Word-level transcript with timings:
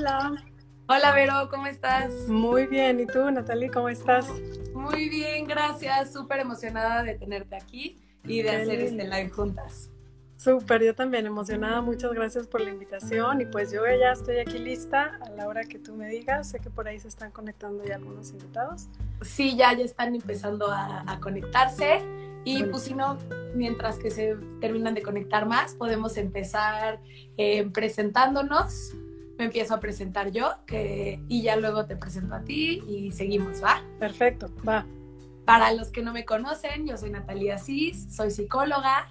Hola. 0.00 0.32
Hola 0.86 1.12
Vero, 1.12 1.48
¿cómo 1.50 1.66
estás? 1.66 2.10
Muy 2.26 2.66
bien, 2.66 3.00
¿y 3.00 3.06
tú 3.06 3.30
Natalie, 3.30 3.70
cómo 3.70 3.90
estás? 3.90 4.26
Muy 4.72 5.10
bien, 5.10 5.44
gracias. 5.46 6.14
Súper 6.14 6.40
emocionada 6.40 7.02
de 7.02 7.16
tenerte 7.16 7.54
aquí 7.54 8.00
y 8.24 8.40
de 8.40 8.48
hacer 8.48 8.80
este 8.80 9.04
live 9.04 9.28
juntas. 9.28 9.90
Súper, 10.36 10.82
yo 10.82 10.94
también 10.94 11.26
emocionada. 11.26 11.82
Muchas 11.82 12.14
gracias 12.14 12.46
por 12.46 12.62
la 12.62 12.70
invitación. 12.70 13.42
Y 13.42 13.44
pues 13.44 13.72
yo 13.72 13.82
ya 13.84 14.12
estoy 14.12 14.38
aquí 14.38 14.58
lista 14.58 15.18
a 15.20 15.28
la 15.32 15.46
hora 15.46 15.64
que 15.64 15.78
tú 15.78 15.94
me 15.94 16.08
digas. 16.08 16.48
Sé 16.48 16.60
que 16.60 16.70
por 16.70 16.88
ahí 16.88 16.98
se 16.98 17.08
están 17.08 17.30
conectando 17.30 17.84
ya 17.84 17.96
algunos 17.96 18.30
invitados. 18.30 18.88
Sí, 19.20 19.54
ya, 19.54 19.74
ya 19.76 19.84
están 19.84 20.14
empezando 20.14 20.68
a, 20.72 21.18
conectarse. 21.20 22.00
Y 22.46 22.64
pues 22.64 22.84
si 22.84 22.94
no, 22.94 23.18
mientras 23.54 23.98
que 23.98 24.10
se 24.10 24.34
terminan 24.62 24.94
de 24.94 25.02
conectar 25.02 25.44
más, 25.44 25.74
podemos 25.74 26.16
empezar 26.16 27.00
eh, 27.36 27.68
presentándonos. 27.68 28.94
Me 29.40 29.46
empiezo 29.46 29.72
a 29.74 29.80
presentar 29.80 30.32
yo 30.32 30.50
que, 30.66 31.18
y 31.26 31.40
ya 31.40 31.56
luego 31.56 31.86
te 31.86 31.96
presento 31.96 32.34
a 32.34 32.42
ti 32.42 32.84
y 32.86 33.10
seguimos, 33.10 33.64
¿va? 33.64 33.82
Perfecto, 33.98 34.50
va. 34.68 34.86
Para 35.46 35.72
los 35.72 35.88
que 35.88 36.02
no 36.02 36.12
me 36.12 36.26
conocen, 36.26 36.86
yo 36.86 36.98
soy 36.98 37.08
Natalia 37.08 37.56
Cis, 37.56 38.14
soy 38.14 38.30
psicóloga, 38.30 39.08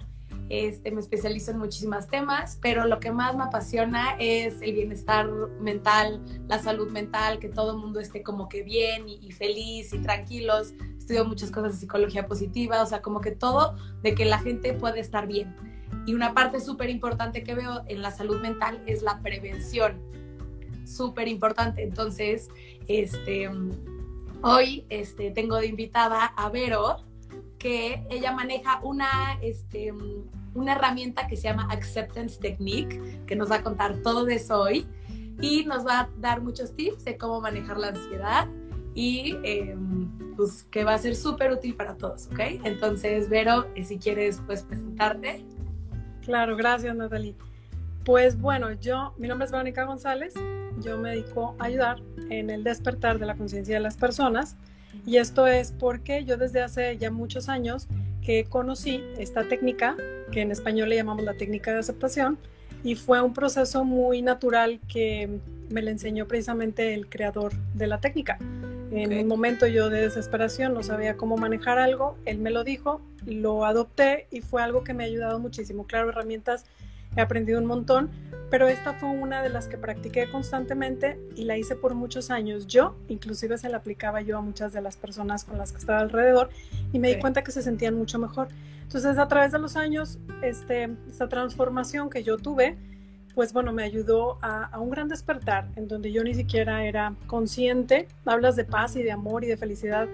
este, 0.48 0.92
me 0.92 1.00
especializo 1.00 1.50
en 1.50 1.58
muchísimos 1.58 2.06
temas, 2.06 2.60
pero 2.62 2.86
lo 2.86 3.00
que 3.00 3.10
más 3.10 3.34
me 3.34 3.42
apasiona 3.42 4.14
es 4.20 4.62
el 4.62 4.74
bienestar 4.74 5.28
mental, 5.60 6.24
la 6.46 6.60
salud 6.60 6.92
mental, 6.92 7.40
que 7.40 7.48
todo 7.48 7.72
el 7.72 7.78
mundo 7.78 7.98
esté 7.98 8.22
como 8.22 8.48
que 8.48 8.62
bien 8.62 9.08
y, 9.08 9.32
feliz 9.32 9.92
y 9.92 9.98
tranquilos. 9.98 10.74
Estudio 10.96 11.24
muchas 11.24 11.50
cosas 11.50 11.72
de 11.72 11.78
psicología 11.78 12.28
positiva, 12.28 12.80
o 12.82 12.86
sea, 12.86 13.02
como 13.02 13.20
que 13.20 13.32
todo 13.32 13.74
de 14.04 14.14
que 14.14 14.26
la 14.26 14.38
gente 14.38 14.74
puede 14.74 15.00
estar 15.00 15.26
bien. 15.26 15.56
Y 16.06 16.14
una 16.14 16.34
parte 16.34 16.60
súper 16.60 16.88
importante 16.88 17.42
que 17.42 17.56
veo 17.56 17.82
en 17.88 18.00
la 18.00 18.12
salud 18.12 18.40
mental 18.40 18.80
es 18.86 19.02
la 19.02 19.18
prevención. 19.18 20.08
Súper 20.90 21.28
importante. 21.28 21.82
Entonces, 21.82 22.48
este, 22.88 23.48
hoy 24.42 24.84
este, 24.88 25.30
tengo 25.30 25.56
de 25.56 25.66
invitada 25.66 26.24
a 26.24 26.48
Vero, 26.50 26.96
que 27.58 28.04
ella 28.10 28.32
maneja 28.32 28.80
una, 28.82 29.38
este, 29.42 29.92
una 30.54 30.72
herramienta 30.72 31.26
que 31.26 31.36
se 31.36 31.44
llama 31.44 31.68
Acceptance 31.70 32.40
Technique, 32.40 33.20
que 33.26 33.36
nos 33.36 33.50
va 33.50 33.56
a 33.56 33.62
contar 33.62 33.98
todo 34.02 34.26
eso 34.28 34.60
hoy 34.60 34.86
y 35.40 35.64
nos 35.64 35.86
va 35.86 36.00
a 36.00 36.10
dar 36.18 36.40
muchos 36.40 36.74
tips 36.74 37.04
de 37.04 37.16
cómo 37.16 37.40
manejar 37.40 37.78
la 37.78 37.88
ansiedad 37.88 38.48
y 38.94 39.36
em, 39.44 40.34
pues 40.36 40.64
que 40.64 40.84
va 40.84 40.94
a 40.94 40.98
ser 40.98 41.14
súper 41.14 41.52
útil 41.52 41.76
para 41.76 41.96
todos, 41.96 42.26
¿ok? 42.28 42.40
Entonces, 42.64 43.28
Vero, 43.28 43.66
eh, 43.74 43.84
si 43.84 43.98
quieres, 43.98 44.42
pues 44.46 44.64
presentarte. 44.64 45.44
Claro, 46.24 46.56
gracias, 46.56 46.96
Natalie. 46.96 47.36
Pues 48.04 48.40
bueno, 48.40 48.72
yo, 48.72 49.14
mi 49.18 49.28
nombre 49.28 49.46
es 49.46 49.52
Verónica 49.52 49.84
González, 49.84 50.34
yo 50.82 50.98
me 50.98 51.10
dedico 51.10 51.54
a 51.58 51.64
ayudar 51.64 52.00
en 52.28 52.50
el 52.50 52.64
despertar 52.64 53.18
de 53.18 53.26
la 53.26 53.36
conciencia 53.36 53.74
de 53.74 53.80
las 53.80 53.96
personas 53.96 54.56
y 55.06 55.16
esto 55.16 55.46
es 55.46 55.72
porque 55.72 56.24
yo 56.24 56.36
desde 56.36 56.62
hace 56.62 56.96
ya 56.98 57.10
muchos 57.10 57.48
años 57.48 57.88
que 58.22 58.44
conocí 58.44 59.02
esta 59.18 59.44
técnica, 59.44 59.96
que 60.30 60.42
en 60.42 60.50
español 60.50 60.88
le 60.88 60.96
llamamos 60.96 61.24
la 61.24 61.34
técnica 61.34 61.72
de 61.72 61.78
aceptación, 61.78 62.38
y 62.82 62.94
fue 62.94 63.20
un 63.20 63.34
proceso 63.34 63.84
muy 63.84 64.22
natural 64.22 64.80
que 64.88 65.40
me 65.68 65.82
le 65.82 65.90
enseñó 65.90 66.26
precisamente 66.26 66.94
el 66.94 67.08
creador 67.08 67.52
de 67.74 67.86
la 67.86 68.00
técnica. 68.00 68.38
En 68.90 69.16
un 69.16 69.28
momento 69.28 69.66
yo 69.66 69.88
de 69.88 70.00
desesperación 70.00 70.74
no 70.74 70.82
sabía 70.82 71.16
cómo 71.16 71.36
manejar 71.36 71.78
algo, 71.78 72.16
él 72.24 72.38
me 72.38 72.50
lo 72.50 72.64
dijo, 72.64 73.00
lo 73.24 73.64
adopté 73.64 74.26
y 74.30 74.40
fue 74.40 74.62
algo 74.62 74.82
que 74.82 74.94
me 74.94 75.04
ha 75.04 75.06
ayudado 75.06 75.38
muchísimo. 75.38 75.86
Claro, 75.86 76.08
herramientas 76.08 76.64
he 77.16 77.20
aprendido 77.20 77.58
un 77.58 77.66
montón, 77.66 78.10
pero 78.50 78.66
esta 78.66 78.94
fue 78.94 79.08
una 79.08 79.42
de 79.42 79.48
las 79.48 79.68
que 79.68 79.78
practiqué 79.78 80.28
constantemente 80.28 81.20
y 81.36 81.44
la 81.44 81.56
hice 81.56 81.76
por 81.76 81.94
muchos 81.94 82.30
años. 82.30 82.66
Yo, 82.66 82.96
inclusive 83.08 83.56
se 83.58 83.68
la 83.68 83.78
aplicaba 83.78 84.20
yo 84.22 84.38
a 84.38 84.40
muchas 84.40 84.72
de 84.72 84.82
las 84.82 84.96
personas 84.96 85.44
con 85.44 85.56
las 85.56 85.70
que 85.72 85.78
estaba 85.78 86.00
alrededor 86.00 86.50
y 86.92 86.98
me 86.98 87.14
di 87.14 87.20
cuenta 87.20 87.42
que 87.42 87.52
se 87.52 87.62
sentían 87.62 87.94
mucho 87.94 88.18
mejor. 88.18 88.48
Entonces, 88.82 89.18
a 89.18 89.28
través 89.28 89.52
de 89.52 89.60
los 89.60 89.76
años, 89.76 90.18
este, 90.42 90.90
esta 91.08 91.28
transformación 91.28 92.10
que 92.10 92.24
yo 92.24 92.38
tuve, 92.38 92.76
pues 93.36 93.52
bueno, 93.52 93.72
me 93.72 93.84
ayudó 93.84 94.38
a, 94.42 94.64
a, 94.64 94.80
un 94.80 94.90
gran 94.90 95.06
despertar 95.06 95.68
en 95.76 95.86
donde 95.86 96.10
yo 96.10 96.24
ni 96.24 96.34
siquiera 96.34 96.84
era 96.84 97.14
consciente. 97.28 98.08
Hablas 98.24 98.56
de 98.56 98.64
paz 98.64 98.96
y 98.96 99.04
de 99.04 99.12
amor 99.12 99.44
y 99.44 99.46
de 99.46 99.56
felicidad, 99.56 100.08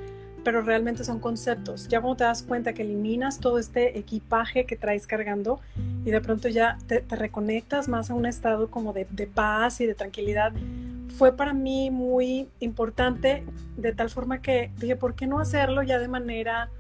pero 0.47 0.63
realmente 0.63 1.03
son 1.03 1.19
conceptos. 1.19 1.89
Ya 1.89 2.01
cuando 2.01 2.19
te 2.19 2.23
das 2.23 2.45
cuenta 2.45 2.73
que 2.73 2.83
eliminas 2.83 3.41
todo 3.41 3.59
este 3.59 3.99
equipaje 3.99 4.65
que 4.65 4.77
traes 4.77 5.05
cargando 5.05 5.59
y 6.05 6.13
de 6.13 6.21
pronto 6.21 6.47
ya 6.47 6.79
te, 6.87 7.05
reconectas 7.11 7.89
más 7.89 8.11
a 8.11 8.15
un 8.15 8.27
estado 8.27 8.71
como 8.71 8.93
de, 8.93 9.07
paz 9.27 9.81
y 9.81 9.87
de 9.87 9.95
tranquilidad, 9.95 10.53
fue 11.19 11.37
para 11.37 11.53
mí 11.53 11.91
muy 11.91 12.49
importante 12.61 13.43
de 13.77 13.93
tal 13.93 14.09
forma 14.09 14.41
que 14.41 14.71
dije, 14.79 14.95
¿por 14.95 15.17
qué 15.17 15.27
no 15.27 15.41
hacerlo 15.41 15.83
ya 15.83 15.99
de 15.99 16.07
manera 16.07 16.71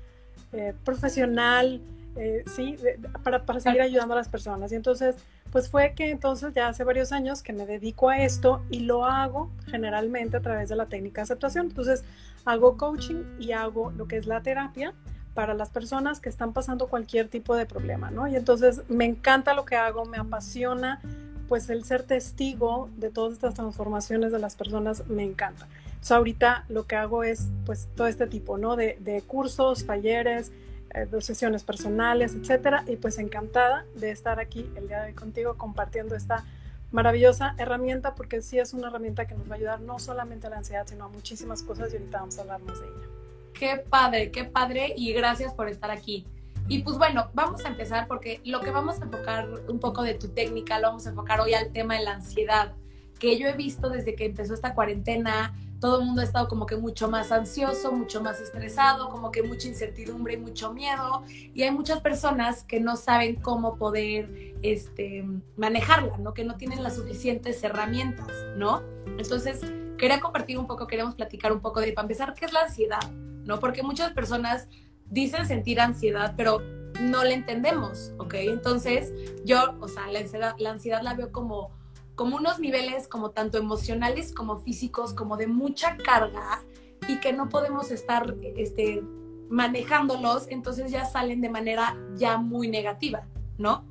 eh, 0.52 0.72
profesional? 0.84 1.80
Eh, 2.16 2.44
sí, 2.46 2.76
para, 3.22 3.44
para 3.44 3.60
seguir 3.60 3.82
ayudando 3.82 4.14
a 4.14 4.16
las 4.16 4.28
personas. 4.28 4.72
Y 4.72 4.74
entonces, 4.74 5.16
pues 5.52 5.68
fue 5.68 5.92
que 5.94 6.10
entonces 6.10 6.54
ya 6.54 6.68
hace 6.68 6.82
varios 6.82 7.12
años 7.12 7.42
que 7.42 7.52
me 7.52 7.66
dedico 7.66 8.08
a 8.08 8.18
esto 8.18 8.62
y 8.70 8.80
lo 8.80 9.04
hago 9.04 9.50
generalmente 9.66 10.38
a 10.38 10.40
través 10.40 10.68
de 10.68 10.76
la 10.76 10.86
técnica 10.86 11.20
de 11.20 11.24
aceptación. 11.24 11.66
Entonces, 11.66 12.04
hago 12.44 12.76
coaching 12.76 13.22
y 13.38 13.52
hago 13.52 13.90
lo 13.90 14.08
que 14.08 14.16
es 14.16 14.26
la 14.26 14.42
terapia 14.42 14.94
para 15.34 15.52
las 15.52 15.68
personas 15.68 16.18
que 16.18 16.30
están 16.30 16.54
pasando 16.54 16.88
cualquier 16.88 17.28
tipo 17.28 17.54
de 17.54 17.66
problema, 17.66 18.10
¿no? 18.10 18.26
Y 18.26 18.36
entonces 18.36 18.82
me 18.88 19.04
encanta 19.04 19.52
lo 19.52 19.66
que 19.66 19.76
hago, 19.76 20.06
me 20.06 20.16
apasiona, 20.16 21.02
pues 21.46 21.68
el 21.68 21.84
ser 21.84 22.04
testigo 22.04 22.88
de 22.96 23.10
todas 23.10 23.34
estas 23.34 23.52
transformaciones 23.54 24.32
de 24.32 24.38
las 24.38 24.56
personas 24.56 25.06
me 25.08 25.24
encanta. 25.24 25.68
Entonces 25.88 26.12
ahorita 26.12 26.64
lo 26.70 26.86
que 26.86 26.96
hago 26.96 27.22
es 27.22 27.48
pues 27.66 27.88
todo 27.94 28.06
este 28.06 28.26
tipo, 28.26 28.56
¿no? 28.56 28.76
De, 28.76 28.96
de 29.00 29.20
cursos, 29.20 29.84
talleres, 29.84 30.52
eh, 30.96 31.06
de 31.06 31.20
sesiones 31.20 31.62
personales, 31.62 32.34
etcétera. 32.34 32.84
Y 32.86 32.96
pues 32.96 33.18
encantada 33.18 33.84
de 33.94 34.10
estar 34.10 34.40
aquí 34.40 34.68
el 34.76 34.88
día 34.88 35.02
de 35.02 35.08
hoy 35.08 35.14
contigo 35.14 35.54
compartiendo 35.56 36.16
esta 36.16 36.44
maravillosa 36.90 37.54
herramienta 37.58 38.14
porque 38.14 38.40
sí 38.40 38.58
es 38.58 38.72
una 38.72 38.88
herramienta 38.88 39.26
que 39.26 39.34
nos 39.34 39.48
va 39.48 39.54
a 39.54 39.56
ayudar 39.58 39.80
no 39.80 39.98
solamente 39.98 40.46
a 40.46 40.50
la 40.50 40.56
ansiedad, 40.56 40.86
sino 40.86 41.04
a 41.04 41.08
muchísimas 41.08 41.62
cosas 41.62 41.92
y 41.92 41.96
ahorita 41.96 42.20
vamos 42.20 42.38
a 42.38 42.40
hablar 42.40 42.62
más 42.62 42.80
de 42.80 42.86
ella. 42.86 43.06
Qué 43.52 43.84
padre, 43.88 44.30
qué 44.30 44.44
padre 44.44 44.94
y 44.96 45.12
gracias 45.12 45.52
por 45.52 45.68
estar 45.68 45.90
aquí. 45.90 46.26
Y 46.68 46.78
pues 46.80 46.98
bueno, 46.98 47.30
vamos 47.34 47.64
a 47.64 47.68
empezar 47.68 48.08
porque 48.08 48.40
lo 48.44 48.60
que 48.60 48.70
vamos 48.70 49.00
a 49.00 49.04
enfocar 49.04 49.48
un 49.68 49.78
poco 49.78 50.02
de 50.02 50.14
tu 50.14 50.28
técnica, 50.28 50.78
lo 50.78 50.88
vamos 50.88 51.06
a 51.06 51.10
enfocar 51.10 51.40
hoy 51.40 51.54
al 51.54 51.72
tema 51.72 51.94
de 51.94 52.04
la 52.04 52.14
ansiedad, 52.14 52.72
que 53.18 53.38
yo 53.38 53.46
he 53.48 53.52
visto 53.52 53.88
desde 53.88 54.14
que 54.14 54.24
empezó 54.24 54.54
esta 54.54 54.74
cuarentena, 54.74 55.54
todo 55.80 56.00
el 56.00 56.06
mundo 56.06 56.22
ha 56.22 56.24
estado 56.24 56.48
como 56.48 56.66
que 56.66 56.76
mucho 56.76 57.08
más 57.08 57.32
ansioso, 57.32 57.92
mucho 57.92 58.22
más 58.22 58.40
estresado, 58.40 59.08
como 59.10 59.30
que 59.30 59.42
mucha 59.42 59.68
incertidumbre 59.68 60.34
y 60.34 60.36
mucho 60.38 60.72
miedo. 60.72 61.24
Y 61.28 61.62
hay 61.62 61.70
muchas 61.70 62.00
personas 62.00 62.64
que 62.64 62.80
no 62.80 62.96
saben 62.96 63.36
cómo 63.36 63.76
poder 63.76 64.54
este, 64.62 65.24
manejarla, 65.56 66.18
¿no? 66.18 66.34
Que 66.34 66.44
no 66.44 66.56
tienen 66.56 66.82
las 66.82 66.96
suficientes 66.96 67.62
herramientas, 67.62 68.32
¿no? 68.56 68.82
Entonces, 69.18 69.60
quería 69.98 70.20
compartir 70.20 70.58
un 70.58 70.66
poco, 70.66 70.86
queremos 70.86 71.14
platicar 71.14 71.52
un 71.52 71.60
poco 71.60 71.80
de, 71.80 71.92
para 71.92 72.04
empezar, 72.04 72.34
¿qué 72.34 72.46
es 72.46 72.52
la 72.52 72.62
ansiedad? 72.62 73.10
¿No? 73.44 73.60
Porque 73.60 73.82
muchas 73.82 74.12
personas 74.12 74.68
dicen 75.08 75.46
sentir 75.46 75.80
ansiedad, 75.80 76.34
pero 76.36 76.60
no 77.00 77.24
la 77.24 77.32
entendemos, 77.32 78.12
¿ok? 78.18 78.34
Entonces, 78.34 79.12
yo, 79.44 79.76
o 79.80 79.88
sea, 79.88 80.08
la 80.08 80.20
ansiedad 80.20 80.54
la, 80.58 80.70
ansiedad 80.70 81.02
la 81.02 81.14
veo 81.14 81.30
como 81.32 81.70
como 82.16 82.36
unos 82.36 82.58
niveles 82.58 83.06
como 83.06 83.30
tanto 83.30 83.58
emocionales 83.58 84.34
como 84.34 84.56
físicos, 84.56 85.14
como 85.14 85.36
de 85.36 85.46
mucha 85.46 85.96
carga 85.98 86.62
y 87.06 87.20
que 87.20 87.32
no 87.32 87.48
podemos 87.48 87.90
estar 87.92 88.34
este, 88.56 89.02
manejándolos, 89.48 90.48
entonces 90.48 90.90
ya 90.90 91.04
salen 91.04 91.40
de 91.40 91.50
manera 91.50 91.96
ya 92.16 92.38
muy 92.38 92.68
negativa, 92.68 93.22
¿no? 93.58 93.84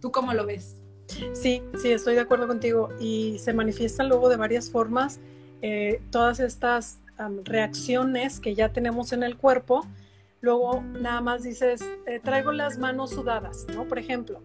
¿Tú 0.00 0.10
cómo 0.10 0.32
lo 0.32 0.46
ves? 0.46 0.78
Sí, 1.34 1.62
sí, 1.76 1.90
estoy 1.90 2.14
de 2.14 2.20
acuerdo 2.20 2.46
contigo 2.46 2.88
y 2.98 3.38
se 3.38 3.52
manifiestan 3.52 4.08
luego 4.08 4.28
de 4.28 4.36
varias 4.36 4.70
formas 4.70 5.20
eh, 5.60 6.00
todas 6.10 6.40
estas 6.40 6.98
reacciones 7.44 8.40
que 8.40 8.54
ya 8.54 8.72
tenemos 8.72 9.12
en 9.12 9.22
el 9.22 9.36
cuerpo. 9.36 9.86
Luego 10.40 10.82
nada 10.82 11.20
más 11.20 11.42
dices, 11.42 11.82
eh, 12.06 12.18
traigo 12.18 12.50
las 12.50 12.78
manos 12.78 13.10
sudadas, 13.10 13.66
¿no? 13.72 13.84
Por 13.86 13.98
ejemplo, 13.98 14.40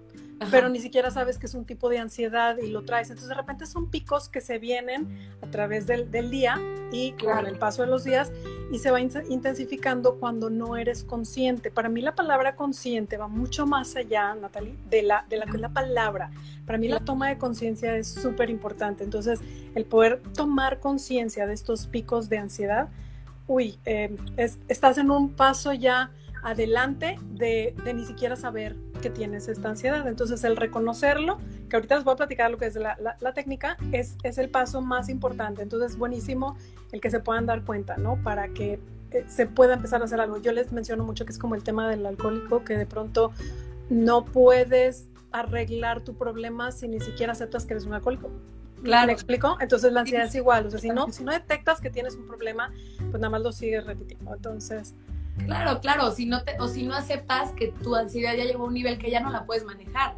pero 0.52 0.70
ni 0.70 0.80
siquiera 0.80 1.12
sabes 1.12 1.38
que 1.38 1.48
es 1.48 1.54
un 1.54 1.66
tipo 1.66 1.90
de 1.90 2.00
ansiedad 2.00 2.58
y 2.58 2.68
lo 2.70 2.84
traes. 2.84 3.10
Entonces 3.10 3.30
de 3.30 3.36
repente 3.36 3.66
son 3.66 3.90
picos 3.90 4.30
que 4.30 4.42
se 4.42 4.60
vienen 4.60 5.08
a 5.42 5.48
través 5.48 5.88
del, 5.88 6.12
del 6.12 6.30
día 6.30 6.60
y 6.92 7.14
con 7.14 7.46
el 7.46 7.58
paso 7.58 7.82
de 7.82 7.88
los 7.88 8.04
días 8.04 8.32
y 8.72 8.80
se 8.80 8.92
va 8.92 9.00
intensificando 9.02 10.16
cuando 10.16 10.50
no 10.50 10.78
eres 10.78 11.04
consciente. 11.04 11.72
Para 11.72 11.90
mí 11.90 12.02
la 12.02 12.16
palabra 12.16 12.56
consciente 12.56 13.18
va 13.18 13.28
mucho 13.28 13.66
más 13.66 13.96
allá, 13.96 14.36
Natalie, 14.36 14.76
de 14.90 15.04
la, 15.04 15.26
de 15.28 15.38
la, 15.38 15.46
la 15.46 15.70
palabra. 15.70 16.32
Para 16.66 16.78
mí 16.78 16.88
la 16.88 17.00
toma 17.00 17.30
de 17.30 17.38
conciencia 17.38 17.96
es 17.98 18.08
súper 18.08 18.50
importante. 18.50 19.04
Entonces 19.04 19.40
el 19.76 19.86
poder 19.86 20.22
tomar 20.34 20.80
conciencia 20.80 21.48
de 21.48 21.54
estos 21.54 21.88
picos 21.88 22.30
de 22.30 22.38
ansiedad, 22.38 22.90
uy, 23.48 23.80
eh, 23.86 24.16
estás 24.68 24.98
en 24.98 25.10
un 25.10 25.30
paso 25.30 25.74
ya 25.74 26.12
adelante 26.44 27.18
de, 27.32 27.76
de, 27.84 27.94
ni 27.94 28.06
siquiera 28.06 28.36
saber 28.36 28.76
que 28.98 29.10
tienes 29.10 29.48
esta 29.48 29.70
ansiedad. 29.70 30.08
Entonces, 30.08 30.44
el 30.44 30.56
reconocerlo, 30.56 31.38
que 31.70 31.76
ahorita 31.76 31.96
les 31.96 32.04
voy 32.04 32.14
a 32.14 32.18
platicar 32.18 32.52
lo 32.52 32.58
que 32.58 32.66
es 32.66 32.76
la, 32.76 32.98
la, 33.20 33.34
técnica, 33.34 33.78
es, 33.92 34.16
es, 34.24 34.38
el 34.38 34.50
paso 34.50 34.82
más 34.82 35.10
importante. 35.10 35.62
Entonces, 35.62 35.98
buenísimo 35.98 36.58
el 36.92 37.02
que 37.02 37.10
se 37.10 37.20
puedan 37.20 37.46
dar 37.46 37.64
cuenta, 37.64 37.98
¿no? 37.98 38.22
Para 38.24 38.50
que 38.50 38.80
eh, 39.12 39.26
se 39.28 39.46
pueda 39.48 39.74
empezar 39.76 40.02
a 40.02 40.06
hacer 40.06 40.20
algo. 40.20 40.38
Yo 40.38 40.52
les 40.52 40.72
menciono 40.72 41.04
mucho 41.04 41.26
que 41.26 41.32
es 41.32 41.40
como 41.40 41.56
el 41.56 41.64
tema 41.64 41.90
del 41.90 42.06
alcohólico, 42.06 42.64
que 42.64 42.78
de 42.78 42.86
pronto 42.86 43.32
no 43.90 44.26
puedes 44.26 45.08
arreglar 45.32 46.02
tu 46.02 46.16
problema 46.16 46.72
si 46.72 46.88
ni 46.88 47.00
siquiera 47.00 47.34
aceptas 47.34 47.66
que 47.66 47.74
eres 47.74 47.86
un 47.86 47.94
alcohólico. 47.94 48.30
Claro. 48.84 49.08
¿Me 49.08 49.14
explico? 49.14 49.58
Entonces 49.60 49.92
la 49.92 50.02
ansiedad 50.02 50.26
es 50.26 50.36
igual. 50.36 50.68
O 50.68 50.72
sea, 50.72 50.80
si 50.80 50.90
no, 50.90 51.12
si 51.12 51.24
no 51.24 51.32
detectas 51.32 51.82
que 51.82 51.90
tienes 51.90 52.16
un 52.16 52.28
problema, 52.28 52.72
pues 52.98 53.14
nada 53.14 53.30
más 53.30 53.42
lo 53.42 53.52
sigues 53.52 53.86
repitiendo. 53.86 54.34
Entonces. 54.34 54.94
Claro, 55.46 55.80
claro. 55.80 56.12
Si 56.12 56.26
no 56.26 56.44
te, 56.44 56.60
o 56.60 56.68
si 56.68 56.84
no 56.84 56.94
aceptas 56.94 57.52
que 57.54 57.68
tu 57.68 57.96
ansiedad 57.96 58.36
ya 58.36 58.46
llegó 58.46 58.64
a 58.64 58.68
un 58.68 58.74
nivel 58.74 58.98
que 58.98 59.12
ya 59.12 59.20
no 59.20 59.30
la 59.30 59.46
puedes 59.46 59.64
manejar. 59.64 60.16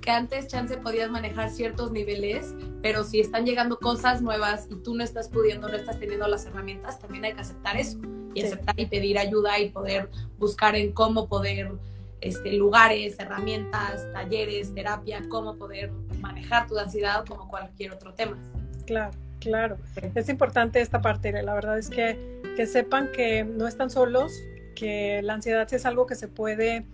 Que 0.00 0.10
antes, 0.10 0.46
chance, 0.46 0.76
podías 0.76 1.10
manejar 1.10 1.50
ciertos 1.50 1.90
niveles, 1.90 2.54
pero 2.82 3.02
si 3.02 3.18
están 3.18 3.44
llegando 3.44 3.78
cosas 3.78 4.22
nuevas 4.22 4.68
y 4.70 4.76
tú 4.76 4.94
no 4.94 5.02
estás 5.02 5.28
pudiendo, 5.28 5.68
no 5.68 5.74
estás 5.74 5.98
teniendo 5.98 6.28
las 6.28 6.46
herramientas, 6.46 7.00
también 7.00 7.24
hay 7.24 7.32
que 7.32 7.40
aceptar 7.40 7.76
eso. 7.76 7.98
Y 8.32 8.42
aceptar 8.44 8.78
y 8.78 8.86
pedir 8.86 9.18
ayuda 9.18 9.58
y 9.58 9.70
poder 9.70 10.08
buscar 10.38 10.76
en 10.76 10.92
cómo 10.92 11.28
poder 11.28 11.72
este, 12.22 12.52
lugares, 12.52 13.18
herramientas, 13.18 14.06
talleres, 14.12 14.72
terapia, 14.72 15.22
cómo 15.28 15.56
poder 15.56 15.90
manejar 16.20 16.68
tu 16.68 16.78
ansiedad 16.78 17.24
como 17.26 17.48
cualquier 17.48 17.92
otro 17.92 18.14
tema. 18.14 18.38
Claro, 18.86 19.10
claro. 19.40 19.76
Es 20.14 20.28
importante 20.28 20.80
esta 20.80 21.02
parte. 21.02 21.32
La 21.42 21.54
verdad 21.54 21.78
es 21.78 21.90
que, 21.90 22.41
que 22.56 22.66
sepan 22.66 23.10
que 23.12 23.44
no 23.44 23.66
están 23.66 23.90
solos, 23.90 24.32
que 24.74 25.20
la 25.22 25.34
ansiedad 25.34 25.72
es 25.72 25.86
algo 25.86 26.06
que 26.06 26.14
se 26.14 26.28
puede 26.28 26.86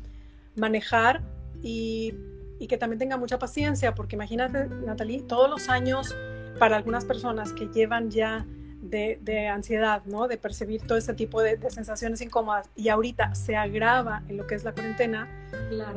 manejar 0.57 1.23
y, 1.63 2.15
y 2.59 2.67
que 2.67 2.77
también 2.77 2.99
tenga 2.99 3.17
mucha 3.17 3.39
paciencia, 3.39 3.95
porque 3.95 4.17
imagínate, 4.17 4.67
Natalie, 4.67 5.23
todos 5.23 5.49
los 5.49 5.69
años 5.69 6.15
para 6.59 6.77
algunas 6.77 7.05
personas 7.05 7.53
que 7.53 7.67
llevan 7.67 8.11
ya 8.11 8.47
de, 8.81 9.49
ansiedad, 9.49 10.03
¿no? 10.07 10.29
De 10.29 10.37
percibir 10.37 10.83
todo 10.87 10.97
este 10.99 11.15
tipo 11.15 11.43
de, 11.43 11.59
sensaciones 11.71 12.21
incómodas 12.21 12.71
y 12.75 12.89
ahorita 12.89 13.35
se 13.35 13.57
agrava 13.57 14.23
en 14.29 14.37
lo 14.37 14.47
que 14.47 14.55
es 14.55 14.65
la 14.65 14.73
cuarentena, 14.73 15.29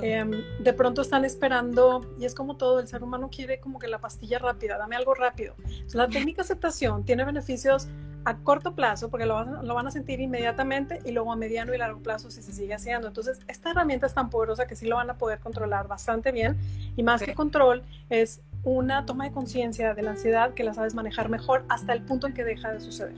em, 0.02 0.31
de 0.60 0.74
pronto 0.74 1.02
están 1.02 1.25
esperando, 1.25 2.14
y 2.19 2.25
es 2.25 2.36
como 2.36 2.57
todo, 2.57 2.80
el 2.80 2.88
ser 2.88 3.04
humano 3.04 3.30
quiere 3.30 3.60
como 3.60 3.80
que 3.80 3.88
la 3.88 4.00
pastilla 4.00 4.40
rápida, 4.40 4.78
dame 4.78 4.96
algo 4.96 5.14
rápido. 5.14 5.56
la 5.94 6.07
técnica 6.07 6.42
de 6.42 6.46
aceptación 6.46 7.04
tiene 7.04 7.24
beneficios 7.25 7.88
a 8.23 8.38
corto 8.38 8.75
plazo, 8.75 9.09
porque 9.09 9.25
lo 9.25 9.35
van, 9.35 9.68
lo 9.68 9.73
van, 9.73 9.88
a 9.88 9.91
sentir 9.91 10.19
inmediatamente, 10.19 11.00
y 11.06 11.12
luego 11.12 11.31
a 11.31 11.35
mediano 11.35 11.73
y 11.73 11.77
largo 11.77 12.01
plazo 12.01 12.29
si 12.29 12.41
se 12.41 12.53
sigue 12.53 12.73
haciendo. 12.73 13.07
Entonces, 13.07 13.39
esta 13.47 13.71
herramienta 13.71 14.06
es 14.06 14.13
tan 14.13 14.29
poderosa 14.29 14.68
que 14.68 14.75
sí 14.75 14.88
lo 14.88 14.97
van 14.97 15.09
a 15.09 15.15
poder 15.15 15.39
controlar 15.39 15.88
bastante 15.88 16.31
bien, 16.31 16.57
y 16.95 17.03
más 17.03 17.21
que 17.21 17.33
control, 17.33 17.83
es 18.09 18.41
una 18.63 19.06
toma 19.06 19.25
de 19.25 19.31
conciencia 19.31 19.94
de 19.94 20.01
la 20.03 20.12
ansiedad 20.12 20.53
que 20.53 20.63
la 20.63 20.73
sabes 20.73 20.94
manejar 20.94 21.29
mejor 21.29 21.65
hasta 21.69 21.94
el 21.94 22.01
punto 22.03 22.27
en 22.27 22.33
que 22.33 22.44
deja 22.44 22.71
de 22.71 22.79
suceder. 22.79 23.15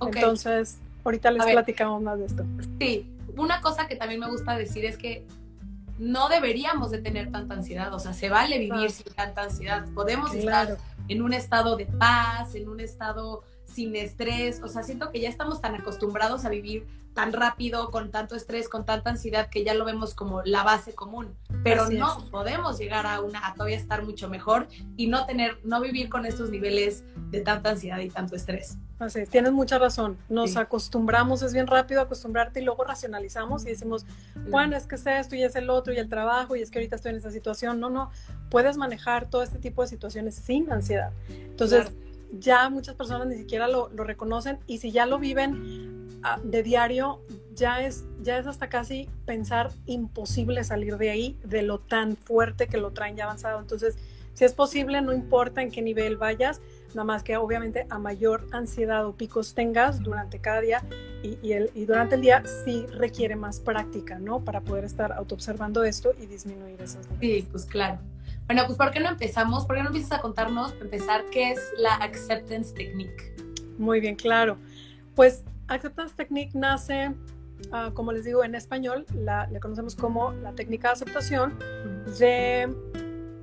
Entonces, 0.00 0.78
ahorita 1.04 1.30
les 1.30 1.44
platicamos 1.44 2.02
más 2.02 2.18
de 2.18 2.26
esto. 2.26 2.44
Sí, 2.78 3.14
una 3.36 3.60
cosa 3.60 3.86
que 3.86 3.96
también 3.96 4.20
me 4.20 4.30
gusta 4.30 4.56
decir 4.56 4.84
es 4.84 4.96
que 4.96 5.26
no 5.98 6.28
deberíamos 6.28 6.90
de 6.90 6.98
tener 6.98 7.30
tanta 7.30 7.54
ansiedad, 7.54 7.92
o 7.92 7.98
sea, 7.98 8.12
se 8.12 8.28
vale 8.28 8.58
vivir 8.58 8.90
sin 8.90 9.12
tanta 9.12 9.42
ansiedad, 9.42 9.84
podemos 9.94 10.32
estar 10.32 10.78
en 11.08 11.22
un 11.22 11.32
estado 11.32 11.76
de 11.76 11.86
paz, 11.86 12.54
en 12.54 12.68
un 12.68 12.80
estado 12.80 13.42
sin 13.68 13.94
estrés, 13.96 14.62
o 14.62 14.68
sea, 14.68 14.82
siento 14.82 15.10
que 15.10 15.20
ya 15.20 15.28
estamos 15.28 15.60
tan 15.60 15.74
acostumbrados 15.74 16.44
a 16.44 16.48
vivir 16.48 16.86
tan 17.18 17.32
rápido, 17.32 17.90
con 17.90 18.12
tanto 18.12 18.36
estrés, 18.36 18.68
con 18.68 18.84
tanta 18.84 19.10
ansiedad, 19.10 19.48
que 19.50 19.64
ya 19.64 19.74
lo 19.74 19.84
vemos 19.84 20.14
como 20.14 20.42
la 20.42 20.62
base 20.62 20.94
común. 20.94 21.34
Pero 21.64 21.90
no, 21.90 22.24
podemos 22.30 22.78
llegar 22.78 23.06
a 23.06 23.20
una, 23.20 23.44
a 23.44 23.54
todavía 23.54 23.76
estar 23.76 24.04
mucho 24.04 24.28
mejor 24.28 24.68
y 24.96 25.08
no 25.08 25.26
tener, 25.26 25.58
no 25.64 25.80
vivir 25.80 26.08
con 26.08 26.26
estos 26.26 26.50
niveles 26.50 27.04
de 27.30 27.40
tanta 27.40 27.70
ansiedad 27.70 27.98
y 27.98 28.08
tanto 28.08 28.36
estrés. 28.36 28.78
Así 29.00 29.26
tienes 29.26 29.52
mucha 29.52 29.78
razón. 29.78 30.16
Nos 30.28 30.56
acostumbramos, 30.56 31.42
es 31.42 31.52
bien 31.52 31.66
rápido 31.66 32.00
acostumbrarte 32.00 32.60
y 32.60 32.64
luego 32.64 32.84
racionalizamos 32.84 33.64
y 33.64 33.70
decimos, 33.70 34.06
bueno, 34.48 34.76
es 34.76 34.86
que 34.86 34.94
es 34.94 35.06
esto 35.06 35.34
y 35.34 35.42
es 35.42 35.56
el 35.56 35.70
otro 35.70 35.92
y 35.92 35.98
el 35.98 36.08
trabajo 36.08 36.54
y 36.54 36.62
es 36.62 36.70
que 36.70 36.78
ahorita 36.78 36.96
estoy 36.96 37.10
en 37.10 37.18
esa 37.18 37.32
situación. 37.32 37.80
No, 37.80 37.90
no, 37.90 38.10
puedes 38.48 38.76
manejar 38.76 39.28
todo 39.28 39.42
este 39.42 39.58
tipo 39.58 39.82
de 39.82 39.88
situaciones 39.88 40.36
sin 40.36 40.70
ansiedad. 40.70 41.12
Entonces, 41.28 41.92
ya 42.32 42.68
muchas 42.70 42.94
personas 42.94 43.26
ni 43.28 43.36
siquiera 43.36 43.68
lo, 43.68 43.88
lo 43.90 44.04
reconocen 44.04 44.58
y 44.66 44.78
si 44.78 44.92
ya 44.92 45.06
lo 45.06 45.18
viven 45.18 45.98
de 46.42 46.62
diario 46.62 47.20
ya 47.54 47.80
es, 47.82 48.04
ya 48.22 48.38
es 48.38 48.46
hasta 48.46 48.68
casi 48.68 49.08
pensar 49.26 49.70
imposible 49.86 50.62
salir 50.64 50.96
de 50.96 51.10
ahí, 51.10 51.38
de 51.44 51.62
lo 51.62 51.80
tan 51.80 52.16
fuerte 52.16 52.68
que 52.68 52.76
lo 52.76 52.92
traen 52.92 53.16
ya 53.16 53.24
avanzado. 53.24 53.60
Entonces, 53.60 53.96
si 54.34 54.44
es 54.44 54.52
posible, 54.52 55.02
no 55.02 55.12
importa 55.12 55.62
en 55.62 55.70
qué 55.70 55.82
nivel 55.82 56.16
vayas, 56.16 56.60
nada 56.90 57.04
más 57.04 57.24
que 57.24 57.36
obviamente 57.36 57.86
a 57.90 57.98
mayor 57.98 58.46
ansiedad 58.52 59.04
o 59.06 59.16
picos 59.16 59.54
tengas 59.54 60.00
durante 60.00 60.38
cada 60.38 60.60
día 60.60 60.84
y, 61.22 61.52
el, 61.52 61.70
y 61.74 61.84
durante 61.84 62.14
el 62.14 62.20
día 62.20 62.44
sí 62.64 62.86
requiere 62.86 63.34
más 63.34 63.58
práctica, 63.58 64.20
¿no? 64.20 64.44
Para 64.44 64.60
poder 64.60 64.84
estar 64.84 65.12
autoobservando 65.12 65.82
esto 65.82 66.12
y 66.20 66.26
disminuir 66.26 66.80
esas. 66.80 67.08
Sí, 67.20 67.48
pues 67.50 67.66
claro. 67.66 67.98
Bueno, 68.48 68.62
pues 68.64 68.78
¿por 68.78 68.90
qué 68.92 69.00
no 69.00 69.10
empezamos? 69.10 69.66
¿Por 69.66 69.76
qué 69.76 69.82
no 69.82 69.88
empiezas 69.88 70.12
a 70.12 70.22
contarnos, 70.22 70.72
empezar, 70.80 71.26
qué 71.30 71.50
es 71.50 71.60
la 71.76 71.96
Acceptance 71.96 72.72
Technique? 72.72 73.36
Muy 73.76 74.00
bien, 74.00 74.16
claro. 74.16 74.56
Pues 75.14 75.44
Acceptance 75.66 76.14
Technique 76.16 76.58
nace, 76.58 77.12
ah, 77.72 77.90
como 77.92 78.10
les 78.10 78.24
digo 78.24 78.42
en 78.42 78.54
español, 78.54 79.04
la, 79.14 79.46
le 79.48 79.60
conocemos 79.60 79.94
como 79.94 80.32
la 80.32 80.52
técnica 80.52 80.88
de 80.88 80.92
aceptación 80.94 81.58
de 82.18 82.74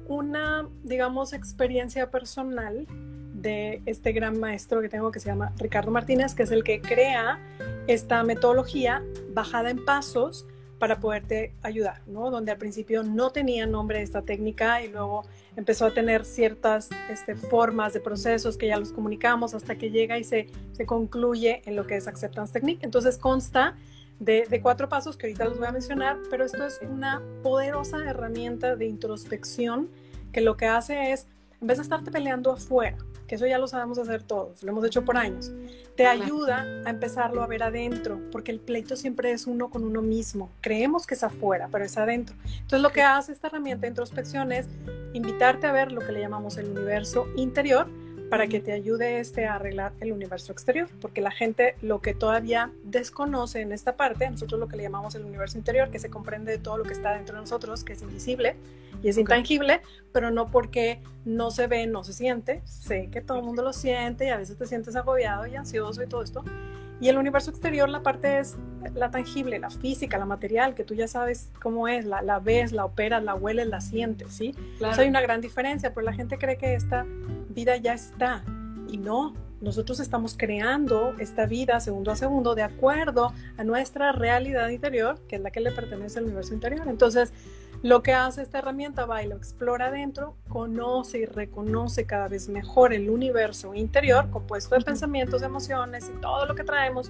una, 0.07 0.67
digamos, 0.81 1.33
experiencia 1.33 2.09
personal 2.09 2.87
de 3.35 3.83
este 3.85 4.11
gran 4.11 4.39
maestro 4.39 4.81
que 4.81 4.89
tengo 4.89 5.11
que 5.11 5.19
se 5.19 5.29
llama 5.29 5.53
Ricardo 5.59 5.91
Martínez, 5.91 6.33
que 6.33 6.41
es 6.41 6.51
el 6.51 6.63
que 6.63 6.81
crea 6.81 7.39
esta 7.85 8.23
metodología 8.23 9.03
bajada 9.35 9.69
en 9.69 9.85
pasos 9.85 10.47
para 10.80 11.00
poderte 11.00 11.54
ayudar, 11.62 12.01
¿no? 12.07 12.30
Donde 12.30 12.51
al 12.51 12.57
principio 12.57 13.04
no 13.04 13.31
tenía 13.31 13.66
nombre 13.66 14.01
esta 14.01 14.22
técnica 14.22 14.81
y 14.81 14.89
luego 14.89 15.24
empezó 15.56 15.86
a 15.86 15.94
tener 15.94 16.25
ciertas 16.25 16.89
este, 17.10 17.36
formas 17.36 17.94
de 17.94 18.01
procesos 18.01 18.57
que 18.57 18.68
ya 18.68 18.77
los 18.77 18.92
comunicamos 18.92 19.54
hasta 19.54 19.77
que 19.77 19.89
llega 19.89 20.18
y 20.18 20.24
se, 20.24 20.48
se 20.74 20.86
concluye 20.86 21.62
en 21.66 21.75
lo 21.75 21.88
que 21.88 21.95
es 21.95 22.07
Acceptance 22.07 22.51
Technique. 22.51 22.86
Entonces 22.86 23.18
consta 23.18 23.75
de, 24.19 24.45
de, 24.50 24.62
cuatro 24.62 24.89
pasos 24.89 25.18
que 25.18 25.27
ahorita 25.27 25.45
los 25.45 25.57
voy 25.57 25.68
a 25.68 25.72
mencionar, 25.72 26.18
pero 26.30 26.45
esto 26.45 26.66
es 26.66 26.80
una 26.81 27.22
poderosa 27.44 28.03
herramienta 28.10 28.75
de 28.75 28.86
introspección 28.86 29.89
que 30.32 30.41
lo 30.41 30.58
que 30.58 30.65
hace 30.65 31.12
es, 31.12 31.27
en 31.62 31.67
vez 31.67 31.77
de 31.77 31.83
estarte 31.83 32.12
peleando 32.12 32.51
afuera, 32.51 32.97
que 33.27 33.35
eso 33.35 33.47
ya 33.47 33.57
lo 33.57 33.67
sabemos 33.67 33.97
hacer 33.97 34.24
todos, 34.24 34.62
lo 34.63 34.71
hemos 34.71 34.85
hecho 34.85 35.03
por 35.03 35.17
años, 35.17 35.51
te 35.95 36.05
ayuda 36.05 36.62
a 36.85 36.89
empezarlo 36.89 37.41
a 37.41 37.47
ver 37.47 37.63
adentro, 37.63 38.19
porque 38.31 38.51
el 38.51 38.59
pleito 38.59 38.95
siempre 38.95 39.31
es 39.31 39.47
uno 39.47 39.69
con 39.69 39.83
uno 39.83 40.01
mismo. 40.01 40.50
Creemos 40.62 41.07
que 41.07 41.15
es 41.15 41.24
afuera, 41.24 41.69
pero 41.71 41.85
es 41.85 41.97
adentro. 41.97 42.35
Entonces 42.45 42.81
lo 42.81 42.91
que 42.91 43.01
hace 43.01 43.31
esta 43.31 43.47
herramienta 43.47 43.83
de 43.83 43.88
introspección 43.89 44.51
es 44.51 44.67
invitarte 45.13 45.67
a 45.67 45.71
ver 45.71 45.91
lo 45.91 46.01
que 46.01 46.12
le 46.12 46.19
llamamos 46.19 46.57
el 46.57 46.69
universo 46.69 47.27
interior 47.35 47.88
para 48.29 48.48
que 48.48 48.60
te 48.60 48.72
ayude 48.72 49.20
este 49.20 49.46
a 49.46 49.55
arreglar 49.55 49.94
el 50.00 50.12
universo 50.12 50.51
exterior, 50.51 50.88
porque 51.01 51.22
la 51.22 51.32
gente 51.32 51.75
lo 51.82 52.01
que 52.01 52.13
todavía 52.13 52.72
desconoce 52.84 53.62
en 53.62 53.72
esta 53.72 53.96
parte, 53.96 54.29
nosotros 54.29 54.60
lo 54.60 54.67
que 54.67 54.77
le 54.77 54.84
llamamos 54.84 55.15
el 55.15 55.25
universo 55.25 55.58
interior, 55.58 55.89
que 55.89 56.00
se 56.00 56.10
comprende 56.10 56.51
de 56.51 56.58
todo 56.58 56.77
lo 56.77 56.84
que 56.84 56.94
está 56.94 57.13
dentro 57.13 57.36
de 57.36 57.41
nosotros, 57.41 57.84
que 57.84 57.94
es 57.94 58.01
invisible 58.01 58.55
y 59.03 59.10
es 59.10 59.17
intangible, 59.17 59.82
pero 60.12 60.32
no 60.32 60.48
porque 60.48 61.00
no 61.25 61.51
se 61.51 61.67
ve, 61.67 61.88
no 61.88 62.03
se 62.03 62.13
siente, 62.13 62.62
sé 62.65 63.10
que 63.12 63.22
todo 63.22 63.39
el 63.39 63.44
mundo 63.44 63.62
lo 63.62 63.74
siente 63.74 64.25
y 64.25 64.29
a 64.29 64.38
veces 64.38 64.58
te 64.58 64.65
sientes 64.65 64.96
agobiado 64.96 65.46
y 65.48 65.55
ansioso 65.55 66.01
y 66.01 66.08
todo 66.08 66.24
esto, 66.24 66.44
y 67.00 67.10
el 67.10 67.17
universo 67.17 67.50
exterior, 67.50 67.89
la 67.89 68.01
parte 68.01 68.39
es 68.39 68.55
la 68.94 69.12
tangible, 69.12 69.60
la 69.60 69.70
física, 69.70 70.17
la 70.17 70.25
material, 70.25 70.75
que 70.75 70.86
tú 70.86 70.94
ya 70.94 71.08
sabes 71.08 71.50
cómo 71.62 71.88
es, 71.89 72.05
la, 72.05 72.22
la 72.22 72.39
ves, 72.39 72.72
la 72.72 72.86
operas, 72.86 73.22
la 73.22 73.36
hueles, 73.36 73.67
la 73.67 73.82
sientes, 73.82 74.32
¿sí? 74.32 74.55
Claro. 74.77 75.01
hay 75.01 75.10
una 75.10 75.22
gran 75.22 75.41
diferencia, 75.41 75.94
pero 75.94 76.05
la 76.05 76.13
gente 76.13 76.38
cree 76.38 76.55
que 76.58 76.74
esta 76.74 77.05
vida 77.55 77.77
ya 77.77 77.93
está 77.93 78.43
y 78.88 78.97
no. 78.97 79.33
Nosotros 79.62 80.00
estamos 80.00 80.35
creando 80.38 81.15
esta 81.17 81.47
vida 81.47 81.79
segundo 81.79 82.12
a 82.12 82.15
segundo 82.15 82.53
de 82.53 82.62
acuerdo 82.62 83.33
a 83.57 83.63
nuestra 83.63 84.12
realidad 84.12 84.69
interior, 84.69 85.19
que 85.27 85.38
es 85.38 85.41
la 85.41 85.50
que 85.50 85.62
le 85.62 85.71
pertenece 85.71 86.19
al 86.19 86.25
universo 86.25 86.53
interior. 86.53 86.88
Entonces, 86.88 87.33
lo 87.81 88.03
que 88.03 88.13
hace 88.13 88.41
esta 88.41 88.59
herramienta 88.59 89.05
va 89.05 89.24
y 89.24 89.27
lo 89.27 89.35
explora 89.35 89.88
adentro, 89.88 90.35
conoce 90.50 91.19
y 91.19 91.25
reconoce 91.25 92.05
cada 92.05 92.27
vez 92.27 92.50
mejor 92.50 92.93
el 92.93 93.09
universo 93.09 93.74
interior, 93.74 94.29
compuesto 94.29 94.75
de 94.75 94.81
pensamientos, 94.81 95.41
emociones 95.41 96.12
y 96.13 96.19
todo 96.19 96.45
lo 96.45 96.55
que 96.55 96.63
traemos 96.63 97.09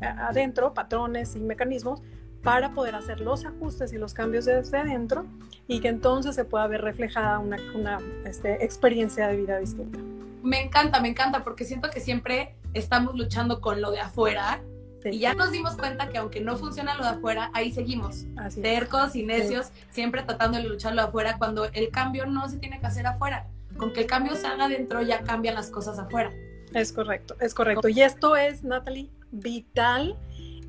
eh, 0.00 0.06
adentro, 0.06 0.74
patrones 0.74 1.36
y 1.36 1.40
mecanismos, 1.40 2.02
para 2.42 2.72
poder 2.74 2.94
hacer 2.94 3.20
los 3.20 3.44
ajustes 3.44 3.92
y 3.92 3.98
los 3.98 4.14
cambios 4.14 4.44
desde 4.44 4.78
adentro 4.78 5.26
y 5.68 5.80
que 5.80 5.88
entonces 5.88 6.34
se 6.34 6.44
pueda 6.44 6.66
ver 6.66 6.82
reflejada 6.82 7.38
una, 7.38 7.56
una 7.74 7.98
este, 8.24 8.64
experiencia 8.64 9.28
de 9.28 9.36
vida 9.36 9.58
distinta. 9.58 9.98
Me 10.42 10.60
encanta, 10.60 11.00
me 11.00 11.08
encanta, 11.08 11.44
porque 11.44 11.64
siento 11.64 11.88
que 11.90 12.00
siempre 12.00 12.56
estamos 12.74 13.14
luchando 13.14 13.60
con 13.60 13.80
lo 13.80 13.92
de 13.92 14.00
afuera 14.00 14.60
Y 15.04 15.18
ya 15.18 15.34
nos 15.34 15.52
dimos 15.52 15.76
cuenta 15.76 16.08
que 16.08 16.18
aunque 16.18 16.40
no 16.40 16.56
funciona 16.56 16.96
lo 16.96 17.04
de 17.04 17.10
afuera, 17.10 17.50
ahí 17.54 17.72
seguimos, 17.72 18.24
tercos 18.60 19.14
y 19.14 19.24
necios, 19.24 19.70
siempre 19.90 20.22
tratando 20.22 20.58
de 20.58 20.64
luchar 20.64 20.94
lo 20.94 21.02
de 21.02 21.08
afuera, 21.08 21.38
cuando 21.38 21.64
el 21.64 21.90
cambio 21.90 22.26
no 22.26 22.48
se 22.48 22.58
tiene 22.58 22.80
que 22.80 22.86
hacer 22.86 23.06
afuera. 23.06 23.48
Con 23.76 23.92
que 23.92 24.00
el 24.00 24.06
cambio 24.06 24.36
se 24.36 24.46
haga 24.46 24.66
adentro, 24.66 25.00
ya 25.02 25.22
cambian 25.22 25.54
las 25.54 25.70
cosas 25.70 25.98
afuera. 25.98 26.30
Es 26.74 26.92
correcto, 26.92 27.36
es 27.40 27.54
correcto. 27.54 27.88
Y 27.88 28.02
esto 28.02 28.36
es, 28.36 28.64
Natalie, 28.64 29.10
vital 29.30 30.16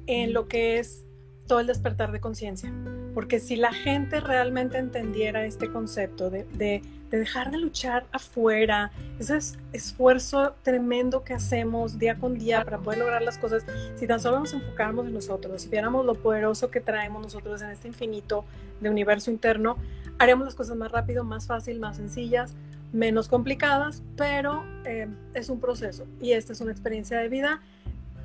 en 0.07 0.33
lo 0.33 0.47
que 0.47 0.79
es 0.79 1.05
todo 1.47 1.59
el 1.59 1.67
despertar 1.67 2.11
de 2.11 2.19
conciencia. 2.19 2.71
Porque 3.13 3.39
si 3.39 3.55
la 3.55 3.71
gente 3.73 4.19
realmente 4.19 4.77
entendiera 4.77 5.45
este 5.45 5.69
concepto 5.69 6.29
de, 6.29 6.45
de, 6.53 6.81
dejar 7.11 7.51
de 7.51 7.57
luchar 7.59 8.05
afuera, 8.11 8.91
ese 9.19 9.37
esfuerzo 9.71 10.55
tremendo 10.63 11.23
que 11.23 11.33
hacemos 11.33 11.99
día 11.99 12.15
con 12.15 12.39
día 12.39 12.63
para 12.63 12.79
poder 12.79 12.99
lograr 12.99 13.21
las 13.21 13.37
cosas, 13.37 13.65
si 13.95 14.07
tan 14.07 14.19
solo 14.19 14.39
nos 14.39 14.53
enfocáramos 14.53 15.05
en 15.05 15.13
nosotros, 15.13 15.61
si 15.61 15.69
viéramos 15.69 16.05
lo 16.05 16.15
poderoso 16.15 16.71
que 16.71 16.81
traemos 16.81 17.21
nosotros 17.21 17.61
en 17.61 17.69
este 17.69 17.87
infinito 17.87 18.45
de 18.81 18.89
universo 18.89 19.29
interno, 19.29 19.77
haríamos 20.17 20.45
las 20.45 20.55
cosas 20.55 20.75
más 20.75 20.91
rápido, 20.91 21.23
más 21.23 21.45
fácil, 21.45 21.79
más 21.79 21.97
sencillas, 21.97 22.55
menos 22.93 23.27
complicadas, 23.27 24.03
pero 24.15 24.63
eh, 24.85 25.07
es 25.33 25.49
un 25.49 25.59
proceso 25.59 26.05
y 26.21 26.31
esta 26.31 26.53
es 26.53 26.61
una 26.61 26.71
experiencia 26.71 27.17
de 27.19 27.27
vida 27.27 27.61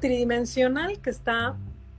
tridimensional 0.00 1.00
que 1.00 1.10
está 1.10 1.56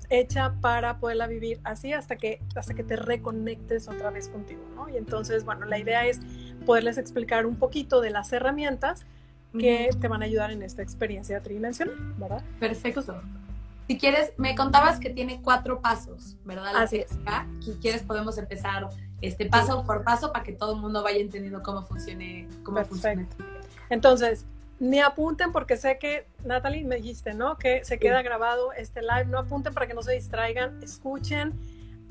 hecha 0.10 0.56
para 0.62 1.00
poderla 1.00 1.28
vivir 1.28 1.60
así 1.64 1.94
hasta 1.94 2.16
que, 2.16 2.42
hasta 2.56 2.74
que 2.74 2.84
te 2.84 2.96
reconectes 2.96 3.88
otra 3.88 4.10
vez 4.10 4.28
contigo, 4.28 4.62
¿no? 4.76 4.90
Y 4.90 4.98
entonces, 4.98 5.46
bueno, 5.46 5.66
la 5.66 5.78
idea 5.78 6.06
es 6.06 6.20
poderles 6.66 6.98
explicar 6.98 7.46
un 7.46 7.56
poquito 7.56 8.02
de 8.02 8.10
las 8.10 8.32
herramientas 8.34 9.06
que 9.58 9.90
te 10.00 10.08
van 10.08 10.22
a 10.22 10.26
ayudar 10.26 10.52
en 10.52 10.62
esta 10.62 10.84
experiencia 10.84 11.42
tridimensional, 11.42 11.96
¿verdad? 12.18 12.44
Perfecto. 12.60 13.22
Si 13.88 13.98
quieres, 13.98 14.34
me 14.38 14.54
contabas 14.56 15.00
que 15.00 15.10
tiene 15.10 15.42
cuatro 15.42 15.82
pasos, 15.82 16.38
¿verdad? 16.46 16.76
así 16.76 16.98
es. 16.98 17.10
Si 17.66 17.72
quieres, 17.80 18.04
podemos 18.04 18.38
empezar 18.38 18.88
este 19.22 19.48
paso 19.48 19.84
por 19.84 20.04
paso 20.04 20.32
para 20.32 20.44
que 20.44 20.54
todo 20.54 20.76
el 20.76 20.82
mundo 20.82 21.02
vaya 21.02 21.20
entendiendo 21.20 21.64
cómo 21.64 21.82
funcione, 21.82 22.48
cómo 22.64 22.84
funciona. 22.86 23.28
Entonces, 23.90 24.46
ni 24.80 25.00
apunten 25.00 25.52
porque 25.52 25.78
sé 25.78 25.98
que, 26.00 26.26
Natalie, 26.46 26.86
me 26.86 26.98
dijiste, 26.98 27.34
¿no? 27.34 27.58
Que 27.58 27.84
se 27.84 28.00
queda 28.00 28.22
grabado 28.22 28.72
este 28.74 29.02
live. 29.02 29.26
No 29.26 29.40
apunten 29.40 29.74
para 29.74 29.88
que 29.88 29.94
no 29.94 30.02
se 30.02 30.14
distraigan, 30.14 30.82
escuchen. 30.82 31.54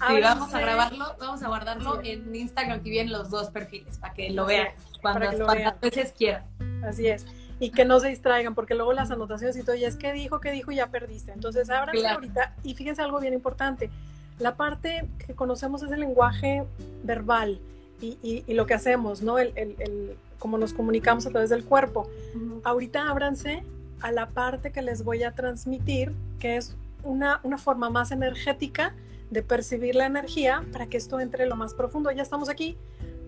Sí, 0.07 0.21
vamos 0.21 0.55
a 0.55 0.61
grabarlo, 0.61 1.17
vamos 1.19 1.43
a 1.43 1.49
guardarlo 1.49 2.01
en 2.05 2.33
Instagram 2.33 2.81
y 2.85 2.99
en 2.99 3.11
los 3.11 3.31
dos 3.31 3.49
perfiles 3.51 3.99
para 3.99 4.15
que 4.15 4.31
lo 4.31 4.47
vean 4.47 4.69
cuando, 5.03 5.45
cuantas 5.45 5.81
veces 5.81 6.13
quieran. 6.13 6.45
Así 6.85 7.09
es. 7.09 7.27
Y 7.59 7.71
que 7.71 7.85
no 7.85 7.99
se 7.99 8.09
distraigan, 8.09 8.55
porque 8.55 8.77
luego 8.77 8.93
las 8.93 9.11
anotaciones 9.11 9.57
y 9.57 9.65
todo, 9.65 9.75
ya 9.75 9.89
es 9.89 9.97
que 9.97 10.13
dijo, 10.13 10.39
que 10.41 10.53
dijo, 10.53 10.71
ya 10.71 10.89
perdiste. 10.89 11.33
Entonces, 11.33 11.69
ábranse 11.71 12.07
ahorita 12.07 12.55
y 12.63 12.75
fíjense 12.75 13.03
algo 13.03 13.19
bien 13.19 13.35
importante. 13.35 13.91
La 14.39 14.55
parte 14.55 15.09
que 15.27 15.35
conocemos 15.35 15.83
es 15.83 15.91
el 15.91 16.01
lenguaje 16.01 16.65
verbal 17.03 17.61
y, 18.01 18.45
y, 18.47 18.55
lo 18.55 18.67
que 18.67 18.75
hacemos, 18.75 19.23
¿no? 19.23 19.39
El, 19.39 19.53
el, 19.57 19.77
el, 19.79 20.17
como 20.39 20.59
nos 20.59 20.73
comunicamos 20.73 21.27
a 21.27 21.31
través 21.31 21.51
del 21.51 21.65
cuerpo. 21.65 22.09
Ahorita 22.65 23.09
ábranse 23.09 23.65
a 24.01 24.13
la 24.13 24.29
parte 24.29 24.71
que 24.71 24.83
les 24.83 25.05
voy 25.05 25.23
a 25.25 25.33
transmitir, 25.33 26.13
que 26.39 26.57
es 26.57 26.77
una, 27.03 27.41
una 27.43 27.59
forma 27.59 27.91
más 27.91 28.13
energética 28.13 28.95
de 29.31 29.43
percibir 29.43 29.95
la 29.95 30.07
energía 30.07 30.65
para 30.73 30.87
que 30.87 30.97
esto 30.97 31.21
entre 31.21 31.47
lo 31.47 31.57
más 31.57 31.75
profundo. 31.75 32.11
Ya 32.11 32.23
estamos 32.23 32.49
aquí. 32.49 32.77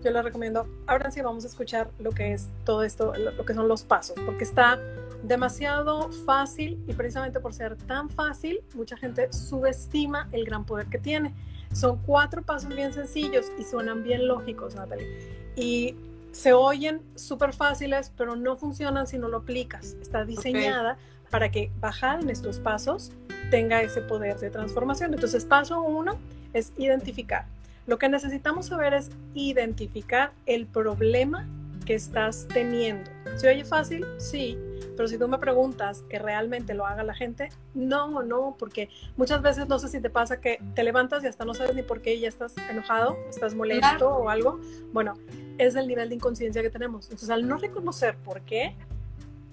Yo 0.03 0.09
les 0.09 0.23
recomiendo, 0.23 0.67
ábranse 0.87 1.19
y 1.19 1.23
vamos 1.23 1.43
a 1.43 1.47
escuchar 1.47 1.89
lo 1.99 2.11
que 2.11 2.33
es 2.33 2.47
todo 2.65 2.83
esto, 2.83 3.13
lo 3.15 3.45
que 3.45 3.53
son 3.53 3.67
los 3.67 3.83
pasos, 3.83 4.15
porque 4.25 4.43
está 4.43 4.79
demasiado 5.21 6.09
fácil 6.25 6.83
y 6.87 6.93
precisamente 6.93 7.39
por 7.39 7.53
ser 7.53 7.75
tan 7.75 8.09
fácil, 8.09 8.61
mucha 8.73 8.97
gente 8.97 9.31
subestima 9.31 10.27
el 10.31 10.45
gran 10.45 10.65
poder 10.65 10.87
que 10.87 10.97
tiene. 10.97 11.35
Son 11.73 11.97
cuatro 12.05 12.41
pasos 12.41 12.75
bien 12.75 12.93
sencillos 12.93 13.51
y 13.57 13.63
suenan 13.63 14.03
bien 14.03 14.27
lógicos, 14.27 14.75
Natalie. 14.75 15.07
Y 15.55 15.95
se 16.31 16.53
oyen 16.53 17.01
súper 17.15 17.53
fáciles, 17.53 18.11
pero 18.17 18.35
no 18.35 18.57
funcionan 18.57 19.07
si 19.07 19.17
no 19.17 19.27
lo 19.27 19.37
aplicas. 19.37 19.95
Está 20.01 20.25
diseñada 20.25 20.97
para 21.29 21.49
que 21.51 21.71
bajar 21.79 22.21
en 22.21 22.29
estos 22.29 22.59
pasos 22.59 23.11
tenga 23.49 23.81
ese 23.81 24.01
poder 24.01 24.39
de 24.39 24.49
transformación. 24.49 25.13
Entonces, 25.13 25.45
paso 25.45 25.81
uno 25.81 26.17
es 26.53 26.71
identificar. 26.77 27.45
Lo 27.87 27.97
que 27.97 28.09
necesitamos 28.09 28.67
saber 28.67 28.93
es 28.93 29.09
identificar 29.33 30.31
el 30.45 30.65
problema 30.65 31.47
que 31.85 31.95
estás 31.95 32.47
teniendo. 32.47 33.09
¿Se 33.35 33.49
oye 33.49 33.65
fácil? 33.65 34.05
Sí, 34.17 34.57
pero 35.01 35.09
si 35.09 35.17
tú 35.17 35.27
me 35.27 35.39
preguntas 35.39 36.03
que 36.11 36.19
realmente 36.19 36.75
lo 36.75 36.85
haga 36.85 37.01
la 37.01 37.15
gente, 37.15 37.49
no, 37.73 38.21
no, 38.21 38.55
porque 38.59 38.87
muchas 39.17 39.41
veces 39.41 39.67
no 39.67 39.79
sé 39.79 39.87
si 39.87 39.99
te 39.99 40.11
pasa 40.11 40.39
que 40.39 40.59
te 40.75 40.83
levantas 40.83 41.23
y 41.23 41.27
hasta 41.27 41.43
no 41.43 41.55
sabes 41.55 41.73
ni 41.73 41.81
por 41.81 42.03
qué 42.03 42.13
y 42.13 42.19
ya 42.19 42.27
estás 42.27 42.53
enojado, 42.69 43.17
estás 43.27 43.55
molesto 43.55 44.07
o 44.07 44.29
algo. 44.29 44.59
Bueno, 44.93 45.15
es 45.57 45.73
el 45.75 45.87
nivel 45.87 46.09
de 46.09 46.15
inconsciencia 46.17 46.61
que 46.61 46.69
tenemos. 46.69 47.05
Entonces, 47.05 47.31
al 47.31 47.47
no 47.47 47.57
reconocer 47.57 48.15
por 48.17 48.41
qué, 48.41 48.75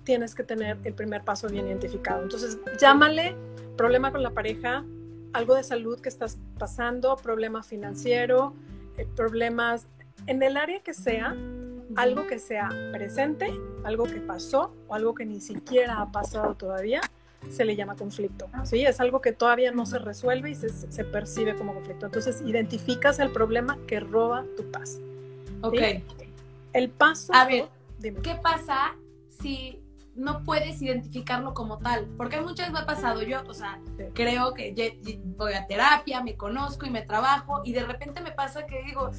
tienes 0.04 0.34
que 0.34 0.44
tener 0.44 0.76
el 0.84 0.92
primer 0.92 1.24
paso 1.24 1.48
bien 1.48 1.66
identificado. 1.66 2.24
Entonces, 2.24 2.58
llámale 2.78 3.34
problema 3.78 4.12
con 4.12 4.22
la 4.22 4.32
pareja, 4.32 4.84
algo 5.32 5.54
de 5.54 5.64
salud 5.64 5.98
que 5.98 6.10
estás 6.10 6.36
pasando, 6.58 7.16
problema 7.16 7.62
financiero, 7.62 8.52
eh, 8.98 9.08
problemas 9.16 9.86
en 10.26 10.42
el 10.42 10.58
área 10.58 10.80
que 10.80 10.92
sea, 10.92 11.34
algo 11.98 12.28
que 12.28 12.38
sea 12.38 12.68
presente, 12.92 13.52
algo 13.82 14.04
que 14.04 14.20
pasó 14.20 14.72
o 14.86 14.94
algo 14.94 15.16
que 15.16 15.26
ni 15.26 15.40
siquiera 15.40 16.00
ha 16.00 16.12
pasado 16.12 16.54
todavía, 16.54 17.00
se 17.50 17.64
le 17.64 17.74
llama 17.74 17.96
conflicto. 17.96 18.48
¿sí? 18.62 18.86
Es 18.86 19.00
algo 19.00 19.20
que 19.20 19.32
todavía 19.32 19.72
no 19.72 19.84
se 19.84 19.98
resuelve 19.98 20.50
y 20.50 20.54
se, 20.54 20.68
se 20.68 21.04
percibe 21.04 21.56
como 21.56 21.74
conflicto. 21.74 22.06
Entonces, 22.06 22.40
identificas 22.46 23.18
el 23.18 23.30
problema 23.30 23.78
que 23.88 23.98
roba 23.98 24.44
tu 24.56 24.70
paz. 24.70 25.00
Ok. 25.60 25.74
El 26.72 26.88
paso... 26.90 27.34
A 27.34 27.46
ver, 27.46 27.66
¿qué 28.22 28.36
pasa 28.40 28.94
si 29.42 29.82
no 30.14 30.44
puedes 30.44 30.80
identificarlo 30.80 31.52
como 31.52 31.78
tal? 31.78 32.06
Porque 32.16 32.40
muchas 32.40 32.58
veces 32.58 32.72
me 32.74 32.78
ha 32.78 32.86
pasado, 32.86 33.22
yo, 33.22 33.42
o 33.44 33.54
sea, 33.54 33.80
creo 34.14 34.54
que 34.54 35.00
voy 35.36 35.54
a 35.54 35.66
terapia, 35.66 36.22
me 36.22 36.36
conozco 36.36 36.86
y 36.86 36.90
me 36.90 37.02
trabajo 37.02 37.62
y 37.64 37.72
de 37.72 37.82
repente 37.82 38.20
me 38.20 38.30
pasa 38.30 38.66
que 38.66 38.84
digo, 38.84 39.10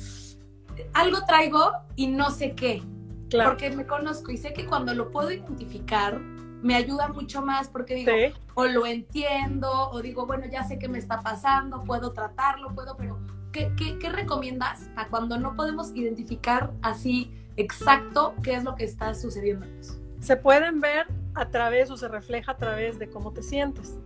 algo 0.94 1.26
traigo 1.26 1.72
y 1.96 2.08
no 2.08 2.32
sé 2.32 2.54
qué. 2.56 2.84
Claro. 3.30 3.52
Porque 3.52 3.70
me 3.70 3.86
conozco 3.86 4.32
y 4.32 4.38
sé 4.38 4.54
que 4.54 4.66
cuando 4.66 4.94
lo 4.94 5.12
puedo 5.12 5.32
identificar, 5.32 6.20
me 6.62 6.76
ayuda 6.76 7.08
mucho 7.08 7.42
más 7.42 7.68
porque 7.68 7.96
digo, 7.96 8.12
o 8.56 8.66
lo 8.66 8.86
entiendo, 8.86 9.90
o 9.92 10.02
digo, 10.02 10.26
bueno, 10.26 10.46
ya 10.52 10.64
sé 10.64 10.78
qué 10.80 10.90
me 10.90 10.98
está 10.98 11.22
pasando, 11.22 11.84
puedo 11.84 12.12
tratarlo, 12.12 12.74
puedo, 12.74 12.98
pero 12.98 13.20
¿qué, 13.52 13.72
qué, 13.76 14.10
recomiendas 14.10 14.90
a 14.96 15.08
cuando 15.08 15.38
no 15.38 15.56
podemos 15.56 15.96
identificar 15.96 16.72
así 16.82 17.34
exacto 17.56 18.34
qué 18.44 18.56
es 18.56 18.64
lo 18.64 18.76
que 18.76 18.84
está 18.84 19.14
sucediendo? 19.14 19.66
Se 20.20 20.36
pueden 20.36 20.82
ver 20.82 21.08
a 21.36 21.50
través 21.50 21.90
o 21.92 21.98
se 21.98 22.08
refleja 22.08 22.52
a 22.52 22.58
través 22.58 23.00
de 23.00 23.10
cómo 23.10 23.32
te 23.32 23.42
sientes. 23.42 23.98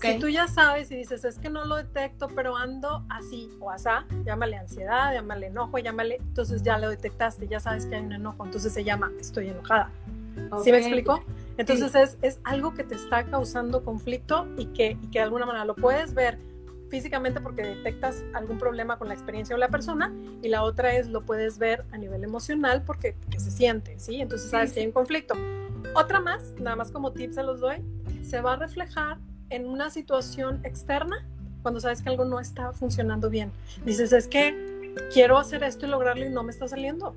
Si 0.00 0.18
tú 0.18 0.28
ya 0.28 0.48
sabes 0.48 0.90
y 0.90 0.96
dices, 0.96 1.24
es 1.24 1.38
que 1.38 1.48
no 1.48 1.64
lo 1.64 1.76
detecto, 1.76 2.28
pero 2.28 2.56
ando 2.56 3.04
así 3.08 3.50
o 3.60 3.70
asá, 3.70 4.06
llámale 4.24 4.56
ansiedad, 4.56 5.14
llámale 5.14 5.46
enojo, 5.46 5.78
llámale, 5.78 6.16
entonces 6.16 6.62
ya 6.62 6.78
lo 6.78 6.90
detectaste, 6.90 7.48
ya 7.48 7.58
sabes 7.58 7.86
que 7.86 7.96
hay 7.96 8.02
un 8.02 8.12
enojo, 8.12 8.44
entonces 8.44 8.72
se 8.72 8.84
llama 8.84 9.10
estoy 9.18 9.48
enojada. 9.48 9.90
¿Sí 10.62 10.70
me 10.70 10.78
explico? 10.78 11.22
Entonces 11.56 11.94
es, 11.94 12.18
es, 12.22 12.40
algo 12.44 12.74
que 12.74 12.84
te 12.84 12.94
está 12.94 13.24
causando 13.24 13.84
conflicto 13.84 14.46
y 14.56 14.66
que, 14.66 14.96
y 15.02 15.08
que 15.08 15.18
de 15.18 15.24
alguna 15.24 15.46
manera 15.46 15.64
lo 15.64 15.74
puedes 15.74 16.14
ver 16.14 16.38
físicamente 16.88 17.40
porque 17.40 17.62
detectas 17.62 18.24
algún 18.34 18.58
problema 18.58 18.98
con 18.98 19.08
la 19.08 19.14
experiencia 19.14 19.54
o 19.54 19.58
la 19.58 19.68
persona 19.68 20.14
y 20.42 20.48
la 20.48 20.62
otra 20.62 20.94
es 20.94 21.08
lo 21.08 21.22
puedes 21.22 21.58
ver 21.58 21.84
a 21.92 21.98
nivel 21.98 22.24
emocional 22.24 22.82
porque, 22.84 23.16
se 23.36 23.50
siente, 23.50 23.98
¿sí? 23.98 24.20
Entonces 24.20 24.50
sabes 24.50 24.72
que 24.72 24.80
hay 24.80 24.86
un 24.86 24.92
conflicto. 24.92 25.34
Otra 25.94 26.20
más, 26.20 26.54
nada 26.60 26.76
más 26.76 26.90
como 26.90 27.12
tips 27.12 27.36
se 27.36 27.42
los 27.42 27.60
doy, 27.60 27.82
se 28.22 28.40
va 28.40 28.54
a 28.54 28.56
reflejar 28.56 29.18
en 29.50 29.68
una 29.68 29.90
situación 29.90 30.60
externa 30.64 31.26
cuando 31.62 31.80
sabes 31.80 32.02
que 32.02 32.08
algo 32.08 32.24
no 32.24 32.40
está 32.40 32.72
funcionando 32.72 33.30
bien. 33.30 33.52
Dices, 33.84 34.12
es 34.12 34.28
que 34.28 34.94
quiero 35.12 35.38
hacer 35.38 35.62
esto 35.64 35.86
y 35.86 35.88
lograrlo 35.88 36.24
y 36.26 36.30
no 36.30 36.42
me 36.42 36.52
está 36.52 36.68
saliendo. 36.68 37.14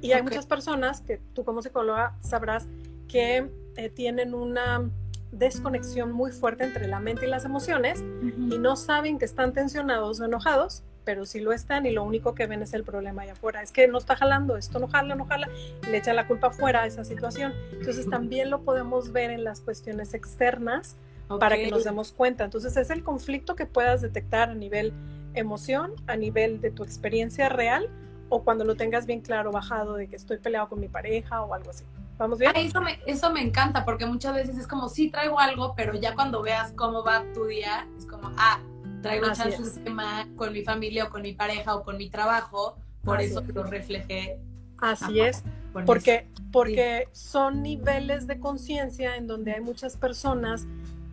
Y 0.00 0.12
hay 0.12 0.22
muchas 0.22 0.46
personas 0.46 1.00
que 1.00 1.18
tú 1.34 1.44
como 1.44 1.62
psicóloga 1.62 2.16
sabrás 2.20 2.66
que 3.08 3.50
eh, 3.76 3.88
tienen 3.88 4.34
una 4.34 4.88
desconexión 5.32 6.12
muy 6.12 6.30
fuerte 6.30 6.64
entre 6.64 6.86
la 6.86 7.00
mente 7.00 7.26
y 7.26 7.28
las 7.28 7.44
emociones 7.44 8.00
y 8.22 8.58
no 8.58 8.76
saben 8.76 9.18
que 9.18 9.24
están 9.24 9.52
tensionados 9.52 10.20
o 10.20 10.24
enojados, 10.24 10.84
pero 11.04 11.26
sí 11.26 11.40
lo 11.40 11.52
están 11.52 11.86
y 11.86 11.90
lo 11.90 12.04
único 12.04 12.34
que 12.34 12.46
ven 12.46 12.62
es 12.62 12.72
el 12.72 12.84
problema 12.84 13.22
allá 13.22 13.32
afuera. 13.32 13.62
Es 13.62 13.72
que 13.72 13.88
no 13.88 13.98
está 13.98 14.14
jalando, 14.16 14.56
esto 14.56 14.78
no 14.78 14.88
jala, 14.88 15.14
no 15.14 15.26
jala, 15.26 15.48
y 15.86 15.90
le 15.90 15.98
echa 15.98 16.12
la 16.12 16.26
culpa 16.26 16.48
afuera 16.48 16.82
a 16.82 16.86
esa 16.86 17.04
situación. 17.04 17.52
Entonces 17.72 18.08
también 18.08 18.50
lo 18.50 18.62
podemos 18.62 19.12
ver 19.12 19.30
en 19.30 19.42
las 19.42 19.60
cuestiones 19.60 20.14
externas 20.14 20.96
para 21.38 21.56
que 21.56 21.70
nos 21.70 21.84
demos 21.84 22.12
cuenta. 22.12 22.44
Entonces 22.44 22.76
es 22.76 22.90
el 22.90 23.02
conflicto 23.02 23.54
que 23.54 23.66
puedas 23.66 24.02
detectar 24.02 24.50
a 24.50 24.54
nivel 24.54 24.92
emoción, 25.34 25.92
a 26.06 26.16
nivel 26.16 26.60
de 26.60 26.70
tu 26.70 26.84
experiencia 26.84 27.48
real 27.48 27.88
o 28.28 28.42
cuando 28.42 28.64
lo 28.64 28.76
tengas 28.76 29.06
bien 29.06 29.20
claro 29.20 29.52
bajado 29.52 29.94
de 29.94 30.08
que 30.08 30.16
estoy 30.16 30.38
peleado 30.38 30.68
con 30.68 30.80
mi 30.80 30.88
pareja 30.88 31.42
o 31.42 31.54
algo 31.54 31.70
así. 31.70 31.84
¿Vamos 32.16 32.38
bien? 32.38 32.52
eso, 32.54 32.80
me, 32.80 32.98
eso 33.06 33.32
me 33.32 33.42
encanta 33.42 33.84
porque 33.84 34.06
muchas 34.06 34.34
veces 34.34 34.56
es 34.56 34.66
como, 34.66 34.88
sí, 34.88 35.10
traigo 35.10 35.38
algo, 35.40 35.74
pero 35.76 35.94
ya 35.94 36.14
cuando 36.14 36.42
veas 36.42 36.72
cómo 36.72 37.02
va 37.02 37.24
tu 37.34 37.46
día, 37.46 37.88
es 37.98 38.06
como, 38.06 38.30
ah, 38.36 38.60
traigo 39.02 39.32
chance 39.32 39.60
un 39.60 39.84
tema 39.84 40.28
con 40.36 40.52
mi 40.52 40.62
familia 40.62 41.06
o 41.06 41.10
con 41.10 41.22
mi 41.22 41.32
pareja 41.32 41.74
o 41.74 41.82
con 41.82 41.96
mi 41.96 42.08
trabajo, 42.10 42.76
por 43.02 43.20
eso 43.20 43.42
lo 43.52 43.64
reflejé. 43.64 44.38
Así 44.78 45.20
es, 45.20 45.42
porque, 45.72 46.28
porque 46.52 47.08
son 47.12 47.62
niveles 47.62 48.26
de 48.26 48.38
conciencia 48.38 49.16
en 49.16 49.26
donde 49.26 49.52
hay 49.52 49.60
muchas 49.60 49.96
personas 49.96 50.66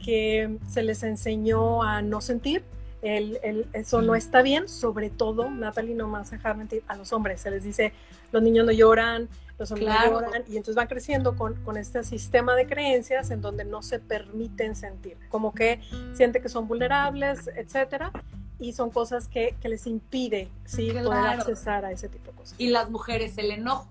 que 0.03 0.57
se 0.69 0.83
les 0.83 1.03
enseñó 1.03 1.83
a 1.83 2.01
no 2.01 2.21
sentir, 2.21 2.63
el, 3.01 3.39
el, 3.43 3.67
eso 3.73 4.01
no 4.01 4.15
está 4.15 4.41
bien, 4.41 4.69
sobre 4.69 5.09
todo, 5.09 5.49
Natalie, 5.49 5.95
no 5.95 6.07
más 6.07 6.29
dejar 6.29 6.55
mentir, 6.55 6.83
a 6.87 6.95
los 6.95 7.11
hombres 7.13 7.41
se 7.41 7.49
les 7.49 7.63
dice, 7.63 7.93
los 8.31 8.43
niños 8.43 8.65
no 8.65 8.71
lloran, 8.71 9.27
los 9.57 9.71
hombres 9.71 9.89
no 9.89 10.21
lloran, 10.21 10.43
y 10.47 10.57
entonces 10.57 10.75
van 10.75 10.87
creciendo 10.87 11.35
con, 11.35 11.55
con, 11.63 11.77
este 11.77 12.03
sistema 12.03 12.55
de 12.55 12.67
creencias 12.67 13.31
en 13.31 13.41
donde 13.41 13.65
no 13.65 13.81
se 13.81 13.99
permiten 13.99 14.75
sentir, 14.75 15.17
como 15.29 15.53
que 15.53 15.79
siente 16.13 16.41
que 16.41 16.49
son 16.49 16.67
vulnerables, 16.67 17.47
etcétera, 17.55 18.11
y 18.59 18.73
son 18.73 18.91
cosas 18.91 19.27
que, 19.27 19.55
que 19.59 19.69
les 19.69 19.87
impide 19.87 20.49
¿sí? 20.65 20.91
poder 20.91 21.39
accesar 21.39 21.83
a 21.83 21.91
ese 21.91 22.07
tipo 22.07 22.29
de 22.31 22.37
cosas. 22.37 22.55
Y 22.59 22.69
las 22.69 22.89
mujeres, 22.91 23.37
el 23.39 23.49
enojo. 23.49 23.89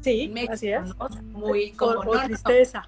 Sí, 0.00 0.32
así 0.48 0.68
es. 0.68 0.82
Muy 1.24 1.72
como 1.72 2.00
o, 2.00 2.20
tristeza. 2.24 2.86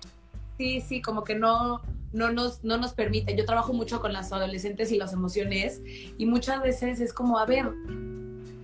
Sí, 0.59 0.81
sí, 0.81 1.03
como 1.03 1.25
que 1.25 1.35
no, 1.35 1.83
no 2.13 2.31
nos, 2.31 2.63
no 2.63 2.77
nos 2.77 2.93
permite. 2.93 3.37
Yo 3.37 3.45
trabajo 3.45 3.73
mucho 3.73 4.01
con 4.01 4.13
las 4.13 4.33
adolescentes 4.33 4.93
y 4.93 4.97
las 4.97 5.13
emociones 5.13 5.83
y 6.17 6.27
muchas 6.27 6.63
veces 6.63 7.01
es 7.01 7.13
como, 7.13 7.39
a 7.39 7.47
ver, 7.47 7.71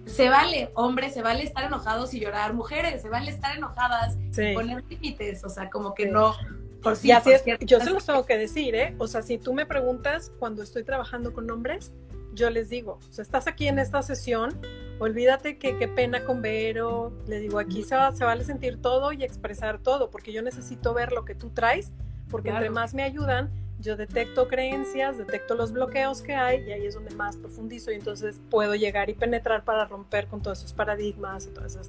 se 0.06 0.28
vale, 0.28 0.70
hombre, 0.75 1.11
se 1.11 1.23
vale 1.23 1.42
estar 1.44 1.64
enojados 1.64 2.14
y 2.14 2.20
llorar, 2.20 2.54
mujeres, 2.54 3.02
se 3.02 3.09
vale 3.09 3.30
estar 3.30 3.56
enojadas 3.56 4.16
y 4.37 4.54
poner 4.54 4.85
límites, 4.88 5.44
o 5.44 5.49
sea, 5.49 5.70
como 5.70 5.94
que 5.94 6.06
no... 6.06 6.35
Por 6.82 6.97
sí, 6.97 7.12
así 7.12 7.30
es, 7.32 7.44
yo 7.61 7.78
se 7.78 7.90
los 7.90 8.06
tengo 8.06 8.25
que 8.25 8.38
decir, 8.38 8.75
¿eh? 8.75 8.94
O 8.97 9.06
sea, 9.06 9.20
si 9.20 9.37
tú 9.37 9.52
me 9.52 9.66
preguntas 9.66 10.32
cuando 10.38 10.62
estoy 10.62 10.82
trabajando 10.82 11.35
con 11.35 11.50
hombres, 11.50 11.92
yo 12.32 12.49
les 12.49 12.70
digo, 12.70 12.99
o 13.06 13.12
sea, 13.12 13.23
estás 13.23 13.47
aquí 13.47 13.68
en 13.68 13.78
esta 13.78 14.00
sesión, 14.00 14.59
olvídate 15.00 15.59
que 15.59 15.76
qué 15.76 15.88
pena 15.88 16.25
con 16.25 16.42
Vero, 16.42 17.12
le 17.26 17.40
digo, 17.40 17.59
aquí 17.59 17.83
se, 17.83 17.97
va, 17.97 18.14
se 18.14 18.25
vale 18.25 18.45
sentir 18.45 18.80
todo 18.80 19.12
y 19.12 19.25
expresar 19.25 19.78
todo, 19.78 20.11
porque 20.11 20.33
yo 20.33 20.42
necesito 20.42 20.95
ver 20.95 21.11
lo 21.11 21.25
que 21.25 21.35
tú 21.35 21.50
traes 21.50 21.90
porque 22.30 22.50
entre 22.50 22.71
más 22.71 22.95
me 22.95 23.02
ayudan, 23.02 23.50
yo 23.80 23.97
detecto 23.97 24.47
creencias, 24.47 25.19
detecto 25.19 25.54
los 25.54 25.73
bloqueos 25.73 26.23
que 26.23 26.35
hay 26.35 26.62
y 26.69 26.73
ahí 26.73 26.87
es 26.87 26.95
donde 26.95 27.14
más 27.14 27.37
profundizo 27.37 27.90
y 27.90 27.97
entonces 27.97 28.40
puedo 28.50 28.75
llegar 28.75 29.11
y 29.11 29.14
penetrar 29.14 29.64
para 29.64 29.85
romper 29.87 30.26
con 30.26 30.40
todos 30.42 30.59
esos 30.59 30.73
paradigmas 30.73 31.47
y 31.47 31.50
todo 31.50 31.66
ese 31.66 31.80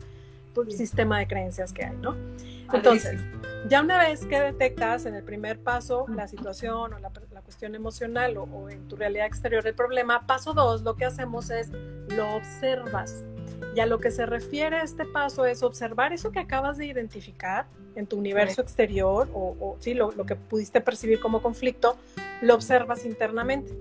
pues, 0.53 0.75
sistema 0.75 1.19
de 1.19 1.27
creencias 1.27 1.71
que 1.71 1.85
hay, 1.85 1.95
¿no? 1.97 2.15
Entonces, 2.73 3.19
ya 3.67 3.81
una 3.81 3.99
vez 3.99 4.25
que 4.25 4.39
detectas 4.39 5.05
en 5.05 5.15
el 5.15 5.23
primer 5.23 5.59
paso 5.59 6.05
la 6.09 6.27
situación 6.27 6.93
o 6.93 6.99
la, 6.99 7.11
cuestión 7.41 7.75
emocional 7.75 8.37
o, 8.37 8.43
o, 8.43 8.69
en 8.69 8.87
tu 8.87 8.95
realidad 8.95 9.25
exterior 9.25 9.65
el 9.67 9.75
problema, 9.75 10.25
paso 10.25 10.53
dos, 10.53 10.81
lo 10.83 10.95
que 10.95 11.05
hacemos 11.05 11.49
es 11.49 11.69
lo 12.09 12.35
observas. 12.35 13.23
Y 13.75 13.79
a 13.79 13.85
lo 13.85 13.99
que 13.99 14.11
se 14.11 14.25
refiere 14.25 14.81
este 14.81 15.05
paso 15.05 15.45
es 15.45 15.63
observar 15.63 16.13
eso 16.13 16.31
que 16.31 16.39
acabas 16.39 16.77
de 16.77 16.87
identificar 16.87 17.67
en 17.95 18.07
tu 18.07 18.17
universo 18.17 18.61
exterior 18.61 19.29
o, 19.33 19.75
sí, 19.79 19.93
lo, 19.93 20.11
lo, 20.11 20.25
que 20.25 20.35
pudiste 20.35 20.81
percibir 20.81 21.19
como 21.19 21.41
conflicto, 21.41 21.97
lo 22.41 22.55
observas 22.55 23.05
internamente. 23.05 23.71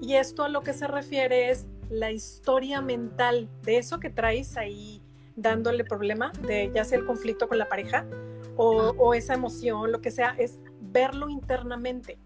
Y 0.00 0.14
esto 0.14 0.44
a 0.44 0.48
lo 0.48 0.62
que 0.62 0.72
se 0.72 0.86
refiere 0.86 1.50
es 1.50 1.66
la 1.90 2.10
historia 2.10 2.80
mental 2.80 3.48
de 3.62 3.78
eso 3.78 4.00
que 4.00 4.10
traes 4.10 4.56
ahí 4.56 5.02
dándole 5.36 5.84
problema, 5.84 6.32
de 6.46 6.70
ya 6.74 6.84
sea 6.84 6.98
el 6.98 7.06
conflicto 7.06 7.48
con 7.48 7.58
la 7.58 7.68
pareja 7.68 8.06
o, 8.56 8.94
o 8.98 9.14
esa 9.14 9.34
emoción, 9.34 9.92
lo 9.92 10.00
que 10.00 10.10
sea, 10.10 10.34
es 10.38 10.58
verlo 10.80 11.28
internamente. 11.28 12.18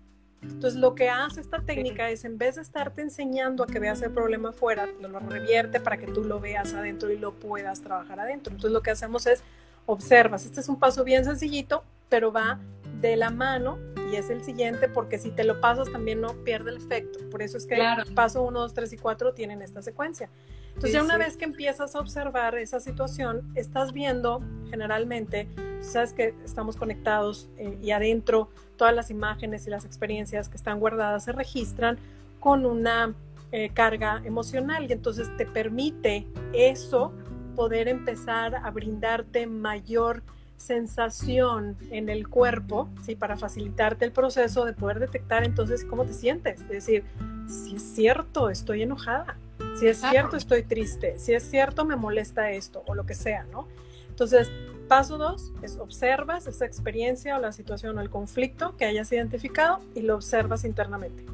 Entonces, 0.42 0.78
lo 0.78 0.94
que 0.94 1.08
hace 1.08 1.40
esta 1.40 1.61
técnica 1.62 2.11
es, 2.11 2.25
en 2.25 2.38
vez 2.38 2.54
de 2.56 2.62
estarte 2.62 3.02
enseñando 3.02 3.64
a 3.64 3.66
que 3.66 3.80
veas 3.80 4.00
el 4.02 4.12
problema 4.12 4.50
afuera, 4.50 4.87
lo, 5.00 5.08
lo 5.08 5.18
revierte 5.18 5.80
para 5.80 5.97
que 5.97 6.06
tú 6.06 6.23
lo 6.23 6.38
veas 6.38 6.75
adentro 6.75 7.11
y 7.11 7.18
lo 7.18 7.32
puedas 7.32 7.80
trabajar 7.80 8.20
adentro. 8.20 8.52
Entonces, 8.52 8.73
lo 8.73 8.82
que 8.82 8.90
hacemos 8.90 9.26
es 9.26 9.42
observas. 9.87 10.44
Este 10.44 10.61
es 10.61 10.68
un 10.68 10.79
paso 10.79 11.02
bien 11.02 11.24
sencillito, 11.24 11.83
pero 12.09 12.31
va 12.31 12.61
de 13.00 13.16
la 13.16 13.30
mano 13.30 13.78
y 14.11 14.16
es 14.16 14.30
el 14.30 14.42
siguiente 14.42 14.88
porque 14.88 15.18
si 15.18 15.30
te 15.30 15.44
lo 15.44 15.61
pasas 15.61 15.90
también 15.90 16.20
no 16.20 16.34
pierde 16.44 16.70
el 16.70 16.78
efecto. 16.78 17.18
Por 17.30 17.42
eso 17.42 17.58
es 17.58 17.66
que 17.66 17.74
el 17.74 18.14
paso 18.14 18.42
1, 18.42 18.61
2, 18.61 18.74
3 18.74 18.92
y 18.92 18.96
4 18.96 19.34
tienen 19.34 19.62
esta 19.62 19.82
secuencia. 19.82 20.30
Entonces 20.68 20.92
ya 20.92 21.02
una 21.02 21.18
vez 21.18 21.37
que 21.37 21.44
empiezas 21.44 21.94
a 21.94 22.00
observar 22.00 22.56
esa 22.56 22.80
situación, 22.80 23.50
estás 23.54 23.92
viendo 23.92 24.40
generalmente, 24.70 25.48
sabes 25.80 26.12
que 26.12 26.34
estamos 26.44 26.76
conectados 26.76 27.48
eh, 27.56 27.76
y 27.82 27.90
adentro 27.90 28.48
todas 28.76 28.94
las 28.94 29.11
imágenes 29.11 29.66
y 29.66 29.70
las 29.70 29.84
experiencias 29.84 30.48
que 30.48 30.56
están 30.56 30.78
guardadas 30.78 31.24
se 31.24 31.32
registran 31.32 31.98
con 32.38 32.64
una 32.64 33.14
eh, 33.50 33.70
carga 33.74 34.22
emocional 34.24 34.88
y 34.88 34.92
entonces 34.92 35.34
te 35.37 35.46
permite 35.46 36.26
eso 36.52 37.12
poder 37.56 37.88
empezar 37.88 38.54
a 38.54 38.70
brindarte 38.70 39.46
mayor 39.46 40.22
sensación 40.59 41.77
en 41.90 42.09
el 42.09 42.29
cuerpo, 42.29 42.88
¿sí? 43.03 43.16
para 43.16 43.37
facilitarte 43.37 44.05
el 44.05 44.12
proceso 44.12 44.64
de 44.64 44.75
poder 44.75 44.99
detectar 44.99 45.44
entonces 45.44 45.85
cómo 45.85 46.05
te 46.05 46.12
sientes. 46.12 46.61
Es 46.61 46.68
decir, 46.68 47.05
si 47.47 47.77
es 47.77 47.83
cierto, 47.83 48.51
estoy 48.51 48.83
enojada, 48.83 49.37
si 49.79 49.87
es 49.87 50.01
cierto, 50.01 50.37
estoy 50.37 50.62
triste, 50.62 51.18
si 51.18 51.33
es 51.33 51.49
cierto, 51.49 51.85
me 51.85 51.97
molesta 51.97 52.51
esto 52.51 52.83
o 52.87 52.94
lo 52.94 53.07
que 53.07 53.14
sea, 53.14 53.44
¿no? 53.53 53.66
Entonces, 54.11 54.51
paso 54.88 55.18
dos 55.18 55.53
es 55.62 55.79
observas 55.79 56.47
esa 56.47 56.66
experiencia 56.66 57.37
o 57.37 57.40
la 57.40 57.53
situación 57.53 57.97
o 57.99 58.01
el 58.01 58.11
conflicto 58.11 58.77
que 58.77 58.85
hayas 58.85 59.12
identificado 59.12 59.81
y 59.94 60.03
lo 60.03 60.16
observas 60.16 60.64
internamente. 60.64 61.25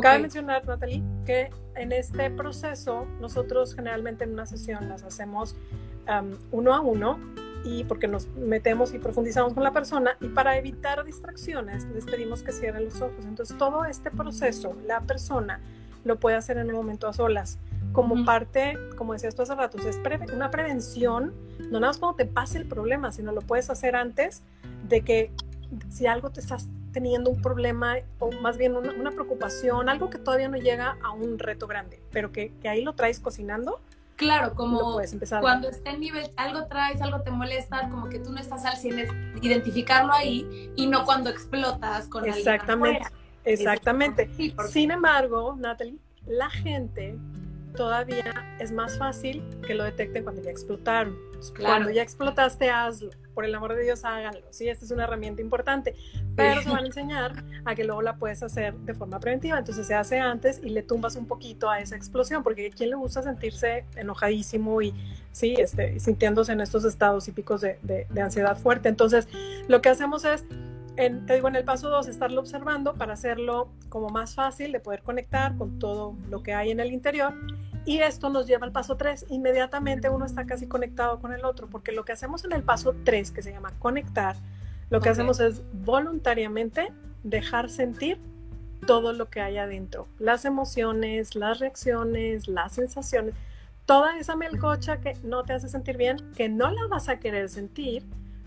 Cabe 0.00 0.20
mencionar, 0.20 0.66
Natalie, 0.66 1.02
que 1.26 1.50
en 1.76 1.92
este 1.92 2.30
proceso 2.30 3.06
nosotros 3.20 3.74
generalmente 3.74 4.24
en 4.24 4.32
una 4.32 4.46
sesión 4.46 4.88
las 4.88 5.02
hacemos 5.02 5.54
uno 6.50 6.74
a 6.74 6.80
uno 6.80 7.18
y 7.64 7.84
porque 7.84 8.08
nos 8.08 8.28
metemos 8.28 8.92
y 8.94 8.98
profundizamos 8.98 9.54
con 9.54 9.62
la 9.62 9.72
persona 9.72 10.16
y 10.20 10.28
para 10.28 10.56
evitar 10.56 11.04
distracciones 11.04 11.84
les 11.94 12.04
pedimos 12.04 12.42
que 12.42 12.52
cierren 12.52 12.84
los 12.84 13.00
ojos. 13.00 13.24
Entonces 13.24 13.56
todo 13.58 13.84
este 13.84 14.10
proceso 14.10 14.76
la 14.86 15.00
persona 15.00 15.60
lo 16.04 16.18
puede 16.18 16.36
hacer 16.36 16.58
en 16.58 16.68
un 16.68 16.74
momento 16.74 17.08
a 17.08 17.12
solas 17.12 17.58
como 17.92 18.24
parte, 18.24 18.78
como 18.96 19.12
decías 19.12 19.34
tú 19.34 19.42
hace 19.42 19.54
rato, 19.54 19.78
es 19.78 20.00
una 20.32 20.50
prevención, 20.50 21.34
no 21.58 21.78
nada 21.78 21.88
más 21.88 21.98
cuando 21.98 22.16
te 22.16 22.26
pase 22.26 22.58
el 22.58 22.66
problema, 22.66 23.12
sino 23.12 23.32
lo 23.32 23.42
puedes 23.42 23.68
hacer 23.70 23.96
antes 23.96 24.42
de 24.88 25.02
que 25.02 25.30
si 25.90 26.06
algo 26.06 26.30
te 26.30 26.40
estás 26.40 26.68
teniendo 26.92 27.30
un 27.30 27.40
problema 27.40 27.96
o 28.18 28.30
más 28.32 28.58
bien 28.58 28.76
una, 28.76 29.10
preocupación, 29.10 29.88
algo 29.88 30.10
que 30.10 30.18
todavía 30.18 30.48
no 30.48 30.56
llega 30.56 30.96
a 31.02 31.12
un 31.12 31.38
reto 31.38 31.66
grande, 31.66 32.00
pero 32.10 32.32
que, 32.32 32.52
que 32.60 32.68
ahí 32.68 32.82
lo 32.82 32.94
traes 32.94 33.20
cocinando. 33.20 33.80
Claro, 34.16 34.54
como 34.54 35.00
cuando 35.40 35.68
está 35.68 35.90
en 35.90 36.00
nivel, 36.00 36.30
algo 36.36 36.66
traes, 36.66 37.00
algo 37.02 37.22
te 37.22 37.30
molesta, 37.30 37.88
como 37.88 38.08
que 38.08 38.18
tú 38.18 38.30
no 38.30 38.38
estás 38.38 38.64
al 38.64 38.76
100, 38.76 38.98
es 38.98 39.08
identificarlo 39.40 40.12
ahí 40.12 40.70
y 40.76 40.86
no 40.86 41.04
cuando 41.04 41.30
explotas 41.30 42.06
con 42.08 42.26
Exactamente, 42.26 43.04
exactamente. 43.44 44.30
Sin 44.70 44.90
embargo, 44.90 45.56
Natalie, 45.58 45.98
la 46.26 46.50
gente 46.50 47.16
todavía 47.76 48.56
es 48.58 48.72
más 48.72 48.98
fácil 48.98 49.42
que 49.66 49.74
lo 49.74 49.84
detecten 49.84 50.24
cuando 50.24 50.42
ya 50.42 50.50
explotaron. 50.50 51.16
Cuando 51.58 51.90
ya 51.90 52.02
explotaste, 52.02 52.70
hazlo. 52.70 53.10
Por 53.34 53.44
el 53.44 53.54
amor 53.54 53.74
de 53.74 53.82
Dios, 53.82 54.04
háganlo. 54.04 54.42
Sí, 54.50 54.68
esta 54.68 54.84
es 54.84 54.90
una 54.90 55.04
herramienta 55.04 55.40
importante. 55.40 55.96
Pero 56.36 56.62
se 56.62 56.68
van 56.68 56.84
a 56.84 56.86
enseñar 56.86 57.44
a 57.64 57.74
que 57.74 57.84
luego 57.84 58.02
la 58.02 58.16
puedes 58.16 58.42
hacer 58.42 58.74
de 58.74 58.94
forma 58.94 59.18
preventiva. 59.18 59.58
Entonces 59.58 59.86
se 59.86 59.94
hace 59.94 60.20
antes 60.20 60.60
y 60.62 60.68
le 60.68 60.82
tumbas 60.82 61.16
un 61.16 61.26
poquito 61.26 61.68
a 61.70 61.80
esa 61.80 61.96
explosión, 61.96 62.42
porque 62.42 62.70
quién 62.70 62.90
le 62.90 62.96
gusta 62.96 63.22
sentirse 63.22 63.86
enojadísimo 63.96 64.82
y 64.82 64.94
sí, 65.32 65.54
este, 65.58 65.98
sintiéndose 65.98 66.52
en 66.52 66.60
estos 66.60 66.84
estados 66.84 67.24
típicos 67.24 67.62
de, 67.62 67.78
de, 67.82 68.06
de 68.10 68.20
ansiedad 68.20 68.56
fuerte. 68.56 68.88
Entonces, 68.88 69.26
lo 69.66 69.80
que 69.80 69.88
hacemos 69.88 70.24
es 70.24 70.44
en, 71.06 71.26
te 71.26 71.34
digo, 71.34 71.48
en 71.48 71.56
el 71.56 71.64
paso 71.64 71.88
2, 71.90 72.08
estarlo 72.08 72.40
observando 72.40 72.94
para 72.94 73.14
hacerlo 73.14 73.70
como 73.88 74.08
más 74.08 74.34
fácil 74.34 74.72
de 74.72 74.80
poder 74.80 75.02
conectar 75.02 75.56
con 75.56 75.78
todo 75.78 76.16
lo 76.30 76.42
que 76.42 76.54
hay 76.54 76.70
en 76.70 76.80
el 76.80 76.92
interior. 76.92 77.34
Y 77.84 77.98
esto 77.98 78.30
nos 78.30 78.46
lleva 78.46 78.66
al 78.66 78.72
paso 78.72 78.96
3. 78.96 79.26
Inmediatamente 79.30 80.08
uno 80.08 80.24
está 80.24 80.46
casi 80.46 80.66
conectado 80.66 81.18
con 81.20 81.32
el 81.32 81.44
otro, 81.44 81.68
porque 81.68 81.92
lo 81.92 82.04
que 82.04 82.12
hacemos 82.12 82.44
en 82.44 82.52
el 82.52 82.62
paso 82.62 82.94
3, 83.04 83.30
que 83.32 83.42
se 83.42 83.52
llama 83.52 83.72
conectar, 83.78 84.36
lo 84.90 85.00
que 85.00 85.08
hacemos 85.08 85.40
es 85.40 85.62
voluntariamente 85.72 86.92
dejar 87.24 87.70
sentir 87.70 88.20
todo 88.86 89.12
lo 89.12 89.30
que 89.30 89.40
hay 89.40 89.58
adentro, 89.58 90.08
las 90.18 90.44
emociones, 90.44 91.34
las 91.34 91.60
reacciones, 91.60 92.48
las 92.48 92.72
sensaciones, 92.72 93.34
toda 93.86 94.18
esa 94.18 94.36
melcocha 94.36 95.00
que 95.00 95.14
no 95.22 95.44
te 95.44 95.52
hace 95.52 95.68
sentir 95.68 95.96
bien, 95.96 96.16
que 96.36 96.48
no 96.48 96.70
la 96.70 96.86
vas 96.88 97.08
a 97.08 97.18
querer 97.18 97.48
sentir, 97.48 98.04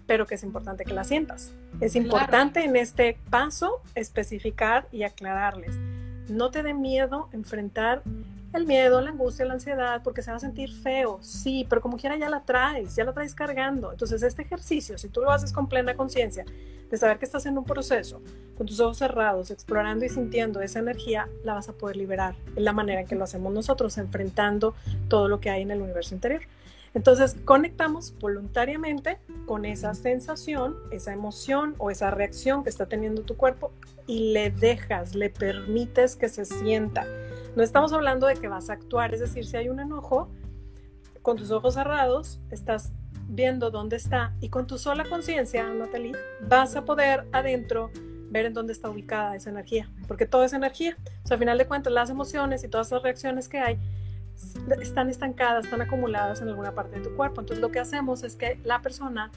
pero 0.07 0.27
que 0.27 0.35
es 0.35 0.43
importante 0.43 0.85
que 0.85 0.93
la 0.93 1.03
sientas. 1.03 1.53
Es 1.81 1.95
importante 1.95 2.63
en 2.63 2.75
este 2.75 3.17
paso 3.29 3.81
especificar 3.95 4.87
y 4.91 5.03
aclararles. 5.03 5.75
No 6.29 6.51
te 6.51 6.63
dé 6.63 6.73
miedo 6.73 7.29
enfrentar 7.31 8.01
el 8.55 8.65
miedo, 8.65 9.01
la 9.01 9.09
angustia, 9.09 9.45
la 9.45 9.55
ansiedad, 9.55 10.01
porque 10.03 10.21
se 10.21 10.31
va 10.31 10.37
a 10.37 10.39
sentir 10.39 10.71
feo, 10.71 11.19
sí, 11.21 11.65
pero 11.69 11.81
como 11.81 11.97
quiera 11.97 12.17
ya 12.17 12.29
la 12.29 12.41
traes, 12.41 12.95
ya 12.95 13.03
la 13.03 13.13
traes 13.13 13.35
cargando. 13.35 13.91
Entonces 13.91 14.23
este 14.23 14.43
ejercicio, 14.43 14.97
si 14.97 15.09
tú 15.09 15.21
lo 15.21 15.31
haces 15.31 15.51
con 15.51 15.67
plena 15.67 15.95
conciencia, 15.95 16.45
de 16.89 16.97
saber 16.97 17.17
que 17.17 17.25
estás 17.25 17.45
en 17.45 17.57
un 17.57 17.65
proceso, 17.65 18.21
con 18.57 18.67
tus 18.67 18.79
ojos 18.79 18.97
cerrados, 18.97 19.51
explorando 19.51 20.05
y 20.05 20.09
sintiendo 20.09 20.61
esa 20.61 20.79
energía, 20.79 21.27
la 21.43 21.55
vas 21.55 21.67
a 21.67 21.73
poder 21.73 21.97
liberar. 21.97 22.35
Es 22.55 22.63
la 22.63 22.73
manera 22.73 23.01
en 23.01 23.07
que 23.07 23.15
lo 23.15 23.23
hacemos 23.23 23.51
nosotros, 23.53 23.97
enfrentando 23.97 24.75
todo 25.09 25.27
lo 25.27 25.39
que 25.39 25.49
hay 25.49 25.63
en 25.63 25.71
el 25.71 25.81
universo 25.81 26.15
interior. 26.15 26.43
Entonces 26.95 27.35
conectamos 27.43 28.17
voluntariamente 28.19 29.19
con 29.45 29.65
esa 29.65 29.93
sensación, 29.93 30.75
esa 30.91 31.11
emoción 31.11 31.75
o 31.77 31.91
esa 31.91 32.09
reacción 32.09 32.63
que 32.63 32.69
está 32.69 32.87
teniendo 32.87 33.21
tu 33.21 33.35
cuerpo 33.35 33.73
y 34.07 34.31
le 34.31 34.49
dejas, 34.49 35.13
le 35.13 35.29
permites 35.29 36.15
que 36.15 36.29
se 36.29 36.45
sienta. 36.45 37.05
No 37.55 37.63
estamos 37.63 37.91
hablando 37.91 38.27
de 38.27 38.35
que 38.35 38.47
vas 38.47 38.69
a 38.69 38.73
actuar, 38.73 39.13
es 39.13 39.19
decir, 39.19 39.45
si 39.45 39.57
hay 39.57 39.69
un 39.69 39.81
enojo, 39.81 40.29
con 41.21 41.37
tus 41.37 41.51
ojos 41.51 41.73
cerrados, 41.73 42.39
estás 42.49 42.93
viendo 43.27 43.71
dónde 43.71 43.97
está 43.97 44.33
y 44.39 44.49
con 44.49 44.65
tu 44.65 44.77
sola 44.77 45.03
conciencia, 45.09 45.67
Natalie, 45.67 46.13
vas 46.47 46.75
a 46.75 46.85
poder 46.85 47.25
adentro 47.33 47.91
ver 48.29 48.45
en 48.45 48.53
dónde 48.53 48.73
está 48.73 48.89
ubicada 48.89 49.35
esa 49.35 49.49
energía, 49.49 49.89
porque 50.07 50.25
todo 50.25 50.43
es 50.43 50.53
energía. 50.53 50.95
O 51.23 51.27
sea, 51.27 51.35
al 51.35 51.39
final 51.39 51.57
de 51.57 51.67
cuentas, 51.67 51.91
las 51.91 52.09
emociones 52.09 52.63
y 52.63 52.69
todas 52.69 52.91
las 52.91 53.01
reacciones 53.01 53.49
que 53.49 53.59
hay 53.59 53.79
están 54.81 55.09
estancadas, 55.09 55.65
están 55.65 55.81
acumuladas 55.81 56.41
en 56.41 56.49
alguna 56.49 56.73
parte 56.73 56.99
de 56.99 57.09
tu 57.09 57.15
cuerpo. 57.15 57.41
Entonces 57.41 57.61
lo 57.61 57.71
que 57.71 57.79
hacemos 57.79 58.23
es 58.23 58.35
que 58.35 58.59
la 58.63 58.81
persona 58.81 59.31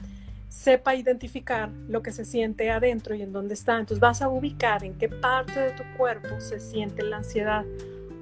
sepa 0.49 0.95
identificar 0.95 1.69
lo 1.87 2.01
que 2.01 2.11
se 2.11 2.25
siente 2.25 2.69
adentro 2.71 3.15
y 3.15 3.21
en 3.21 3.31
dónde 3.31 3.53
está. 3.53 3.79
Entonces 3.79 3.99
vas 3.99 4.21
a 4.21 4.29
ubicar 4.29 4.83
en 4.83 4.97
qué 4.97 5.07
parte 5.07 5.59
de 5.59 5.71
tu 5.71 5.83
cuerpo 5.97 6.39
se 6.39 6.59
siente 6.59 7.03
la 7.03 7.17
ansiedad 7.17 7.65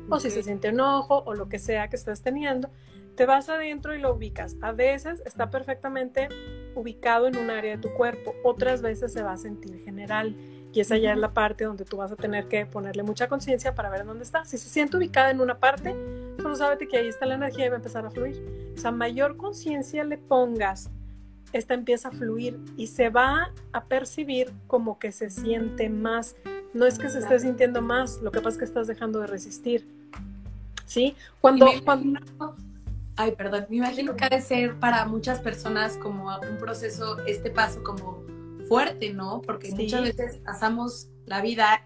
o 0.09 0.19
si 0.19 0.29
se 0.29 0.43
siente 0.43 0.69
enojo 0.69 1.23
o 1.25 1.33
lo 1.33 1.49
que 1.49 1.59
sea 1.59 1.87
que 1.89 1.95
estés 1.95 2.21
teniendo. 2.21 2.69
Te 3.15 3.25
vas 3.25 3.49
adentro 3.49 3.95
y 3.95 3.99
lo 3.99 4.13
ubicas. 4.13 4.57
A 4.61 4.71
veces 4.71 5.23
está 5.25 5.49
perfectamente 5.49 6.29
ubicado 6.75 7.27
en 7.27 7.37
un 7.37 7.49
área 7.49 7.75
de 7.75 7.81
tu 7.81 7.91
cuerpo, 7.93 8.35
otras 8.43 8.81
veces 8.81 9.11
se 9.11 9.23
va 9.23 9.33
a 9.33 9.37
sentir 9.37 9.83
general. 9.83 10.35
Y 10.73 10.81
esa 10.81 10.97
ya 10.97 11.13
es 11.13 11.17
la 11.17 11.31
parte 11.31 11.63
donde 11.63 11.85
tú 11.85 11.97
vas 11.97 12.11
a 12.11 12.15
tener 12.15 12.47
que 12.47 12.65
ponerle 12.65 13.03
mucha 13.03 13.27
conciencia 13.27 13.73
para 13.73 13.89
ver 13.89 14.05
dónde 14.05 14.23
está. 14.23 14.45
Si 14.45 14.57
se 14.57 14.69
siente 14.69 14.97
ubicada 14.97 15.31
en 15.31 15.41
una 15.41 15.57
parte, 15.57 15.95
solo 16.41 16.55
sábete 16.55 16.87
que 16.87 16.97
ahí 16.97 17.07
está 17.07 17.25
la 17.25 17.35
energía 17.35 17.65
y 17.65 17.69
va 17.69 17.75
a 17.75 17.77
empezar 17.77 18.05
a 18.05 18.11
fluir. 18.11 18.73
O 18.75 18.79
sea, 18.79 18.91
mayor 18.91 19.37
conciencia 19.37 20.03
le 20.03 20.17
pongas, 20.17 20.89
esta 21.53 21.73
empieza 21.73 22.09
a 22.09 22.11
fluir 22.11 22.59
y 22.75 22.87
se 22.87 23.09
va 23.09 23.51
a 23.71 23.85
percibir 23.85 24.51
como 24.67 24.99
que 24.99 25.11
se 25.11 25.29
siente 25.29 25.89
más. 25.89 26.35
No 26.73 26.85
es 26.85 26.99
que 26.99 27.09
se 27.09 27.19
esté 27.19 27.39
sintiendo 27.39 27.81
más, 27.81 28.21
lo 28.21 28.31
que 28.31 28.39
pasa 28.39 28.49
es 28.49 28.57
que 28.57 28.65
estás 28.65 28.87
dejando 28.87 29.19
de 29.19 29.27
resistir. 29.27 29.87
¿Sí? 30.85 31.15
Cuando, 31.41 31.67
cuando... 31.83 32.19
Ay, 33.15 33.31
perdón, 33.31 33.65
me 33.69 33.77
imagino 33.77 34.15
que 34.15 34.25
ha 34.25 34.29
de 34.29 34.41
ser 34.41 34.75
para 34.75 35.05
muchas 35.05 35.39
personas 35.39 35.97
como 35.97 36.37
un 36.37 36.57
proceso, 36.57 37.17
este 37.25 37.49
paso 37.49 37.83
como 37.83 38.23
fuerte, 38.67 39.13
¿no? 39.13 39.41
Porque 39.41 39.71
muchas 39.71 40.01
veces 40.01 40.41
pasamos 40.45 41.09
la 41.25 41.41
vida 41.41 41.83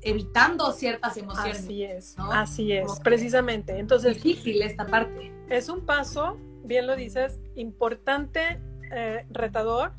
evitando 0.00 0.72
ciertas 0.72 1.16
emociones. 1.16 1.58
Así 1.58 1.82
es, 1.84 2.16
así 2.18 2.72
es, 2.72 3.00
precisamente. 3.00 3.78
Entonces, 3.78 4.22
difícil 4.22 4.62
esta 4.62 4.86
parte. 4.86 5.32
Es 5.48 5.68
un 5.68 5.84
paso, 5.84 6.38
bien 6.64 6.86
lo 6.86 6.96
dices, 6.96 7.40
importante, 7.54 8.60
eh, 8.92 9.26
retador, 9.30 9.92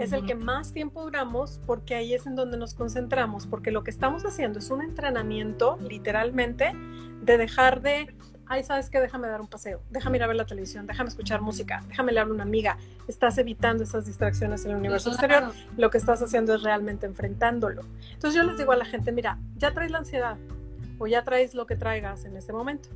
es 0.00 0.12
el 0.12 0.24
que 0.24 0.34
más 0.34 0.72
tiempo 0.72 1.02
duramos 1.02 1.60
porque 1.66 1.94
ahí 1.94 2.14
es 2.14 2.26
en 2.26 2.34
donde 2.34 2.56
nos 2.56 2.72
concentramos, 2.72 3.46
porque 3.46 3.70
lo 3.70 3.84
que 3.84 3.90
estamos 3.90 4.24
haciendo 4.24 4.58
es 4.58 4.70
un 4.70 4.80
entrenamiento, 4.80 5.76
literalmente, 5.86 6.72
de 7.20 7.36
dejar 7.36 7.82
de 7.82 8.14
ay, 8.50 8.64
¿sabes 8.64 8.90
qué? 8.90 8.98
Déjame 9.00 9.28
dar 9.28 9.40
un 9.40 9.46
paseo, 9.46 9.80
déjame 9.90 10.16
ir 10.16 10.24
a 10.24 10.26
ver 10.26 10.34
la 10.34 10.44
televisión, 10.44 10.84
déjame 10.84 11.08
escuchar 11.08 11.40
música, 11.40 11.84
déjame 11.86 12.10
leer 12.10 12.26
a 12.26 12.30
una 12.30 12.42
amiga. 12.42 12.76
Estás 13.06 13.38
evitando 13.38 13.84
esas 13.84 14.06
distracciones 14.06 14.64
en 14.64 14.72
el 14.72 14.78
universo 14.78 15.10
exterior. 15.10 15.52
Lo 15.76 15.88
que 15.90 15.98
estás 15.98 16.20
haciendo 16.20 16.56
es 16.56 16.64
realmente 16.64 17.06
enfrentándolo. 17.06 17.82
Entonces 18.12 18.34
yo 18.34 18.42
les 18.42 18.58
digo 18.58 18.72
a 18.72 18.76
la 18.76 18.84
gente, 18.84 19.12
mira, 19.12 19.38
ya 19.56 19.72
traes 19.72 19.92
la 19.92 19.98
ansiedad 19.98 20.36
o 20.98 21.06
ya 21.06 21.22
traes 21.22 21.54
lo 21.54 21.64
que 21.66 21.76
traigas 21.76 22.24
en 22.24 22.36
este 22.36 22.52
momento. 22.52 22.88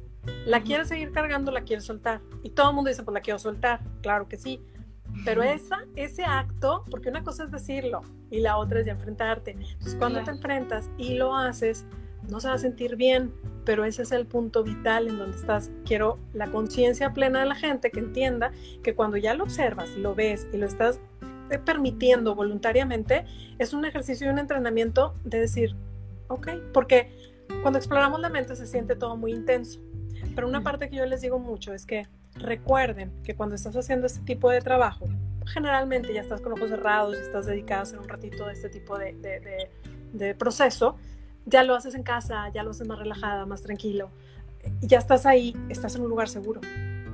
¿La 0.45 0.61
quieres 0.61 0.89
seguir 0.89 1.13
cargando? 1.13 1.53
¿La 1.53 1.63
quieres 1.63 1.85
soltar? 1.85 2.21
Y 2.43 2.51
todo 2.51 2.71
el 2.71 2.75
mundo 2.75 2.89
dice, 2.91 3.05
pues 3.05 3.15
la 3.15 3.21
quiero 3.21 3.39
soltar. 3.39 3.81
Claro 4.03 4.29
que 4.29 4.37
sí. 4.37 4.61
Pero 5.25 5.45
esa, 5.45 5.85
ese 5.95 6.25
acto, 6.25 6.85
porque 6.91 7.11
una 7.11 7.23
cosa 7.23 7.45
es 7.45 7.53
decirlo 7.53 8.01
y 8.29 8.41
la 8.41 8.57
otra 8.57 8.81
es 8.81 8.87
ya 8.87 8.93
enfrentarte. 8.93 9.53
Entonces, 9.53 9.95
cuando 9.95 10.21
te 10.25 10.33
enfrentas 10.33 10.91
y 10.99 11.15
lo 11.15 11.37
haces, 11.37 11.87
no 12.29 12.41
se 12.41 12.49
va 12.49 12.55
a 12.55 12.59
sentir 12.59 12.97
bien, 12.97 13.33
pero 13.65 13.85
ese 13.85 14.03
es 14.03 14.13
el 14.13 14.27
punto 14.27 14.63
vital 14.63 15.09
en 15.09 15.19
donde 15.19 15.37
estás. 15.37 15.71
Quiero 15.85 16.19
la 16.33 16.51
conciencia 16.51 17.13
plena 17.13 17.41
de 17.41 17.47
la 17.47 17.55
gente 17.55 17.91
que 17.91 18.01
entienda 18.01 18.53
que 18.83 18.95
cuando 18.95 19.17
ya 19.17 19.35
lo 19.35 19.45
observas, 19.45 19.91
lo 19.97 20.15
ves 20.15 20.47
y 20.53 20.57
lo 20.57 20.67
estás 20.67 21.01
eh, 21.51 21.59
permitiendo 21.59 22.35
voluntariamente, 22.35 23.25
es 23.59 23.73
un 23.73 23.85
ejercicio 23.85 24.27
y 24.27 24.31
un 24.31 24.39
entrenamiento 24.39 25.15
de 25.25 25.41
decir, 25.41 25.77
ok, 26.29 26.49
porque 26.73 27.11
cuando 27.63 27.79
exploramos 27.79 28.21
la 28.21 28.29
mente 28.29 28.57
se 28.57 28.67
siente 28.67 28.97
todo 28.97 29.17
muy 29.17 29.33
intenso. 29.33 29.81
Pero 30.35 30.49
una 30.49 30.63
parte 30.63 30.89
que 30.89 30.97
yo 30.97 31.07
les 31.07 31.21
digo 31.21 31.39
mucho 31.39 31.73
es 31.75 31.87
que 31.87 32.07
recuerden 32.35 33.13
que 33.23 33.37
cuando 33.37 33.55
estás 33.55 33.77
haciendo 33.77 34.07
este 34.07 34.21
tipo 34.25 34.51
de 34.51 34.61
trabajo, 34.61 35.07
generalmente 35.47 36.13
ya 36.13 36.23
estás 36.23 36.41
con 36.41 36.53
ojos 36.53 36.71
cerrados 36.71 37.17
y 37.17 37.21
estás 37.21 37.47
dedicado 37.47 37.81
a 37.81 37.83
hacer 37.83 37.99
un 37.99 38.09
ratito 38.09 38.47
de 38.47 38.53
este 38.55 38.69
tipo 38.71 38.99
de, 38.99 39.13
de, 39.13 39.71
de 40.13 40.35
proceso, 40.35 40.97
ya 41.47 41.63
lo 41.63 41.75
haces 41.75 41.95
en 41.95 42.03
casa, 42.03 42.49
ya 42.53 42.63
lo 42.63 42.71
haces 42.71 42.87
más 42.87 42.99
relajada, 42.99 43.47
más 43.47 43.63
tranquilo, 43.63 44.11
ya 44.81 44.99
estás 44.99 45.27
ahí, 45.27 45.57
estás 45.69 45.95
en 45.97 46.03
un 46.03 46.09
lugar 46.09 46.29
seguro. 46.29 46.61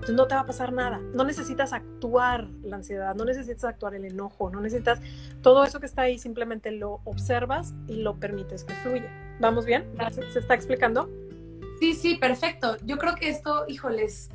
Entonces 0.00 0.16
no 0.16 0.26
te 0.26 0.34
va 0.34 0.40
a 0.40 0.46
pasar 0.46 0.72
nada. 0.72 0.98
No 1.12 1.24
necesitas 1.24 1.74
actuar 1.74 2.48
la 2.62 2.76
ansiedad, 2.76 3.14
no 3.14 3.26
necesitas 3.26 3.64
actuar 3.64 3.94
el 3.94 4.06
enojo, 4.06 4.48
no 4.48 4.60
necesitas 4.60 4.98
todo 5.42 5.62
eso 5.62 5.78
que 5.78 5.84
está 5.84 6.02
ahí, 6.02 6.18
simplemente 6.18 6.70
lo 6.70 7.00
observas 7.04 7.74
y 7.86 7.96
lo 7.96 8.18
permites 8.18 8.64
que 8.64 8.72
fluya. 8.76 9.10
¿Vamos 9.40 9.66
bien? 9.66 9.84
¿Se, 10.32 10.38
está 10.38 10.54
explicando? 10.54 11.10
Sí, 11.80 11.94
sí, 11.94 12.16
perfecto. 12.16 12.78
Yo 12.86 12.96
creo 12.96 13.14
que 13.14 13.28
esto, 13.28 13.64
híjoles, 13.68 14.30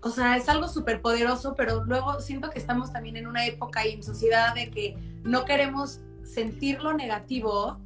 o 0.00 0.08
sea, 0.08 0.36
es 0.38 0.48
algo 0.48 0.66
súper 0.66 1.02
poderoso, 1.02 1.54
pero 1.54 1.84
luego 1.84 2.18
siento 2.20 2.48
que 2.48 2.58
estamos 2.58 2.90
también 2.90 3.18
en 3.18 3.26
una 3.26 3.44
época 3.44 3.86
y 3.86 3.92
en 3.92 4.02
sociedad 4.02 4.54
de 4.54 4.70
que 4.70 4.96
no 5.24 5.44
queremos 5.44 6.00
sentir 6.22 6.80
lo 6.80 6.94
negativo 6.94 7.78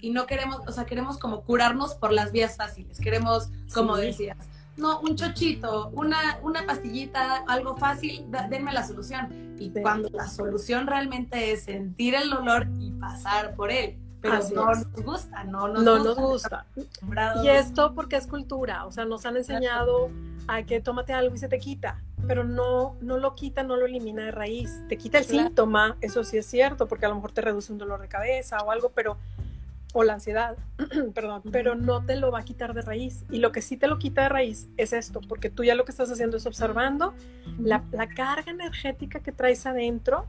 y 0.00 0.10
no 0.10 0.26
queremos, 0.26 0.60
o 0.66 0.72
sea, 0.72 0.84
queremos 0.86 1.18
como 1.18 1.42
curarnos 1.42 1.94
por 1.94 2.12
las 2.12 2.32
vías 2.32 2.56
fáciles, 2.56 3.00
queremos, 3.00 3.48
como 3.72 3.96
decías, 3.96 4.36
no, 4.78 5.00
un 5.00 5.16
chochito, 5.16 5.88
una, 5.88 6.38
una 6.42 6.64
pastillita, 6.64 7.38
algo 7.48 7.76
fácil, 7.76 8.24
denme 8.48 8.72
la 8.72 8.86
solución. 8.86 9.56
Y 9.58 9.70
cuando 9.70 10.08
la 10.10 10.28
solución 10.28 10.86
realmente 10.86 11.52
es 11.52 11.64
sentir 11.64 12.14
el 12.14 12.30
dolor 12.30 12.68
y 12.78 12.92
pasar 12.92 13.54
por 13.56 13.72
él. 13.72 13.98
Pero 14.20 14.38
no 14.54 14.66
nos 14.66 14.92
gusta, 14.92 15.44
no 15.44 15.68
nos 15.68 15.82
no 15.82 15.98
Nos 15.98 16.16
gusta. 16.16 16.66
Y 17.42 17.48
esto 17.48 17.94
porque 17.94 18.16
es 18.16 18.26
cultura, 18.26 18.86
o 18.86 18.92
sea, 18.92 19.04
nos 19.04 19.26
han 19.26 19.36
enseñado 19.36 20.10
a 20.48 20.62
que 20.62 20.80
tómate 20.80 21.12
algo 21.12 21.34
y 21.34 21.38
se 21.38 21.48
te 21.48 21.58
quita, 21.58 22.00
pero 22.26 22.42
no, 22.42 22.96
no 23.00 23.18
lo 23.18 23.34
quita, 23.34 23.62
no 23.62 23.76
lo 23.76 23.86
elimina 23.86 24.24
de 24.24 24.30
raíz. 24.30 24.80
Te 24.88 24.96
quita 24.96 25.18
el 25.18 25.24
síntoma, 25.24 25.96
eso 26.00 26.24
sí 26.24 26.38
es 26.38 26.46
cierto, 26.46 26.88
porque 26.88 27.06
a 27.06 27.08
lo 27.10 27.16
mejor 27.16 27.32
te 27.32 27.42
reduce 27.42 27.72
un 27.72 27.78
dolor 27.78 28.00
de 28.00 28.08
cabeza 28.08 28.58
o 28.58 28.70
algo, 28.70 28.90
pero 28.94 29.16
o 29.92 30.04
la 30.04 30.14
ansiedad, 30.14 30.56
perdón, 31.14 31.42
pero 31.50 31.74
no 31.74 32.04
te 32.04 32.16
lo 32.16 32.30
va 32.30 32.40
a 32.40 32.44
quitar 32.44 32.74
de 32.74 32.82
raíz. 32.82 33.24
Y 33.30 33.38
lo 33.38 33.52
que 33.52 33.62
sí 33.62 33.76
te 33.76 33.86
lo 33.86 33.98
quita 33.98 34.22
de 34.22 34.28
raíz 34.28 34.68
es 34.76 34.92
esto, 34.92 35.20
porque 35.26 35.50
tú 35.50 35.64
ya 35.64 35.74
lo 35.74 35.84
que 35.84 35.92
estás 35.92 36.10
haciendo 36.10 36.36
es 36.36 36.46
observando 36.46 37.14
la, 37.58 37.82
carga 38.14 38.50
energética 38.50 39.20
que 39.20 39.32
traes 39.32 39.66
adentro. 39.66 40.26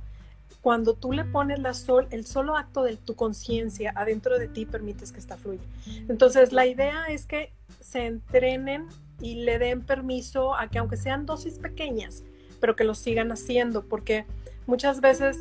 Cuando 0.62 0.93
tú 0.93 1.13
le 1.13 1.24
pones 1.26 1.60
la 1.60 1.74
sol, 1.74 2.08
el 2.12 2.26
solo 2.26 2.58
acto 2.58 2.84
de 2.84 2.98
tu 2.98 3.15
conciencia 3.15 3.93
adentro 3.95 4.39
de 4.39 4.48
ti 4.48 4.65
permites 4.65 5.12
que 5.12 5.19
esta 5.19 5.38
fluya. 5.38 5.63
Entonces, 6.08 6.52
la 6.52 6.65
idea 6.65 7.06
es 7.08 7.26
que 7.26 7.54
se 7.80 8.06
entrenen 8.06 8.88
y 9.22 9.43
le 9.43 9.60
den 9.60 9.86
permiso 9.86 10.56
a 10.56 10.67
que 10.67 10.80
aunque 10.80 10.98
sean 10.98 11.26
dosis 11.26 11.60
pequeñas, 11.60 12.24
pero 12.60 12.76
que 12.76 12.84
lo 12.84 12.93
sigan 12.93 13.32
haciendo, 13.32 13.86
porque 13.86 14.26
muchas 14.65 15.02
veces 15.02 15.38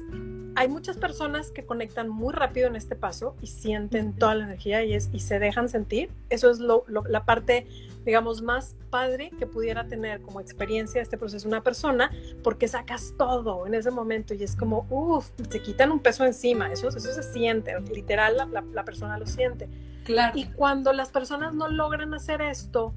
hay 0.54 0.68
muchas 0.68 0.96
personas 0.96 1.50
que 1.50 1.64
conectan 1.64 2.08
muy 2.08 2.32
rápido 2.32 2.68
en 2.68 2.76
este 2.76 2.96
paso 2.96 3.36
y 3.42 3.46
sienten 3.46 4.12
toda 4.12 4.34
la 4.34 4.44
energía 4.44 4.84
y, 4.84 4.94
es, 4.94 5.08
y 5.12 5.20
se 5.20 5.38
dejan 5.38 5.68
sentir. 5.68 6.10
Eso 6.30 6.50
es 6.50 6.58
la 6.58 7.24
parte, 7.24 7.66
digamos, 8.04 8.42
más 8.42 8.74
padre 8.90 9.30
que 9.38 9.46
pudiera 9.46 9.86
tener 9.86 10.20
como 10.20 10.40
experiencia 10.40 11.00
este 11.00 11.16
proceso 11.18 11.46
una 11.46 11.62
persona, 11.62 12.10
porque 12.42 12.68
sacas 12.68 13.14
todo 13.16 13.66
en 13.66 13.74
ese 13.74 13.90
momento 13.90 14.34
y 14.34 14.42
es 14.42 14.56
como, 14.56 14.86
uff, 14.90 15.30
se 15.48 15.60
quitan 15.60 15.92
un 15.92 16.00
peso 16.00 16.24
encima. 16.24 16.72
Eso, 16.72 16.88
eso 16.88 17.00
se 17.00 17.22
siente, 17.22 17.78
literal, 17.94 18.36
la, 18.36 18.64
la 18.72 18.84
persona 18.84 19.18
lo 19.18 19.26
siente. 19.26 19.68
Claro. 20.04 20.38
Y 20.38 20.46
cuando 20.46 20.92
las 20.92 21.10
personas 21.10 21.54
no 21.54 21.68
logran 21.68 22.14
hacer 22.14 22.40
esto, 22.40 22.94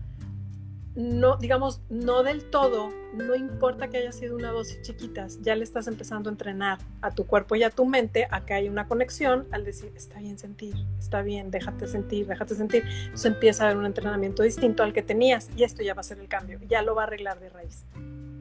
no, 0.96 1.38
digamos, 1.38 1.82
no 1.90 2.24
del 2.24 2.44
todo, 2.50 2.90
no 3.14 3.36
importa 3.36 3.90
que 3.90 3.98
haya 3.98 4.12
sido 4.12 4.36
una 4.36 4.52
dosis 4.52 4.82
chiquitas, 4.82 5.42
ya 5.42 5.56
le 5.56 5.64
estás 5.64 5.88
empezando 5.88 6.30
a 6.30 6.34
entrenar 6.34 6.80
a 7.02 7.12
tu 7.12 7.26
cuerpo 7.26 7.56
y 7.56 7.64
a 7.64 7.70
tu 7.70 7.86
mente 7.86 8.28
a 8.30 8.46
que 8.46 8.54
hay 8.54 8.68
una 8.68 8.88
conexión 8.88 9.48
al 9.52 9.64
decir, 9.64 9.94
está 9.96 10.20
bien 10.20 10.38
sentir, 10.38 10.76
está 11.00 11.22
bien, 11.22 11.50
déjate 11.50 11.88
sentir, 11.88 12.28
déjate 12.28 12.56
sentir. 12.56 12.84
Entonces 13.06 13.26
empieza 13.26 13.64
a 13.64 13.66
haber 13.68 13.78
un 13.78 13.86
entrenamiento 13.86 14.44
distinto 14.44 14.84
al 14.84 14.92
que 14.92 15.02
tenías 15.02 15.50
y 15.56 15.64
esto 15.64 15.82
ya 15.82 15.94
va 15.94 16.02
a 16.02 16.04
ser 16.04 16.20
el 16.20 16.28
cambio, 16.28 16.60
ya 16.68 16.82
lo 16.82 16.94
va 16.94 17.04
a 17.04 17.06
arreglar 17.06 17.40
de 17.40 17.50
raíz. 17.50 17.86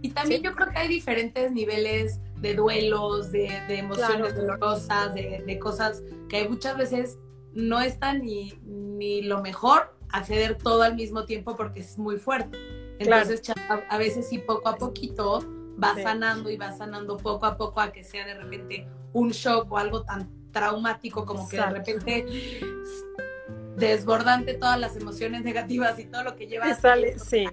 Y 0.03 0.11
también 0.11 0.43
yo 0.43 0.55
creo 0.55 0.71
que 0.71 0.79
hay 0.79 0.89
diferentes 0.89 1.53
niveles 1.53 2.21
de 2.41 2.55
duelos, 2.55 3.31
de, 3.31 3.49
emociones 3.69 4.35
dolorosas, 4.35 5.15
de, 5.15 5.45
de, 5.47 5.59
cosas 5.59 6.03
que 6.29 6.49
muchas 6.49 6.77
veces 6.77 7.19
no 7.53 7.81
están 7.81 8.23
ni, 8.23 8.55
ni 8.65 9.23
lo 9.23 9.43
mejor 9.43 10.00
acceder 10.13 10.57
todo 10.57 10.83
al 10.83 10.95
mismo 10.97 11.25
tiempo 11.25 11.57
porque 11.57 11.81
es 11.81 11.99
muy 11.99 12.17
fuerte. 12.17 12.59
Entonces, 12.99 13.43
a, 13.89 13.99
veces 13.99 14.29
sí, 14.29 14.39
poco 14.39 14.69
a 14.69 14.77
poquito 14.77 15.45
va 15.83 15.95
sanando 16.03 16.51
y 16.51 16.57
va 16.57 16.73
sanando 16.73 17.17
poco 17.17 17.47
a 17.47 17.57
poco 17.57 17.81
a 17.81 17.93
que 17.93 18.05
sea 18.05 18.27
de 18.27 18.35
repente 18.35 18.87
un 19.13 19.31
shock 19.31 19.73
o 19.73 19.79
algo 19.79 20.03
tan 20.03 20.29
traumático 20.53 21.25
como 21.25 21.49
que 21.49 21.57
de 21.57 21.71
repente 21.71 22.27
desbordante 23.77 24.55
todas 24.55 24.79
las 24.79 24.97
emociones 24.97 25.43
negativas 25.43 25.99
y 25.99 26.05
todo 26.05 26.23
lo 26.23 26.37
que 26.37 26.47
lleva 26.47 26.75
sale, 26.75 27.19
sí. 27.19 27.47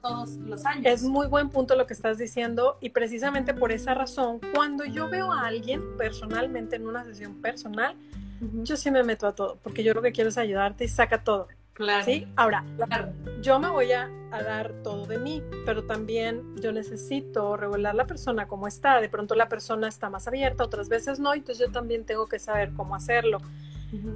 todos 0.00 0.30
los 0.38 0.66
años. 0.66 0.86
Es 0.86 1.04
muy 1.04 1.28
buen 1.28 1.48
punto 1.48 1.76
lo 1.76 1.86
que 1.86 1.94
estás 1.94 2.18
diciendo 2.18 2.76
y 2.80 2.90
precisamente 2.90 3.54
por 3.54 3.70
esa 3.70 3.94
razón, 3.94 4.40
cuando 4.52 4.84
yo 4.84 5.08
veo 5.08 5.32
a 5.32 5.46
alguien 5.46 5.96
personalmente 5.96 6.76
en 6.76 6.88
una 6.88 7.04
sesión 7.04 7.40
personal, 7.40 7.96
yo 8.62 8.76
sí 8.76 8.90
me 8.90 9.02
meto 9.04 9.26
a 9.26 9.34
todo, 9.34 9.58
porque 9.62 9.82
yo 9.82 9.94
lo 9.94 10.02
que 10.02 10.12
quiero 10.12 10.28
es 10.28 10.36
ayudarte 10.36 10.84
y 10.84 10.88
saca 10.88 11.22
todo. 11.22 11.48
Claro. 11.74 12.04
¿Sí? 12.04 12.26
Ahora, 12.36 12.64
yo 13.42 13.58
me 13.58 13.68
voy 13.68 13.92
a, 13.92 14.10
dar 14.30 14.72
todo 14.82 15.06
de 15.06 15.18
mí, 15.18 15.44
pero 15.64 15.84
también 15.84 16.56
yo 16.56 16.72
necesito 16.72 17.56
regular 17.56 17.94
la 17.94 18.04
persona 18.04 18.48
como 18.48 18.66
está. 18.66 19.00
De 19.00 19.08
pronto 19.08 19.36
la 19.36 19.48
persona 19.48 19.86
está 19.86 20.10
más 20.10 20.26
abierta, 20.26 20.64
otras 20.64 20.88
veces 20.88 21.20
no, 21.20 21.34
entonces 21.34 21.64
yo 21.64 21.72
también 21.72 22.04
tengo 22.04 22.26
que 22.26 22.40
saber 22.40 22.72
cómo 22.72 22.96
hacerlo. 22.96 23.38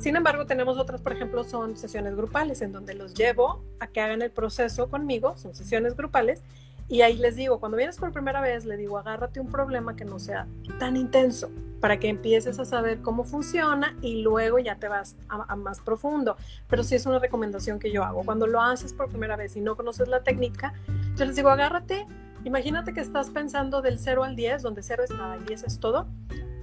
Sin 0.01 0.17
embargo, 0.17 0.45
tenemos 0.45 0.77
otras, 0.77 1.01
por 1.01 1.13
ejemplo, 1.13 1.45
son 1.45 1.77
sesiones 1.77 2.17
grupales, 2.17 2.63
en 2.63 2.73
donde 2.73 2.95
los 2.95 3.15
llevo 3.15 3.63
a 3.79 3.87
que 3.87 4.01
hagan 4.01 4.23
el 4.23 4.33
proceso 4.33 4.89
conmigo, 4.89 5.37
son 5.37 5.55
sesiones 5.55 5.97
grupales, 5.97 6.43
y 6.89 7.03
ahí 7.03 7.19
les 7.19 7.37
digo, 7.37 7.61
cuando 7.61 7.77
vienes 7.77 7.99
por 7.99 8.13
primera 8.13 8.41
vez, 8.41 8.65
le 8.65 8.77
digo, 8.79 8.97
agárrate 8.97 9.41
un 9.41 9.49
problema 9.49 9.95
que 9.95 10.07
no 10.07 10.19
sea 10.19 10.47
tan 10.79 10.97
intenso 10.97 11.51
para 11.81 12.01
que 12.01 12.09
empieces 12.09 12.59
a 12.59 12.65
saber 12.65 13.03
cómo 13.03 13.25
funciona 13.25 13.95
y 14.01 14.23
luego 14.23 14.59
ya 14.59 14.77
te 14.77 14.89
vas 14.89 15.17
a, 15.29 15.55
más 15.55 15.81
profundo. 15.81 16.37
Pero 16.67 16.83
sí 16.83 16.95
es 16.95 17.05
una 17.05 17.19
recomendación 17.19 17.79
que 17.79 17.93
yo 17.93 18.05
hago. 18.05 18.25
Cuando 18.25 18.47
lo 18.47 18.63
haces 18.63 18.95
por 18.95 19.11
primera 19.11 19.37
vez 19.37 19.55
y 19.57 19.61
no 19.61 19.77
conoces 19.77 20.09
la 20.09 20.23
técnica, 20.23 20.73
yo 21.15 21.27
les 21.27 21.37
digo, 21.37 21.51
agárrate, 21.51 22.07
imagínate 22.45 22.95
que 22.95 23.01
estás 23.01 23.29
pensando 23.29 23.83
del 23.83 23.99
0 23.99 24.25
al 24.25 24.35
10, 24.35 24.63
donde 24.63 24.83
0 24.83 25.05
es 25.05 25.11
nada 25.11 25.37
y 25.37 25.45
10 25.45 25.65
es 25.65 25.81
todo, 25.81 26.07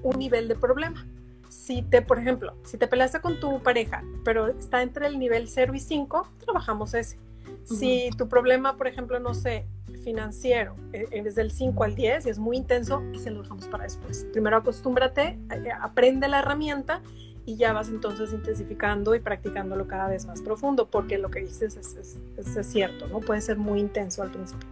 un 0.01 0.17
nivel 0.17 0.47
de 0.47 0.55
problema. 0.55 1.05
Si 1.49 1.83
te, 1.83 2.01
por 2.01 2.17
ejemplo, 2.17 2.55
si 2.63 2.77
te 2.77 2.87
peleaste 2.87 3.21
con 3.21 3.39
tu 3.39 3.61
pareja, 3.61 4.03
pero 4.23 4.47
está 4.47 4.81
entre 4.81 5.05
el 5.05 5.19
nivel 5.19 5.47
0 5.47 5.73
y 5.75 5.79
5, 5.79 6.27
trabajamos 6.39 6.95
ese. 6.95 7.19
Si 7.63 8.09
tu 8.17 8.27
problema, 8.27 8.75
por 8.75 8.87
ejemplo, 8.87 9.19
no 9.19 9.33
sé, 9.33 9.67
financiero 10.05 10.75
es 10.93 11.11
eh, 11.11 11.31
del 11.35 11.51
5 11.51 11.83
al 11.83 11.95
10 11.95 12.27
y 12.27 12.29
es 12.29 12.39
muy 12.39 12.55
intenso, 12.55 13.03
y 13.11 13.19
se 13.19 13.31
lo 13.31 13.41
dejamos 13.41 13.67
para 13.67 13.83
después. 13.83 14.25
Primero 14.31 14.57
acostúmbrate, 14.57 15.39
eh, 15.51 15.69
aprende 15.81 16.29
la 16.29 16.39
herramienta 16.39 17.01
y 17.45 17.57
ya 17.57 17.73
vas 17.73 17.89
entonces 17.89 18.31
intensificando 18.31 19.13
y 19.15 19.19
practicándolo 19.19 19.87
cada 19.87 20.07
vez 20.07 20.25
más 20.25 20.41
profundo, 20.41 20.87
porque 20.89 21.17
lo 21.17 21.29
que 21.29 21.41
dices 21.41 21.75
es, 21.75 22.17
es, 22.37 22.67
cierto, 22.67 23.07
¿no? 23.07 23.19
Puede 23.19 23.41
ser 23.41 23.57
muy 23.57 23.79
intenso 23.79 24.23
al 24.23 24.31
principio. 24.31 24.67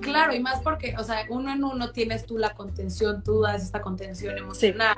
Claro, 0.00 0.34
y 0.34 0.40
más 0.40 0.60
porque, 0.60 0.94
o 0.98 1.04
sea, 1.04 1.26
uno 1.30 1.52
en 1.52 1.64
uno 1.64 1.90
tienes 1.90 2.24
tú 2.26 2.38
la 2.38 2.54
contención, 2.54 3.22
tú 3.22 3.42
das 3.42 3.62
esta 3.62 3.80
contención 3.80 4.38
emocional, 4.38 4.96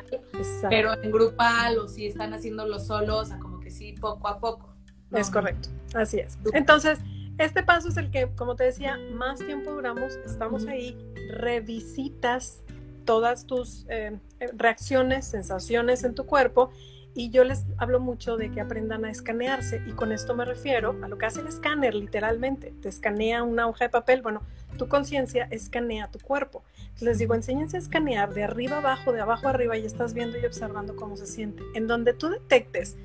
pero 0.68 0.92
en 1.02 1.10
grupal 1.10 1.78
o 1.78 1.88
si 1.88 2.06
están 2.06 2.34
haciéndolo 2.34 2.78
solos, 2.78 3.22
o 3.22 3.24
sea, 3.24 3.38
como 3.38 3.58
que 3.58 3.70
sí, 3.70 3.92
poco 3.92 4.28
a 4.28 4.38
poco. 4.38 4.74
Es 5.12 5.30
correcto, 5.30 5.70
así 5.94 6.18
es. 6.18 6.38
Entonces, 6.52 6.98
este 7.38 7.62
paso 7.62 7.88
es 7.88 7.96
el 7.96 8.10
que, 8.10 8.28
como 8.36 8.56
te 8.56 8.64
decía, 8.64 8.98
más 9.12 9.38
tiempo 9.38 9.72
duramos, 9.72 10.16
estamos 10.26 10.66
ahí, 10.66 10.96
revisitas 11.30 12.62
todas 13.04 13.46
tus 13.46 13.86
eh, 13.88 14.18
reacciones, 14.54 15.26
sensaciones 15.26 16.04
en 16.04 16.14
tu 16.14 16.26
cuerpo 16.26 16.70
y 17.14 17.30
yo 17.30 17.42
les 17.42 17.64
hablo 17.78 18.00
mucho 18.00 18.36
de 18.36 18.50
que 18.50 18.60
aprendan 18.60 19.04
a 19.04 19.10
escanearse 19.10 19.82
y 19.86 19.92
con 19.92 20.12
esto 20.12 20.34
me 20.34 20.44
refiero 20.44 20.94
a 21.02 21.08
lo 21.08 21.16
que 21.16 21.26
hace 21.26 21.40
el 21.40 21.46
escáner 21.46 21.94
literalmente, 21.94 22.74
te 22.82 22.88
escanea 22.88 23.42
una 23.42 23.66
hoja 23.66 23.86
de 23.86 23.90
papel, 23.90 24.22
bueno, 24.22 24.42
tu 24.76 24.88
conciencia 24.88 25.48
escanea 25.50 26.10
tu 26.10 26.18
cuerpo. 26.18 26.62
Entonces 26.76 27.08
les 27.08 27.18
digo, 27.18 27.34
enséñense 27.34 27.76
a 27.76 27.80
escanear 27.80 28.34
de 28.34 28.44
arriba 28.44 28.78
abajo, 28.78 29.12
de 29.12 29.20
abajo 29.20 29.48
arriba 29.48 29.76
y 29.76 29.84
estás 29.84 30.14
viendo 30.14 30.38
y 30.38 30.44
observando 30.44 30.94
cómo 30.96 31.16
se 31.16 31.26
siente. 31.26 31.62
En 31.74 31.86
donde 31.86 32.12
tú 32.12 32.28
detectes 32.28 32.96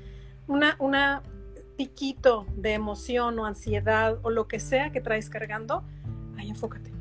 una, 0.46 0.76
una 0.78 1.22
piquito 1.76 2.46
de 2.56 2.72
emoción 2.72 3.38
o 3.38 3.46
ansiedad 3.46 4.18
o 4.22 4.30
lo 4.30 4.48
que 4.48 4.60
sea 4.60 4.90
que 4.90 5.00
traes 5.00 5.28
cargando, 5.28 5.82
ahí 6.36 6.50
enfócate. 6.50 6.92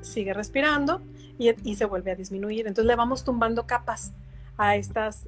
Sigue 0.00 0.32
respirando 0.32 1.02
y, 1.38 1.74
se 1.74 1.84
vuelve 1.84 2.10
a 2.10 2.14
disminuir. 2.14 2.66
Entonces 2.66 2.86
le 2.86 2.96
vamos 2.96 3.24
tumbando 3.24 3.66
capas 3.66 4.12
a 4.56 4.76
estas 4.76 5.26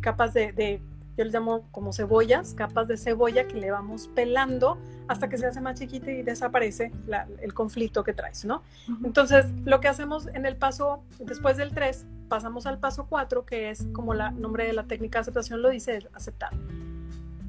capas 0.00 0.34
de, 0.34 0.80
yo 1.16 1.24
les 1.24 1.34
llamo 1.34 1.68
como 1.70 1.92
cebollas, 1.92 2.54
capas 2.54 2.88
de 2.88 2.96
cebolla 2.96 3.46
que 3.46 3.54
le 3.54 3.70
vamos 3.70 4.08
pelando 4.14 4.78
hasta 5.08 5.28
que 5.28 5.36
se 5.36 5.46
hace 5.46 5.60
más 5.60 5.78
chiquita 5.78 6.10
y 6.10 6.22
desaparece 6.22 6.92
el 7.40 7.52
conflicto 7.52 8.04
que 8.04 8.12
traes, 8.12 8.44
¿no? 8.44 8.62
Entonces, 9.04 9.46
lo 9.64 9.80
que 9.80 9.88
hacemos 9.88 10.28
en 10.28 10.46
el 10.46 10.56
paso, 10.56 11.02
después 11.18 11.56
del 11.56 11.72
3, 11.72 12.06
pasamos 12.28 12.66
al 12.66 12.78
paso 12.78 13.06
4, 13.08 13.44
que 13.44 13.70
es 13.70 13.86
como 13.92 14.14
el 14.14 14.40
nombre 14.40 14.66
de 14.66 14.72
la 14.72 14.84
técnica 14.84 15.18
de 15.18 15.22
aceptación 15.22 15.62
lo 15.62 15.68
dice, 15.68 15.96
es 15.96 16.08
aceptar. 16.14 16.52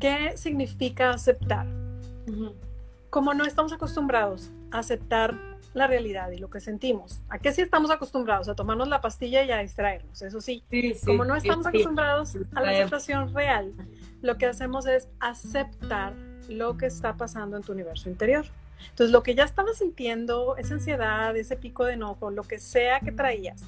¿Qué 0.01 0.35
significa 0.35 1.11
aceptar? 1.11 1.67
Como 3.11 3.35
no 3.35 3.45
estamos 3.45 3.71
acostumbrados 3.71 4.49
a 4.71 4.79
aceptar 4.79 5.37
la 5.75 5.85
realidad 5.85 6.31
y 6.31 6.37
lo 6.37 6.49
que 6.49 6.59
sentimos. 6.59 7.21
¿A 7.29 7.37
qué 7.37 7.53
sí 7.53 7.61
estamos 7.61 7.91
acostumbrados? 7.91 8.49
A 8.49 8.55
tomarnos 8.55 8.87
la 8.87 8.99
pastilla 8.99 9.43
y 9.43 9.51
a 9.51 9.59
distraernos, 9.59 10.23
eso 10.23 10.41
sí. 10.41 10.63
Como 11.05 11.23
no 11.23 11.35
estamos 11.35 11.67
acostumbrados 11.67 12.35
a 12.55 12.61
la 12.61 12.71
aceptación 12.71 13.31
real, 13.35 13.73
lo 14.23 14.39
que 14.39 14.47
hacemos 14.47 14.87
es 14.87 15.07
aceptar 15.19 16.15
lo 16.49 16.77
que 16.77 16.87
está 16.87 17.15
pasando 17.15 17.55
en 17.55 17.61
tu 17.63 17.71
universo 17.71 18.09
interior. 18.09 18.45
Entonces, 18.89 19.11
lo 19.11 19.21
que 19.21 19.35
ya 19.35 19.43
estabas 19.43 19.77
sintiendo, 19.77 20.57
esa 20.57 20.73
ansiedad, 20.73 21.37
ese 21.37 21.55
pico 21.55 21.85
de 21.85 21.93
enojo, 21.93 22.31
lo 22.31 22.41
que 22.41 22.57
sea 22.57 22.99
que 23.01 23.11
traías, 23.11 23.63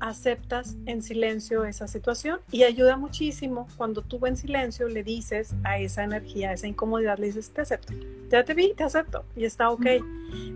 aceptas 0.00 0.76
en 0.86 1.02
silencio 1.02 1.64
esa 1.64 1.88
situación 1.88 2.40
y 2.50 2.62
ayuda 2.64 2.96
muchísimo 2.96 3.68
cuando 3.76 4.02
tú 4.02 4.24
en 4.26 4.36
silencio 4.36 4.88
le 4.88 5.02
dices 5.02 5.54
a 5.64 5.78
esa 5.78 6.04
energía, 6.04 6.50
a 6.50 6.52
esa 6.54 6.66
incomodidad, 6.66 7.18
le 7.18 7.26
dices, 7.26 7.50
te 7.50 7.62
acepto, 7.62 7.92
ya 8.30 8.44
te 8.44 8.54
vi, 8.54 8.74
te 8.74 8.84
acepto 8.84 9.24
y 9.36 9.44
está 9.44 9.70
ok. 9.70 9.86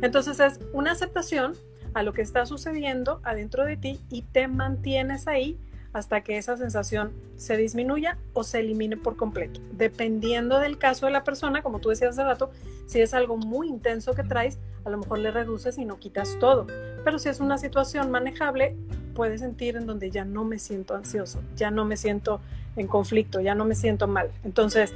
Entonces 0.03 0.41
es 0.41 0.61
una 0.73 0.93
aceptación 0.93 1.55
a 1.95 2.03
lo 2.03 2.13
que 2.13 2.23
está 2.23 2.47
sucediendo 2.47 3.21
adentro 3.23 3.65
de 3.65 3.77
ti 3.77 4.01
y 4.11 4.23
te 4.23 4.49
mantienes 4.49 5.27
ahí 5.29 5.59
hasta 5.93 6.23
que 6.23 6.39
esa 6.39 6.57
sensación 6.57 7.13
se 7.37 7.57
disminuya 7.57 8.19
o 8.33 8.45
se 8.45 8.61
elimine 8.61 8.97
por 8.97 9.17
completo. 9.17 9.61
Dependiendo 9.73 10.59
del 10.59 10.79
caso 10.79 11.07
de 11.07 11.13
la 11.13 11.25
persona, 11.25 11.63
como 11.63 11.81
tú 11.81 11.91
decías 11.91 12.11
hace 12.11 12.25
rato, 12.25 12.51
si 12.87 13.01
es 13.01 13.15
algo 13.15 13.37
muy 13.37 13.69
intenso 13.69 14.15
que 14.15 14.23
traes, 14.23 14.59
a 14.85 14.91
lo 14.91 14.99
mejor 14.99 15.19
le 15.19 15.31
reduces 15.31 15.79
y 15.79 15.85
no 15.85 15.99
quitas 15.99 16.37
todo. 16.41 16.67
Pero 17.05 17.19
si 17.19 17.29
es 17.29 17.41
una 17.41 17.59
situación 17.59 18.11
manejable, 18.11 18.77
puedes 19.15 19.41
sentir 19.41 19.77
en 19.77 19.87
donde 19.87 20.11
ya 20.11 20.25
no 20.25 20.45
me 20.45 20.59
siento 20.59 20.95
ansioso, 20.95 21.43
ya 21.57 21.71
no 21.71 21.85
me 21.85 21.97
siento 21.97 22.41
en 22.77 22.87
conflicto, 22.87 23.41
ya 23.41 23.55
no 23.55 23.65
me 23.65 23.75
siento 23.75 24.09
mal. 24.09 24.31
Entonces, 24.45 24.95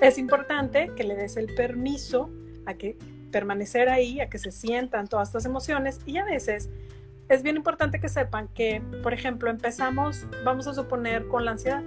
es 0.00 0.16
importante 0.16 0.90
que 0.96 1.04
le 1.04 1.14
des 1.14 1.36
el 1.36 1.54
permiso 1.54 2.30
a 2.64 2.74
que 2.74 2.96
permanecer 3.30 3.88
ahí, 3.88 4.20
a 4.20 4.28
que 4.28 4.38
se 4.38 4.50
sientan 4.50 5.08
todas 5.08 5.28
estas 5.28 5.44
emociones 5.44 6.00
y 6.06 6.16
a 6.16 6.24
veces 6.24 6.70
es 7.30 7.44
bien 7.44 7.56
importante 7.56 8.00
que 8.00 8.08
sepan 8.08 8.48
que, 8.48 8.82
por 9.04 9.14
ejemplo, 9.14 9.50
empezamos, 9.50 10.26
vamos 10.44 10.66
a 10.66 10.74
suponer, 10.74 11.28
con 11.28 11.44
la 11.44 11.52
ansiedad. 11.52 11.82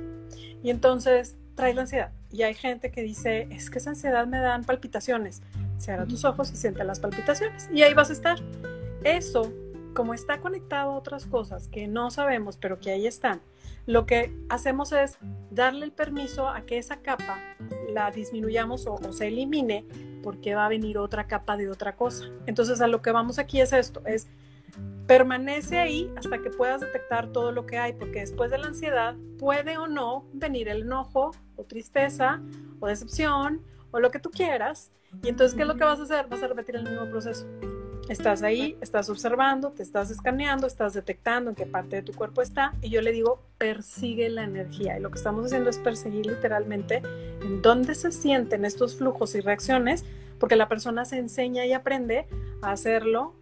Y 0.63 0.69
entonces 0.69 1.35
trae 1.53 1.73
la 1.73 1.81
ansiedad. 1.81 2.11
Y 2.31 2.43
hay 2.43 2.53
gente 2.53 2.91
que 2.91 3.03
dice, 3.03 3.49
es 3.51 3.69
que 3.69 3.79
esa 3.79 3.89
ansiedad 3.89 4.25
me 4.25 4.39
dan 4.39 4.63
palpitaciones. 4.63 5.43
Cierra 5.77 6.05
tus 6.05 6.23
ojos 6.23 6.49
y 6.53 6.55
siente 6.55 6.81
las 6.85 7.01
palpitaciones. 7.01 7.69
Y 7.73 7.81
ahí 7.81 7.93
vas 7.93 8.09
a 8.09 8.13
estar. 8.13 8.39
Eso, 9.03 9.51
como 9.93 10.13
está 10.13 10.39
conectado 10.39 10.91
a 10.91 10.95
otras 10.95 11.25
cosas 11.25 11.67
que 11.67 11.87
no 11.87 12.09
sabemos, 12.09 12.55
pero 12.55 12.79
que 12.79 12.91
ahí 12.91 13.05
están, 13.05 13.41
lo 13.85 14.05
que 14.05 14.33
hacemos 14.47 14.93
es 14.93 15.17
darle 15.51 15.83
el 15.83 15.91
permiso 15.91 16.47
a 16.47 16.61
que 16.61 16.77
esa 16.77 17.01
capa 17.01 17.37
la 17.89 18.11
disminuyamos 18.11 18.87
o, 18.87 18.93
o, 18.93 19.11
se 19.11 19.27
elimine 19.27 19.85
porque 20.23 20.55
va 20.55 20.67
a 20.67 20.69
venir 20.69 20.97
otra 20.97 21.27
capa 21.27 21.57
de 21.57 21.69
otra 21.69 21.97
cosa. 21.97 22.27
Entonces 22.45 22.79
a 22.79 22.87
lo 22.87 23.01
que 23.01 23.11
vamos 23.11 23.39
aquí 23.39 23.59
es 23.59 23.73
esto, 23.73 24.01
es 24.05 24.29
Permanece 25.07 25.77
ahí 25.77 26.11
hasta 26.15 26.41
que 26.41 26.49
puedas 26.49 26.81
detectar 26.81 27.31
todo 27.31 27.51
lo 27.51 27.65
que 27.65 27.77
hay, 27.77 27.93
porque 27.93 28.21
después 28.21 28.49
de 28.51 28.57
la 28.57 28.67
ansiedad 28.67 29.15
puede 29.37 29.77
o 29.77 29.87
no 29.87 30.25
venir 30.33 30.69
el 30.69 30.83
enojo 30.83 31.31
o 31.55 31.63
tristeza 31.65 32.41
o 32.79 32.87
decepción 32.87 33.61
o 33.91 33.99
lo 33.99 34.11
que 34.11 34.19
tú 34.19 34.31
quieras. 34.31 34.91
Y 35.21 35.29
entonces, 35.29 35.55
¿qué 35.55 35.63
es 35.63 35.67
lo 35.67 35.75
que 35.75 35.83
vas 35.83 35.99
a 35.99 36.03
hacer? 36.03 36.27
Vas 36.27 36.41
a 36.41 36.47
repetir 36.47 36.75
el 36.75 36.83
mismo 36.83 37.05
proceso. 37.09 37.45
Estás 38.09 38.43
ahí, 38.43 38.77
estás 38.81 39.09
observando, 39.09 39.71
te 39.71 39.83
estás 39.83 40.11
escaneando, 40.11 40.67
estás 40.67 40.93
detectando 40.93 41.49
en 41.49 41.55
qué 41.55 41.65
parte 41.65 41.97
de 41.97 42.01
tu 42.01 42.13
cuerpo 42.13 42.41
está 42.41 42.73
y 42.81 42.89
yo 42.89 43.01
le 43.01 43.13
digo, 43.13 43.41
persigue 43.57 44.29
la 44.29 44.43
energía. 44.43 44.97
Y 44.97 45.01
lo 45.01 45.09
que 45.09 45.17
estamos 45.17 45.45
haciendo 45.45 45.69
es 45.69 45.77
perseguir 45.77 46.25
literalmente 46.25 47.01
en 47.41 47.61
dónde 47.61 47.95
se 47.95 48.11
sienten 48.11 48.65
estos 48.65 48.95
flujos 48.95 49.35
y 49.35 49.39
reacciones, 49.39 50.03
porque 50.37 50.57
la 50.57 50.67
persona 50.67 51.05
se 51.05 51.17
enseña 51.17 51.65
y 51.65 51.71
aprende 51.71 52.27
a 52.61 52.71
hacerlo 52.71 53.35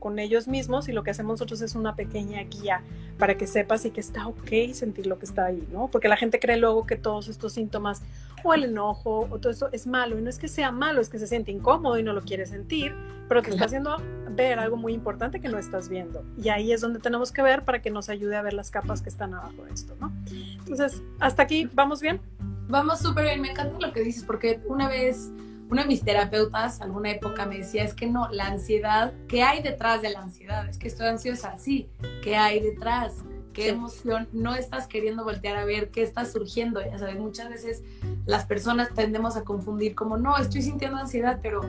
con 0.00 0.18
ellos 0.18 0.48
mismos 0.48 0.88
y 0.88 0.92
lo 0.92 1.04
que 1.04 1.12
hacemos 1.12 1.34
nosotros 1.34 1.60
es 1.60 1.76
una 1.76 1.94
pequeña 1.94 2.42
guía 2.42 2.82
para 3.18 3.36
que 3.36 3.46
sepas 3.46 3.84
y 3.84 3.90
que 3.90 4.00
está 4.00 4.26
ok 4.26 4.72
sentir 4.72 5.06
lo 5.06 5.18
que 5.18 5.26
está 5.26 5.44
ahí, 5.44 5.68
¿no? 5.70 5.88
Porque 5.88 6.08
la 6.08 6.16
gente 6.16 6.40
cree 6.40 6.56
luego 6.56 6.86
que 6.86 6.96
todos 6.96 7.28
estos 7.28 7.52
síntomas 7.52 8.02
o 8.42 8.54
el 8.54 8.64
enojo 8.64 9.28
o 9.30 9.38
todo 9.38 9.52
esto 9.52 9.68
es 9.72 9.86
malo 9.86 10.18
y 10.18 10.22
no 10.22 10.30
es 10.30 10.38
que 10.38 10.48
sea 10.48 10.72
malo, 10.72 11.00
es 11.00 11.08
que 11.08 11.18
se 11.18 11.26
siente 11.26 11.52
incómodo 11.52 11.98
y 11.98 12.02
no 12.02 12.12
lo 12.12 12.22
quiere 12.22 12.46
sentir, 12.46 12.94
pero 13.28 13.42
te 13.42 13.50
está 13.50 13.66
haciendo 13.66 13.98
ver 14.30 14.58
algo 14.58 14.76
muy 14.76 14.94
importante 14.94 15.40
que 15.40 15.48
no 15.48 15.58
estás 15.58 15.88
viendo. 15.88 16.24
Y 16.42 16.48
ahí 16.48 16.72
es 16.72 16.80
donde 16.80 16.98
tenemos 16.98 17.30
que 17.30 17.42
ver 17.42 17.64
para 17.64 17.82
que 17.82 17.90
nos 17.90 18.08
ayude 18.08 18.36
a 18.36 18.42
ver 18.42 18.54
las 18.54 18.70
capas 18.70 19.02
que 19.02 19.10
están 19.10 19.34
abajo 19.34 19.64
de 19.64 19.72
esto, 19.72 19.94
¿no? 20.00 20.12
Entonces, 20.58 21.02
hasta 21.18 21.42
aquí, 21.42 21.68
¿vamos 21.74 22.00
bien? 22.00 22.20
Vamos 22.68 23.00
súper 23.00 23.24
bien, 23.24 23.40
me 23.40 23.50
encanta 23.50 23.86
lo 23.86 23.92
que 23.92 24.00
dices 24.00 24.24
porque 24.24 24.60
una 24.66 24.88
vez 24.88 25.30
uno 25.70 25.82
de 25.82 25.88
mis 25.88 26.02
terapeutas, 26.02 26.80
alguna 26.80 27.12
época, 27.12 27.46
me 27.46 27.58
decía, 27.58 27.84
es 27.84 27.94
que 27.94 28.06
no, 28.06 28.28
la 28.30 28.46
ansiedad, 28.46 29.12
¿qué 29.28 29.42
hay 29.42 29.62
detrás 29.62 30.02
de 30.02 30.10
la 30.10 30.20
ansiedad? 30.20 30.68
Es 30.68 30.78
que 30.78 30.88
estoy 30.88 31.06
ansiosa, 31.06 31.56
sí, 31.56 31.88
¿qué 32.22 32.36
hay 32.36 32.60
detrás? 32.60 33.24
¿Qué 33.52 33.68
emoción 33.68 34.28
no 34.32 34.54
estás 34.54 34.86
queriendo 34.86 35.24
voltear 35.24 35.56
a 35.56 35.64
ver? 35.64 35.90
¿Qué 35.90 36.02
está 36.02 36.24
surgiendo? 36.24 36.80
Ya 36.80 36.98
sabes, 36.98 37.18
muchas 37.18 37.48
veces 37.48 37.82
las 38.24 38.46
personas 38.46 38.94
tendemos 38.94 39.36
a 39.36 39.42
confundir 39.42 39.94
como, 39.94 40.16
no, 40.16 40.36
estoy 40.38 40.62
sintiendo 40.62 40.98
ansiedad, 40.98 41.40
pero 41.42 41.60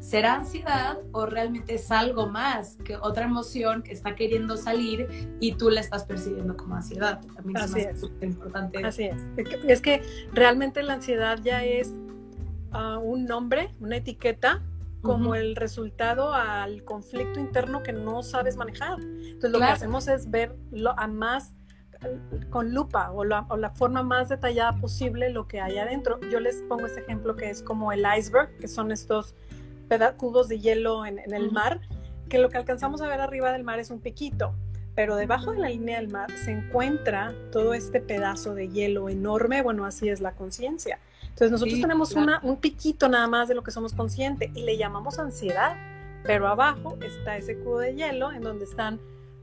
¿será 0.00 0.34
ansiedad 0.34 0.98
o 1.12 1.26
realmente 1.26 1.74
es 1.74 1.90
algo 1.90 2.26
más 2.28 2.76
que 2.84 2.96
otra 2.96 3.24
emoción 3.24 3.82
que 3.82 3.92
está 3.92 4.14
queriendo 4.14 4.56
salir 4.56 5.34
y 5.40 5.54
tú 5.54 5.70
la 5.70 5.80
estás 5.80 6.04
percibiendo 6.04 6.56
como 6.56 6.76
ansiedad? 6.76 7.20
También 7.34 7.56
Así 7.56 7.80
es. 7.80 8.02
importante. 8.20 8.84
Así 8.84 9.04
es. 9.04 9.16
Es 9.66 9.80
que 9.80 10.02
realmente 10.32 10.82
la 10.82 10.94
ansiedad 10.94 11.38
ya 11.42 11.64
es 11.64 11.94
un 12.72 13.24
nombre, 13.24 13.74
una 13.80 13.96
etiqueta, 13.96 14.62
como 15.02 15.34
el 15.34 15.56
resultado 15.56 16.34
al 16.34 16.84
conflicto 16.84 17.40
interno 17.40 17.82
que 17.82 17.92
no 17.92 18.22
sabes 18.22 18.56
manejar. 18.56 19.00
Entonces 19.00 19.50
lo 19.50 19.58
que 19.58 19.64
hacemos 19.64 20.08
es 20.08 20.30
verlo 20.30 20.94
a 20.96 21.06
más 21.06 21.54
con 22.50 22.72
lupa 22.72 23.10
o 23.10 23.24
la, 23.24 23.46
o 23.50 23.56
la, 23.56 23.70
forma 23.70 24.02
más 24.02 24.28
detallada 24.28 24.72
posible 24.80 25.30
lo 25.30 25.46
que 25.46 25.60
hay 25.60 25.78
adentro. 25.78 26.18
Yo 26.30 26.40
les 26.40 26.62
pongo 26.68 26.86
este 26.86 27.00
ejemplo 27.00 27.36
que 27.36 27.50
es 27.50 27.62
como 27.62 27.92
el 27.92 28.04
iceberg, 28.16 28.56
que 28.58 28.68
son 28.68 28.90
estos 28.90 29.34
cubos 30.16 30.48
de 30.48 30.60
hielo 30.60 31.04
en, 31.04 31.18
en 31.18 31.34
el 31.34 31.50
mar, 31.50 31.80
que 32.28 32.38
lo 32.38 32.48
que 32.48 32.58
alcanzamos 32.58 33.02
a 33.02 33.08
ver 33.08 33.20
arriba 33.20 33.52
del 33.52 33.64
mar 33.64 33.80
es 33.80 33.90
un 33.90 34.00
piquito, 34.00 34.54
pero 34.94 35.16
debajo 35.16 35.52
de 35.52 35.58
la 35.58 35.68
línea 35.68 35.98
del 35.98 36.08
mar 36.08 36.30
se 36.44 36.52
encuentra 36.52 37.34
todo 37.50 37.74
este 37.74 38.00
pedazo 38.00 38.54
de 38.54 38.68
hielo 38.68 39.08
enorme, 39.08 39.62
bueno, 39.62 39.84
así 39.84 40.08
es 40.08 40.20
la 40.20 40.32
conciencia. 40.32 41.00
Entonces 41.30 41.50
nosotros 41.52 41.80
tenemos 41.80 42.12
una, 42.12 42.40
un 42.42 42.56
piquito 42.56 43.08
nada 43.08 43.26
más 43.26 43.48
de 43.48 43.54
lo 43.54 43.62
que 43.62 43.70
somos 43.70 43.94
conscientes 43.94 44.50
y 44.54 44.62
le 44.62 44.76
llamamos 44.76 45.18
ansiedad, 45.18 45.76
pero 46.22 46.46
abajo 46.46 46.98
está 47.00 47.36
ese 47.36 47.56
cubo 47.58 47.78
de 47.78 47.94
hielo 47.94 48.30
en 48.32 48.42
donde 48.42 48.64
están 48.64 49.00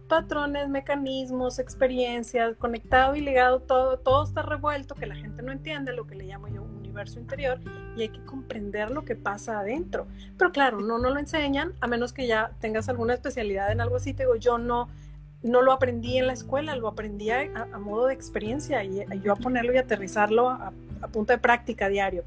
patrones, 0.07 0.69
mecanismos, 0.69 1.59
experiencias, 1.59 2.55
conectado 2.57 3.15
y 3.15 3.21
ligado, 3.21 3.59
todo, 3.59 3.97
todo 3.97 4.23
está 4.23 4.41
revuelto, 4.41 4.95
que 4.95 5.05
la 5.05 5.15
gente 5.15 5.43
no 5.43 5.51
entiende, 5.51 5.93
lo 5.93 6.07
que 6.07 6.15
le 6.15 6.25
llamo 6.25 6.47
yo 6.47 6.63
un 6.63 6.77
universo 6.77 7.19
interior, 7.19 7.59
y 7.95 8.03
hay 8.03 8.09
que 8.09 8.23
comprender 8.23 8.89
lo 8.91 9.03
que 9.03 9.15
pasa 9.15 9.59
adentro. 9.59 10.07
Pero 10.37 10.51
claro, 10.51 10.79
no, 10.79 10.97
no 10.97 11.09
lo 11.09 11.19
enseñan, 11.19 11.73
a 11.81 11.87
menos 11.87 12.13
que 12.13 12.27
ya 12.27 12.51
tengas 12.59 12.89
alguna 12.89 13.13
especialidad 13.13 13.71
en 13.71 13.81
algo 13.81 13.97
así, 13.97 14.13
te 14.13 14.23
digo, 14.23 14.35
yo 14.35 14.57
no, 14.57 14.87
no 15.43 15.61
lo 15.61 15.71
aprendí 15.71 16.17
en 16.17 16.27
la 16.27 16.33
escuela, 16.33 16.75
lo 16.75 16.87
aprendí 16.87 17.29
a, 17.31 17.65
modo 17.79 18.07
de 18.07 18.13
experiencia 18.13 18.83
y, 18.83 19.05
yo 19.21 19.33
a 19.33 19.35
ponerlo 19.35 19.73
y 19.73 19.77
aterrizarlo 19.77 20.49
a, 20.49 20.71
punto 20.99 21.33
de 21.33 21.39
práctica 21.39 21.89
diario. 21.89 22.23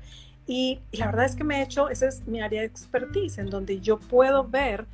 Y, 0.46 0.80
la 0.92 1.06
verdad 1.06 1.26
es 1.26 1.37
que 1.37 1.44
me 1.44 1.59
he 1.59 1.62
hecho, 1.62 1.88
esa 1.88 2.06
es 2.06 2.26
mi 2.26 2.40
área 2.40 2.61
de 2.61 2.66
expertise, 2.66 3.38
en 3.38 3.50
donde 3.50 3.80
yo 3.80 3.98
puedo 3.98 4.44
ver 4.44 4.87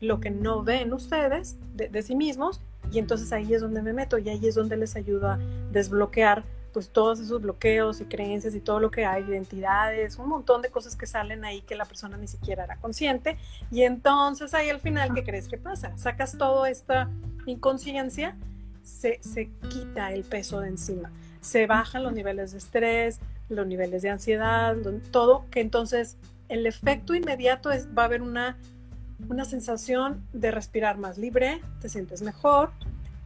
lo 0.00 0.20
que 0.20 0.30
no 0.30 0.62
ven 0.62 0.92
ustedes 0.92 1.56
de, 1.74 1.88
de 1.88 2.02
sí 2.02 2.14
mismos 2.14 2.60
y 2.90 2.98
entonces 2.98 3.32
ahí 3.32 3.54
es 3.54 3.60
donde 3.60 3.82
me 3.82 3.92
meto 3.92 4.18
y 4.18 4.28
ahí 4.28 4.46
es 4.46 4.54
donde 4.54 4.76
les 4.76 4.96
ayudo 4.96 5.28
a 5.28 5.38
desbloquear 5.70 6.44
pues 6.72 6.88
todos 6.88 7.20
esos 7.20 7.40
bloqueos 7.42 8.00
y 8.00 8.06
creencias 8.06 8.54
y 8.54 8.60
todo 8.60 8.80
lo 8.80 8.90
que 8.90 9.04
hay, 9.04 9.24
identidades, 9.24 10.18
un 10.18 10.28
montón 10.28 10.62
de 10.62 10.70
cosas 10.70 10.96
que 10.96 11.06
salen 11.06 11.44
ahí 11.44 11.60
que 11.62 11.74
la 11.74 11.84
persona 11.84 12.16
ni 12.16 12.26
siquiera 12.26 12.64
era 12.64 12.76
consciente. 12.76 13.36
Y 13.70 13.82
entonces 13.82 14.54
ahí 14.54 14.70
al 14.70 14.80
final, 14.80 15.12
¿qué 15.14 15.22
crees 15.22 15.48
que 15.48 15.58
pasa? 15.58 15.96
Sacas 15.98 16.36
toda 16.38 16.70
esta 16.70 17.10
inconsciencia, 17.46 18.36
se, 18.82 19.18
se 19.22 19.50
quita 19.68 20.12
el 20.12 20.24
peso 20.24 20.60
de 20.60 20.68
encima, 20.68 21.12
se 21.42 21.66
bajan 21.66 22.04
los 22.04 22.14
niveles 22.14 22.52
de 22.52 22.58
estrés, 22.58 23.20
los 23.50 23.66
niveles 23.66 24.00
de 24.00 24.08
ansiedad, 24.08 24.74
todo, 25.10 25.44
que 25.50 25.60
entonces 25.60 26.16
el 26.48 26.66
efecto 26.66 27.14
inmediato 27.14 27.70
es, 27.70 27.88
va 27.88 28.02
a 28.02 28.04
haber 28.06 28.22
una, 28.22 28.56
una 29.28 29.44
sensación 29.44 30.24
de 30.32 30.50
respirar 30.50 30.96
más 30.96 31.18
libre, 31.18 31.60
te 31.80 31.88
sientes 31.88 32.22
mejor, 32.22 32.70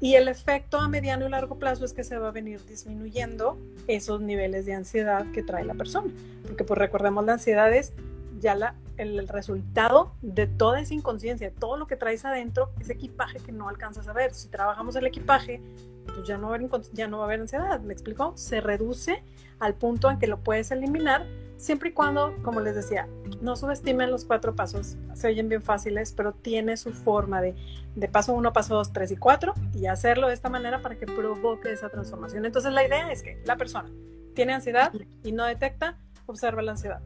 y 0.01 0.15
el 0.15 0.29
efecto 0.29 0.79
a 0.79 0.89
mediano 0.89 1.27
y 1.27 1.31
largo 1.31 1.59
plazo 1.59 1.85
es 1.85 1.93
que 1.93 2.05
se 2.05 2.19
va 2.19 2.29
a 2.29 2.31
venir 2.33 2.65
disminuyendo 2.67 3.57
esos 3.87 4.21
niveles 4.21 4.67
de 4.67 4.75
ansiedad 4.75 5.25
que 5.33 5.43
trae 5.43 5.65
la 5.65 5.75
persona. 5.75 6.13
Porque 6.43 6.65
pues 6.65 6.79
recordemos, 6.79 7.25
la 7.25 7.35
ansiedad 7.35 7.73
es 7.73 7.95
ya 8.39 8.55
la, 8.55 8.75
el, 8.99 9.27
resultado 9.29 10.13
de 10.21 10.47
toda 10.47 10.81
esa 10.81 10.93
inconsciencia, 10.93 11.51
todo 11.51 11.79
lo 11.79 11.87
que 11.87 11.97
traes 11.97 12.27
adentro, 12.27 12.71
ese 12.79 12.93
equipaje 12.93 13.39
que 13.41 13.53
no 13.53 13.69
alcanzas 13.69 14.07
a 14.09 14.13
ver. 14.13 14.35
Si 14.35 14.49
trabajamos 14.49 14.97
el 14.97 15.07
equipaje, 15.07 15.63
pues 16.07 16.27
ya 16.27 16.39
no 16.39 16.49
va 16.49 16.55
a 16.55 16.57
haber, 16.57 16.71
ya 16.93 17.09
no 17.09 17.19
va 17.19 17.25
a 17.25 17.27
haber 17.27 17.41
ansiedad, 17.41 17.81
¿me 17.81 17.93
explico? 17.93 18.33
Se 18.37 18.61
reduce 18.61 19.23
al 19.59 19.75
punto 19.75 20.11
en 20.11 20.19
que 20.19 20.27
lo 20.27 20.39
puedes 20.43 20.71
eliminar 20.71 21.27
siempre 21.57 21.89
y 21.89 21.93
cuando, 21.93 22.37
como 22.43 22.61
les 22.61 22.75
decía, 22.75 23.09
no 23.41 23.57
subestimen 23.57 24.11
los 24.11 24.25
cuatro 24.25 24.55
pasos, 24.55 24.97
se 25.15 25.29
oyen 25.29 25.49
bien 25.49 25.63
fáciles, 25.63 26.13
pero 26.13 26.33
tiene 26.33 26.77
su 26.77 26.93
forma 26.93 27.41
de, 27.41 27.55
de 27.95 28.09
paso 28.09 28.35
uno, 28.35 28.53
paso 28.53 28.75
dos, 28.75 28.93
tres 28.93 29.11
y 29.11 29.17
cuatro, 29.17 29.55
y 29.75 29.87
hacerlo 29.87 30.29
de 30.29 30.35
esta 30.35 30.51
manera 30.51 30.83
para 30.83 30.97
que 30.97 31.07
provoque 31.07 31.73
esa 31.73 31.89
transformación. 31.89 32.45
Entonces 32.45 32.73
la 32.73 32.87
idea 32.87 33.11
es 33.11 33.23
que 33.23 33.41
la 33.45 33.57
persona 33.57 33.91
tiene 34.35 34.53
ansiedad 34.53 34.93
y 35.23 35.33
no 35.33 35.45
detecta, 35.45 35.99
observa 36.27 36.63
la 36.63 36.73
ansiedad. 36.73 37.01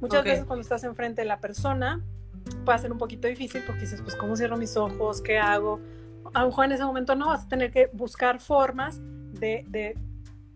Muchas 0.00 0.24
veces 0.24 0.44
cuando 0.44 0.60
estás 0.60 0.84
enfrente 0.84 1.22
de 1.22 1.28
la 1.28 1.40
persona, 1.40 2.04
puede 2.64 2.78
ser 2.78 2.92
un 2.92 2.98
poquito 2.98 3.28
difícil 3.28 3.62
porque 3.66 3.82
dices, 3.82 4.02
pues, 4.02 4.14
¿cómo 4.14 4.36
cierro 4.36 4.56
mis 4.56 4.76
ojos? 4.76 5.22
¿Qué 5.22 5.38
hago? 5.38 5.80
A 6.34 6.42
lo 6.42 6.48
mejor 6.48 6.66
en 6.66 6.72
ese 6.72 6.84
momento 6.84 7.14
no, 7.14 7.28
vas 7.28 7.44
a 7.44 7.48
tener 7.48 7.70
que 7.70 7.90
buscar 7.92 8.40
formas 8.40 9.00
de, 9.00 9.64
de, 9.68 9.96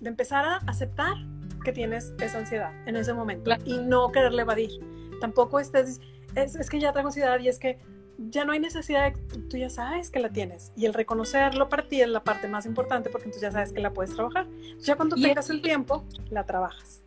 de 0.01 0.09
empezar 0.09 0.45
a 0.45 0.57
aceptar 0.67 1.15
que 1.65 1.73
tienes 1.73 2.15
esa 2.21 2.39
ansiedad 2.39 2.73
en 2.87 2.97
ese 2.97 3.13
momento 3.13 3.51
y 3.65 3.79
no 3.79 4.11
quererle 4.13 4.43
evadir. 4.43 4.71
Tampoco 5.21 5.61
estés, 5.61 6.01
es, 6.35 6.55
es, 6.57 6.71
que 6.71 6.81
ya 6.81 6.93
tengo 6.93 7.09
ansiedad 7.09 7.39
y 7.41 7.49
es 7.49 7.59
que 7.59 7.79
ya 8.19 8.45
no 8.45 8.53
hay 8.53 8.61
necesidad, 8.61 9.13
de, 9.13 9.19
tú 9.49 9.57
ya 9.57 9.71
sabes 9.71 10.11
que 10.11 10.21
la 10.21 10.29
tienes 10.29 10.73
y 10.77 10.87
el 10.87 10.95
reconocerlo 10.95 11.69
para 11.69 11.89
ti 11.89 12.01
es 12.01 12.09
la 12.09 12.23
parte 12.23 12.49
más 12.49 12.67
importante 12.67 13.09
porque 13.09 13.27
entonces 13.27 13.43
ya 13.43 13.53
sabes 13.53 13.73
que 13.73 13.81
la 13.81 13.93
puedes 13.93 14.15
trabajar. 14.15 14.47
ya 14.79 14.97
cuando 14.97 15.17
tengas 15.17 15.49
el 15.51 15.63
tiempo, 15.63 16.05
la 16.31 16.45
trabajas. 16.45 17.05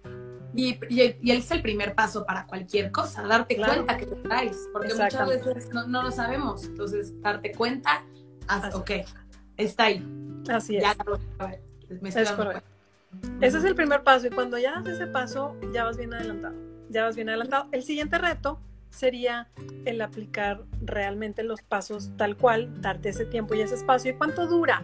Y, 0.55 0.77
y, 0.87 1.17
y, 1.19 1.31
es 1.31 1.49
el 1.49 1.63
primer 1.63 1.95
paso 1.95 2.25
para 2.27 2.45
cualquier 2.45 2.91
cosa, 2.91 3.23
darte 3.23 3.55
cuenta 3.55 3.97
que 3.97 4.05
te 4.05 4.15
traes, 4.17 4.69
porque 4.71 4.93
muchas 4.93 5.27
veces 5.27 5.69
no, 5.73 5.87
no, 5.87 6.03
lo 6.03 6.11
sabemos. 6.11 6.65
Entonces, 6.65 7.19
darte 7.21 7.53
cuenta, 7.53 8.05
haz, 8.47 8.75
ok, 8.75 8.91
está 9.57 9.85
ahí. 9.85 10.05
Así 10.49 10.77
es. 10.77 10.83
Ya, 10.83 10.95
me 12.01 12.09
dando 12.11 12.35
cuenta. 12.35 12.63
Ese 13.41 13.57
es 13.57 13.63
el 13.63 13.75
primer 13.75 14.03
paso 14.03 14.27
y 14.27 14.29
cuando 14.29 14.57
ya 14.57 14.73
das 14.73 14.87
ese 14.87 15.07
paso, 15.07 15.55
ya 15.73 15.83
vas 15.83 15.97
bien 15.97 16.13
adelantado. 16.13 16.55
Ya 16.89 17.03
vas 17.03 17.15
bien 17.15 17.29
adelantado. 17.29 17.67
El 17.71 17.83
siguiente 17.83 18.17
reto 18.17 18.59
sería 18.89 19.49
el 19.85 20.01
aplicar 20.01 20.63
realmente 20.81 21.43
los 21.43 21.61
pasos 21.61 22.11
tal 22.17 22.37
cual, 22.37 22.81
darte 22.81 23.09
ese 23.09 23.25
tiempo 23.25 23.55
y 23.55 23.61
ese 23.61 23.75
espacio. 23.75 24.11
¿Y 24.11 24.15
cuánto 24.15 24.47
dura? 24.47 24.83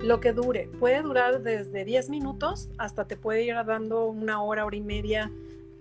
Lo 0.00 0.20
que 0.20 0.32
dure. 0.32 0.68
Puede 0.80 1.02
durar 1.02 1.42
desde 1.42 1.84
10 1.84 2.10
minutos 2.10 2.68
hasta 2.78 3.06
te 3.06 3.16
puede 3.16 3.44
ir 3.44 3.54
dando 3.66 4.06
una 4.06 4.42
hora, 4.42 4.64
hora 4.64 4.76
y 4.76 4.80
media. 4.80 5.30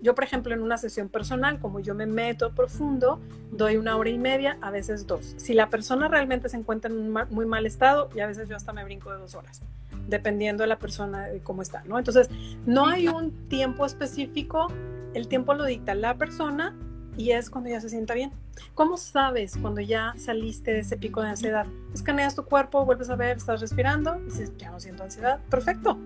Yo, 0.01 0.15
por 0.15 0.23
ejemplo, 0.23 0.53
en 0.53 0.61
una 0.61 0.77
sesión 0.77 1.09
personal, 1.09 1.59
como 1.59 1.79
yo 1.79 1.93
me 1.93 2.05
meto 2.05 2.53
profundo, 2.53 3.19
doy 3.51 3.77
una 3.77 3.95
hora 3.97 4.09
y 4.09 4.17
media, 4.17 4.57
a 4.61 4.71
veces 4.71 5.05
dos. 5.05 5.35
Si 5.37 5.53
la 5.53 5.69
persona 5.69 6.07
realmente 6.07 6.49
se 6.49 6.57
encuentra 6.57 6.91
en 6.91 6.97
un 6.97 7.27
muy 7.29 7.45
mal 7.45 7.65
estado, 7.65 8.09
y 8.15 8.19
a 8.19 8.27
veces 8.27 8.49
yo 8.49 8.55
hasta 8.55 8.73
me 8.73 8.83
brinco 8.83 9.11
de 9.11 9.19
dos 9.19 9.35
horas 9.35 9.61
dependiendo 10.07 10.63
de 10.63 10.67
la 10.67 10.79
persona 10.79 11.27
de 11.27 11.39
cómo 11.41 11.61
está, 11.61 11.83
¿no? 11.85 11.97
Entonces, 11.97 12.29
no 12.65 12.85
hay 12.87 13.07
un 13.07 13.47
tiempo 13.47 13.85
específico, 13.85 14.67
el 15.13 15.27
tiempo 15.27 15.53
lo 15.53 15.63
dicta 15.65 15.95
la 15.95 16.15
persona 16.15 16.75
y 17.17 17.31
es 17.31 17.49
cuando 17.49 17.69
ya 17.69 17.81
se 17.81 17.89
sienta 17.89 18.13
bien. 18.13 18.31
¿Cómo 18.73 18.97
sabes 18.97 19.57
cuando 19.57 19.81
ya 19.81 20.13
saliste 20.17 20.71
de 20.71 20.79
ese 20.79 20.97
pico 20.97 21.21
de 21.21 21.29
ansiedad? 21.29 21.65
Escaneas 21.93 22.35
tu 22.35 22.43
cuerpo, 22.43 22.85
vuelves 22.85 23.09
a 23.09 23.15
ver, 23.15 23.37
estás 23.37 23.61
respirando 23.61 24.19
y 24.19 24.25
dices, 24.25 24.51
ya 24.57 24.71
no 24.71 24.79
siento 24.79 25.03
ansiedad, 25.03 25.39
perfecto. 25.49 25.97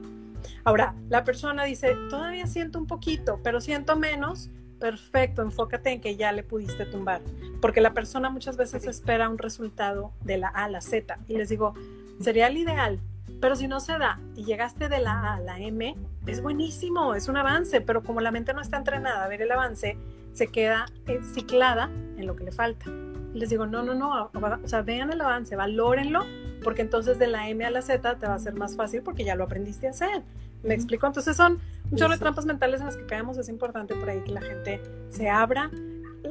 Ahora, 0.63 0.95
la 1.09 1.23
persona 1.23 1.63
dice, 1.63 1.95
todavía 2.09 2.47
siento 2.47 2.79
un 2.79 2.87
poquito, 2.87 3.39
pero 3.43 3.61
siento 3.61 3.95
menos, 3.95 4.49
perfecto, 4.79 5.41
enfócate 5.41 5.91
en 5.91 6.01
que 6.01 6.15
ya 6.15 6.31
le 6.31 6.43
pudiste 6.43 6.85
tumbar, 6.85 7.21
porque 7.61 7.81
la 7.81 7.93
persona 7.93 8.29
muchas 8.29 8.57
veces 8.57 8.85
espera 8.85 9.29
un 9.29 9.37
resultado 9.37 10.11
de 10.21 10.37
la 10.37 10.47
A 10.49 10.65
a 10.65 10.69
la 10.69 10.81
Z. 10.81 11.17
Y 11.27 11.37
les 11.37 11.49
digo, 11.49 11.73
sería 12.19 12.47
el 12.47 12.57
ideal, 12.57 12.99
pero 13.41 13.55
si 13.55 13.67
no 13.67 13.79
se 13.79 13.97
da 13.97 14.19
y 14.35 14.43
llegaste 14.43 14.89
de 14.89 14.99
la 14.99 15.11
A 15.11 15.35
a 15.35 15.39
la 15.39 15.59
M, 15.59 15.95
es 16.25 16.41
buenísimo, 16.41 17.15
es 17.15 17.27
un 17.27 17.37
avance, 17.37 17.81
pero 17.81 18.03
como 18.03 18.21
la 18.21 18.31
mente 18.31 18.53
no 18.53 18.61
está 18.61 18.77
entrenada 18.77 19.23
a 19.23 19.27
ver 19.27 19.41
el 19.41 19.51
avance, 19.51 19.97
se 20.33 20.47
queda 20.47 20.85
ciclada 21.33 21.89
en 22.17 22.27
lo 22.27 22.35
que 22.35 22.43
le 22.43 22.51
falta. 22.51 22.85
les 23.33 23.49
digo, 23.49 23.65
no, 23.65 23.83
no, 23.83 23.93
no, 23.93 24.31
o 24.33 24.67
sea, 24.67 24.81
vean 24.81 25.11
el 25.11 25.21
avance, 25.21 25.55
valórenlo, 25.55 26.25
porque 26.65 26.81
entonces 26.81 27.19
de 27.19 27.27
la 27.27 27.47
M 27.47 27.63
a 27.63 27.69
la 27.69 27.83
Z 27.83 28.15
te 28.15 28.25
va 28.25 28.33
a 28.33 28.39
ser 28.39 28.55
más 28.55 28.75
fácil 28.75 29.03
porque 29.03 29.23
ya 29.23 29.35
lo 29.35 29.43
aprendiste 29.43 29.85
a 29.85 29.91
hacer. 29.91 30.23
¿Me 30.63 30.73
explico? 30.73 31.05
Entonces 31.05 31.37
son 31.37 31.59
un 31.91 31.95
chorro 31.95 32.13
de 32.13 32.17
trampas 32.17 32.47
mentales 32.47 32.79
en 32.79 32.87
las 32.87 32.97
que 32.97 33.05
caemos. 33.05 33.37
Es 33.37 33.49
importante 33.49 33.93
por 33.93 34.09
ahí 34.09 34.23
que 34.23 34.31
la 34.31 34.41
gente 34.41 34.81
se 35.09 35.29
abra. 35.29 35.69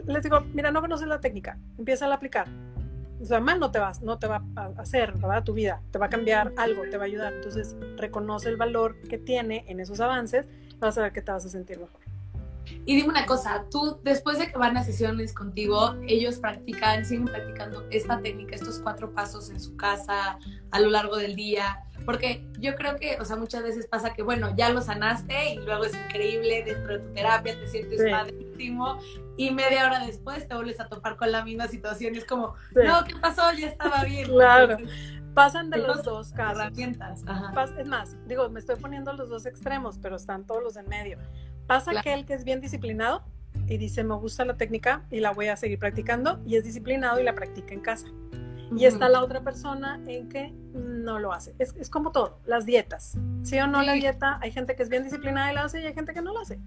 Les 0.07 0.25
digo, 0.25 0.41
mira, 0.53 0.73
no 0.73 0.81
conoces 0.81 1.07
la 1.07 1.21
técnica, 1.21 1.57
empieza 1.79 2.07
a 2.07 2.13
aplicar. 2.13 2.49
O 3.23 3.25
sea, 3.25 3.39
mal 3.39 3.61
no 3.61 3.71
te 3.71 3.79
vas, 3.79 4.03
no 4.03 4.19
te 4.19 4.27
va 4.27 4.43
a 4.57 4.73
hacer, 4.79 5.13
¿verdad? 5.13 5.45
Tu 5.45 5.53
vida, 5.53 5.81
te 5.93 6.01
va 6.01 6.07
a 6.07 6.11
cambiar 6.11 6.53
algo, 6.57 6.83
te 6.91 6.97
va 6.97 7.05
a 7.05 7.07
ayudar. 7.07 7.33
Entonces, 7.35 7.77
reconoce 7.97 8.49
el 8.49 8.57
valor 8.57 8.97
que 9.09 9.19
tiene 9.19 9.65
en 9.69 9.79
esos 9.79 10.01
avances, 10.01 10.47
vas 10.81 10.99
a 10.99 11.03
ver 11.03 11.13
que 11.13 11.23
te 11.23 11.31
vas 11.31 11.47
a 11.47 11.49
sentir 11.49 11.79
mejor. 11.79 12.01
Y 12.87 12.97
dime 12.97 13.09
una 13.09 13.27
cosa, 13.27 13.65
tú 13.71 13.99
después 14.03 14.39
de 14.39 14.51
que 14.51 14.59
van 14.59 14.77
a 14.77 14.85
sesiones 14.85 15.33
contigo, 15.33 15.95
ellos 16.07 16.39
practican, 16.39 17.05
siguen 17.05 17.27
practicando 17.27 17.85
esta 17.91 18.21
técnica, 18.21 18.55
estos 18.55 18.81
cuatro 18.81 19.13
pasos 19.13 19.51
en 19.51 19.61
su 19.61 19.77
casa 19.77 20.39
a 20.71 20.81
lo 20.81 20.91
largo 20.91 21.17
del 21.17 21.37
día, 21.37 21.85
porque 22.05 22.47
yo 22.59 22.75
creo 22.75 22.97
que, 22.97 23.17
o 23.21 23.25
sea, 23.25 23.37
muchas 23.37 23.63
veces 23.63 23.87
pasa 23.87 24.13
que, 24.13 24.23
bueno, 24.23 24.55
ya 24.57 24.69
lo 24.71 24.83
sanaste 24.83 25.55
y 25.55 25.59
luego 25.61 25.85
es 25.85 25.95
increíble 25.95 26.63
dentro 26.65 26.99
de 26.99 26.99
tu 27.01 27.15
terapia, 27.15 27.59
te 27.59 27.67
sientes 27.67 28.01
sí. 28.01 28.77
y 29.37 29.51
media 29.51 29.87
hora 29.87 30.05
después 30.05 30.47
te 30.47 30.55
vuelves 30.55 30.81
a 30.81 30.89
topar 30.89 31.17
con 31.17 31.33
la 31.33 31.45
misma 31.45 31.69
situación 31.69 32.15
y 32.15 32.19
es 32.19 32.27
como, 32.27 32.55
no, 32.75 33.05
¿qué 33.05 33.15
pasó? 33.17 33.43
Ya 33.53 33.69
estaba 33.69 34.05
bien. 34.05 34.29
Claro. 34.29 34.77
Pasan 35.35 35.71
de 35.71 35.79
los 35.79 36.05
dos 36.05 36.31
casos. 36.33 36.61
Herramientas. 36.61 37.25
Es 37.77 37.89
más, 37.89 38.17
digo, 38.27 38.49
me 38.51 38.61
estoy 38.61 38.77
poniendo 38.77 39.13
los 39.15 39.29
dos 39.29 39.47
extremos, 39.47 39.99
pero 40.01 40.17
están 40.17 40.47
todos 40.47 40.63
los 40.63 40.77
en 40.77 40.89
medio. 40.89 41.19
Pasa 41.67 41.99
aquel 41.99 42.25
que 42.27 42.35
es 42.35 42.45
bien 42.45 42.61
disciplinado 42.61 43.23
y 43.67 43.79
dice, 43.79 44.05
me 44.05 44.15
gusta 44.17 44.45
la 44.45 44.57
técnica 44.57 45.05
y 45.11 45.21
la 45.21 45.33
voy 45.33 45.49
a 45.49 45.57
seguir 45.57 45.79
practicando, 45.79 46.41
y 46.47 46.57
es 46.57 46.65
disciplinado 46.65 47.21
y 47.21 47.25
la 47.25 47.35
practica 47.35 47.73
en 47.73 47.81
casa. 47.81 48.09
Y 48.77 48.87
está 48.87 49.09
la 49.09 49.23
otra 49.23 49.43
persona 49.43 50.01
en 50.07 50.29
que 50.29 50.53
no 50.75 51.19
lo 51.19 51.33
hace. 51.33 51.55
Es, 51.59 51.75
es 51.77 51.89
como 51.89 52.11
todo, 52.11 52.41
las 52.45 52.67
dietas. 52.67 53.17
Sí 53.43 53.59
o 53.59 53.67
no 53.67 53.83
la 53.83 53.93
dieta, 53.93 54.39
hay 54.43 54.51
gente 54.51 54.75
que 54.75 54.83
es 54.83 54.89
bien 54.89 55.05
disciplinada 55.05 55.53
y 55.53 55.55
la 55.55 55.65
hace 55.65 55.81
y 55.81 55.87
hay 55.87 55.95
gente 55.95 56.13
que 56.13 56.23
no 56.23 56.33
la 56.33 56.41
hace. 56.41 56.59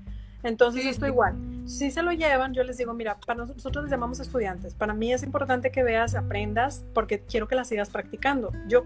Entonces 0.44 0.86
esto 0.86 1.08
igual. 1.08 1.36
Si 1.66 1.92
se 1.92 2.02
lo 2.02 2.12
llevan, 2.12 2.54
yo 2.54 2.64
les 2.64 2.78
digo, 2.78 2.94
mira, 2.94 3.20
para 3.26 3.46
nosotros 3.46 3.84
les 3.84 3.92
llamamos 3.92 4.20
estudiantes. 4.20 4.74
Para 4.76 4.94
mí 4.94 5.12
es 5.12 5.24
importante 5.24 5.72
que 5.72 5.84
veas, 5.84 6.16
aprendas, 6.16 6.86
porque 6.94 7.22
quiero 7.22 7.48
que 7.48 7.56
la 7.56 7.66
sigas 7.66 7.90
practicando. 7.90 8.52
Yo, 8.68 8.86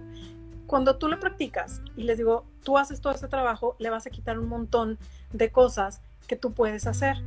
cuando 0.71 0.95
tú 0.95 1.09
lo 1.09 1.19
practicas 1.19 1.81
y 1.97 2.03
les 2.03 2.17
digo, 2.17 2.45
tú 2.63 2.77
haces 2.77 3.01
todo 3.01 3.11
este 3.11 3.27
trabajo, 3.27 3.75
le 3.77 3.89
vas 3.89 4.07
a 4.07 4.09
quitar 4.09 4.39
un 4.39 4.47
montón 4.47 4.97
de 5.33 5.51
cosas 5.51 5.99
que 6.27 6.37
tú 6.37 6.53
puedes 6.53 6.87
hacer. 6.87 7.17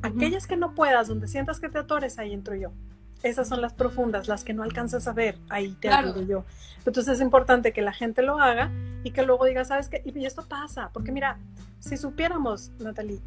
Aquellas 0.00 0.46
que 0.46 0.56
no 0.56 0.74
puedas, 0.74 1.06
donde 1.06 1.28
sientas 1.28 1.60
que 1.60 1.68
te 1.68 1.76
atores, 1.78 2.18
ahí 2.18 2.32
entro 2.32 2.54
yo. 2.54 2.72
Esas 3.22 3.46
son 3.46 3.60
las 3.60 3.74
profundas, 3.74 4.26
las 4.26 4.42
que 4.42 4.54
no 4.54 4.62
alcanzas 4.62 5.06
a 5.06 5.12
ver, 5.12 5.36
ahí 5.50 5.76
te 5.78 5.90
ayudo 5.90 6.22
yo. 6.22 6.44
Entonces 6.78 7.08
es 7.08 7.20
importante 7.20 7.74
que 7.74 7.82
la 7.82 7.92
gente 7.92 8.22
lo 8.22 8.38
haga 8.38 8.72
y 9.04 9.10
que 9.10 9.22
luego 9.22 9.44
diga, 9.44 9.66
¿sabes 9.66 9.90
qué? 9.90 10.00
Y 10.06 10.24
esto 10.24 10.48
pasa, 10.48 10.88
porque 10.94 11.12
mira, 11.12 11.36
si 11.80 11.98
supiéramos, 11.98 12.70
Natalie, 12.78 13.20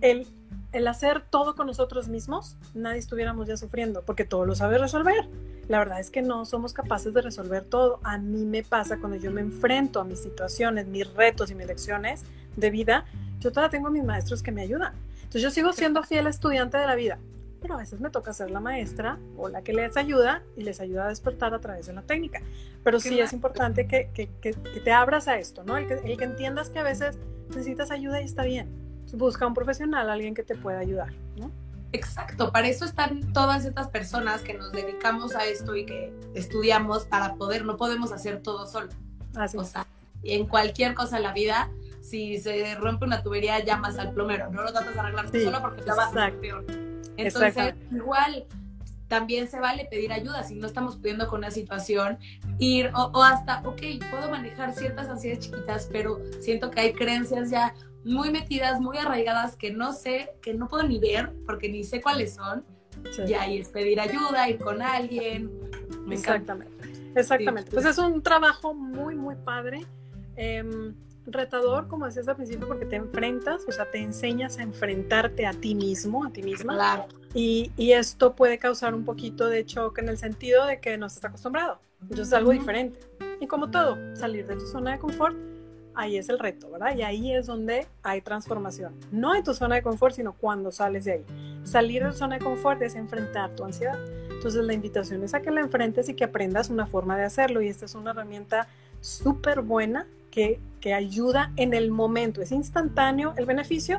el, 0.00 0.26
el 0.72 0.88
hacer 0.88 1.22
todo 1.22 1.54
con 1.54 1.66
nosotros 1.66 2.08
mismos, 2.08 2.56
nadie 2.74 2.98
estuviéramos 2.98 3.46
ya 3.46 3.56
sufriendo, 3.56 4.02
porque 4.02 4.24
todo 4.24 4.46
lo 4.46 4.54
sabe 4.54 4.78
resolver. 4.78 5.28
La 5.68 5.78
verdad 5.78 6.00
es 6.00 6.10
que 6.10 6.22
no 6.22 6.44
somos 6.44 6.72
capaces 6.72 7.14
de 7.14 7.22
resolver 7.22 7.64
todo. 7.64 8.00
A 8.02 8.18
mí 8.18 8.44
me 8.44 8.62
pasa 8.62 8.98
cuando 8.98 9.16
yo 9.16 9.30
me 9.30 9.42
enfrento 9.42 10.00
a 10.00 10.04
mis 10.04 10.20
situaciones, 10.20 10.86
mis 10.86 11.12
retos 11.14 11.50
y 11.50 11.54
mis 11.54 11.66
lecciones 11.66 12.24
de 12.56 12.70
vida, 12.70 13.04
yo 13.38 13.50
todavía 13.50 13.70
tengo 13.70 13.88
a 13.88 13.90
mis 13.90 14.04
maestros 14.04 14.42
que 14.42 14.52
me 14.52 14.62
ayudan. 14.62 14.94
Entonces 15.16 15.42
yo 15.42 15.50
sigo 15.50 15.72
siendo 15.72 16.02
fiel 16.02 16.26
estudiante 16.26 16.78
de 16.78 16.86
la 16.86 16.94
vida, 16.94 17.18
pero 17.60 17.74
a 17.74 17.78
veces 17.78 18.00
me 18.00 18.10
toca 18.10 18.32
ser 18.32 18.50
la 18.50 18.60
maestra 18.60 19.18
o 19.36 19.48
la 19.48 19.62
que 19.62 19.72
les 19.72 19.96
ayuda 19.96 20.42
y 20.56 20.62
les 20.62 20.80
ayuda 20.80 21.06
a 21.06 21.08
despertar 21.08 21.54
a 21.54 21.60
través 21.60 21.86
de 21.86 21.92
la 21.92 22.02
técnica. 22.02 22.42
Pero 22.82 22.98
sí 23.00 23.18
es 23.20 23.32
importante 23.32 23.86
que, 23.86 24.10
que, 24.12 24.28
que, 24.40 24.52
te 24.52 24.92
abras 24.92 25.28
a 25.28 25.38
esto, 25.38 25.64
¿no? 25.64 25.76
El 25.76 25.86
que, 25.86 25.94
el 25.94 26.18
que 26.18 26.24
entiendas 26.24 26.70
que 26.70 26.80
a 26.80 26.82
veces 26.82 27.18
necesitas 27.48 27.90
ayuda 27.90 28.20
y 28.20 28.24
está 28.24 28.44
bien. 28.44 28.68
Busca 29.12 29.46
un 29.46 29.54
profesional, 29.54 30.10
alguien 30.10 30.34
que 30.34 30.42
te 30.42 30.56
pueda 30.56 30.78
ayudar, 30.78 31.12
¿no? 31.36 31.50
Exacto, 31.92 32.50
para 32.50 32.68
eso 32.68 32.86
están 32.86 33.32
todas 33.32 33.66
estas 33.66 33.88
personas 33.88 34.40
que 34.40 34.54
nos 34.54 34.72
dedicamos 34.72 35.34
a 35.34 35.44
esto 35.44 35.76
y 35.76 35.84
que 35.84 36.12
estudiamos 36.34 37.04
para 37.04 37.34
poder, 37.34 37.66
no 37.66 37.76
podemos 37.76 38.12
hacer 38.12 38.42
todo 38.42 38.66
solo. 38.66 38.88
Así. 39.34 39.58
O 39.58 39.64
sea, 39.64 39.86
en 40.22 40.46
cualquier 40.46 40.94
cosa 40.94 41.18
en 41.18 41.24
la 41.24 41.32
vida 41.32 41.68
si 42.02 42.38
se 42.38 42.74
rompe 42.74 43.06
una 43.06 43.22
tubería, 43.22 43.60
llamas 43.64 43.96
al 43.96 44.12
plomero, 44.12 44.50
no 44.50 44.62
lo 44.62 44.72
tratas 44.72 44.94
de 44.94 45.00
arreglar 45.00 45.30
solo 45.30 45.60
porque 45.62 45.82
te 45.82 45.90
vas 45.90 46.14
a 46.14 46.24
hacer 46.24 46.40
peor. 46.40 46.64
Entonces, 47.16 47.74
igual 47.90 48.44
también 49.08 49.48
se 49.48 49.60
vale 49.60 49.86
pedir 49.90 50.12
ayuda 50.12 50.42
si 50.42 50.56
no 50.56 50.66
estamos 50.66 50.96
pudiendo 50.96 51.28
con 51.28 51.38
una 51.38 51.50
situación, 51.50 52.18
ir 52.58 52.90
o, 52.94 53.22
hasta, 53.22 53.60
ok, 53.60 53.80
puedo 54.10 54.30
manejar 54.30 54.74
ciertas 54.74 55.08
ansiedades 55.08 55.46
chiquitas, 55.46 55.88
pero 55.92 56.20
siento 56.40 56.70
que 56.70 56.80
hay 56.80 56.92
creencias 56.92 57.50
ya 57.50 57.74
muy 58.04 58.30
metidas, 58.30 58.80
muy 58.80 58.98
arraigadas 58.98 59.56
que 59.56 59.72
no 59.72 59.92
sé, 59.92 60.30
que 60.42 60.54
no 60.54 60.68
puedo 60.68 60.82
ni 60.84 60.98
ver 60.98 61.32
porque 61.46 61.68
ni 61.68 61.84
sé 61.84 62.00
cuáles 62.00 62.34
son. 62.34 62.64
Y 63.26 63.34
ahí 63.34 63.58
es 63.58 63.68
pedir 63.68 64.00
ayuda, 64.00 64.48
ir 64.48 64.58
con 64.58 64.82
alguien. 64.82 65.50
Exactamente. 66.10 66.72
Exactamente. 67.14 67.70
pues 67.70 67.84
es 67.84 67.98
un 67.98 68.22
trabajo 68.22 68.74
muy, 68.74 69.14
muy 69.14 69.34
padre. 69.36 69.84
Eh, 70.36 70.92
retador, 71.26 71.88
como 71.88 72.06
decías 72.06 72.28
al 72.28 72.36
principio, 72.36 72.66
porque 72.66 72.86
te 72.86 72.96
enfrentas, 72.96 73.62
o 73.68 73.72
sea, 73.72 73.90
te 73.90 73.98
enseñas 73.98 74.58
a 74.58 74.62
enfrentarte 74.62 75.46
a 75.46 75.52
ti 75.52 75.74
mismo, 75.74 76.24
a 76.24 76.30
ti 76.30 76.42
misma. 76.42 76.74
Claro. 76.74 77.06
Y, 77.34 77.70
y, 77.76 77.92
esto 77.92 78.34
puede 78.34 78.58
causar 78.58 78.94
un 78.94 79.04
poquito 79.04 79.48
de 79.48 79.64
choque 79.64 80.00
en 80.00 80.08
el 80.08 80.18
sentido 80.18 80.66
de 80.66 80.80
que 80.80 80.98
no 80.98 81.06
estás 81.06 81.26
acostumbrado. 81.26 81.80
Entonces 82.02 82.28
es 82.28 82.32
algo 82.34 82.50
diferente. 82.50 83.00
Y 83.40 83.46
como 83.46 83.70
todo, 83.70 83.96
salir 84.16 84.46
de 84.46 84.56
tu 84.56 84.66
zona 84.66 84.92
de 84.92 84.98
confort, 84.98 85.36
ahí 85.94 86.16
es 86.16 86.28
el 86.28 86.38
reto, 86.38 86.70
¿verdad? 86.70 86.96
Y 86.96 87.02
ahí 87.02 87.34
es 87.34 87.46
donde 87.46 87.86
hay 88.02 88.20
transformación. 88.20 88.94
No 89.10 89.34
en 89.34 89.44
tu 89.44 89.54
zona 89.54 89.76
de 89.76 89.82
confort, 89.82 90.14
sino 90.14 90.32
cuando 90.32 90.70
sales 90.72 91.04
de 91.04 91.12
ahí. 91.12 91.24
Salir 91.62 92.02
de 92.02 92.10
tu 92.10 92.16
zona 92.16 92.38
de 92.38 92.44
confort 92.44 92.80
es 92.82 92.94
enfrentar 92.94 93.54
tu 93.54 93.64
ansiedad. 93.64 93.98
Entonces 94.30 94.64
la 94.64 94.72
invitación 94.72 95.22
es 95.22 95.34
a 95.34 95.42
que 95.42 95.50
la 95.50 95.60
enfrentes 95.60 96.08
y 96.08 96.14
que 96.14 96.24
aprendas 96.24 96.70
una 96.70 96.86
forma 96.86 97.16
de 97.16 97.24
hacerlo. 97.24 97.62
Y 97.62 97.68
esta 97.68 97.84
es 97.84 97.94
una 97.94 98.10
herramienta 98.10 98.68
súper 99.00 99.62
buena 99.62 100.06
que, 100.30 100.60
que 100.80 100.94
ayuda 100.94 101.52
en 101.56 101.74
el 101.74 101.90
momento. 101.90 102.42
Es 102.42 102.52
instantáneo 102.52 103.34
el 103.36 103.46
beneficio. 103.46 103.98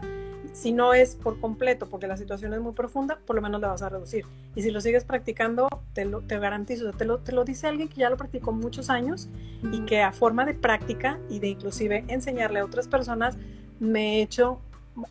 Si 0.54 0.72
no 0.72 0.94
es 0.94 1.16
por 1.16 1.40
completo, 1.40 1.88
porque 1.90 2.08
la 2.08 2.16
situación 2.16 2.54
es 2.54 2.62
muy 2.62 2.74
profunda, 2.74 3.20
por 3.26 3.36
lo 3.36 3.42
menos 3.42 3.60
le 3.60 3.68
vas 3.68 3.82
a 3.82 3.90
reducir. 3.90 4.26
Y 4.56 4.62
si 4.62 4.72
lo 4.72 4.80
sigues 4.80 5.04
practicando, 5.04 5.68
te 5.94 6.06
lo 6.06 6.22
te 6.22 6.40
garantizo, 6.40 6.92
te 6.94 7.06
lo, 7.06 7.18
te 7.20 7.32
lo 7.32 7.44
dice 7.44 7.68
alguien 7.68 7.90
que 7.90 7.96
ya 8.02 8.10
lo 8.10 8.18
practicó 8.18 8.52
muchos 8.52 8.90
años 8.90 9.28
y 9.72 9.82
que 9.82 10.02
a 10.02 10.14
forma 10.14 10.46
de 10.46 10.54
práctica 10.54 11.20
y 11.30 11.40
de 11.40 11.50
inclusive 11.50 12.06
enseñarle 12.08 12.60
a 12.60 12.66
otras 12.66 12.88
personas, 12.88 13.38
me 13.80 14.20
he 14.20 14.22
hecho 14.22 14.62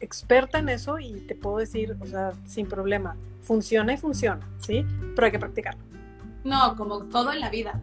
experta 0.00 0.58
en 0.58 0.68
eso 0.68 0.98
y 0.98 1.12
te 1.26 1.34
puedo 1.34 1.58
decir, 1.58 1.96
o 2.00 2.06
sea, 2.06 2.32
sin 2.46 2.66
problema, 2.66 3.16
funciona 3.40 3.92
y 3.92 3.96
funciona, 3.96 4.48
¿sí? 4.58 4.86
Pero 5.14 5.26
hay 5.26 5.32
que 5.32 5.38
practicarlo. 5.38 5.82
No, 6.44 6.76
como 6.76 7.04
todo 7.04 7.32
en 7.32 7.40
la 7.40 7.50
vida. 7.50 7.80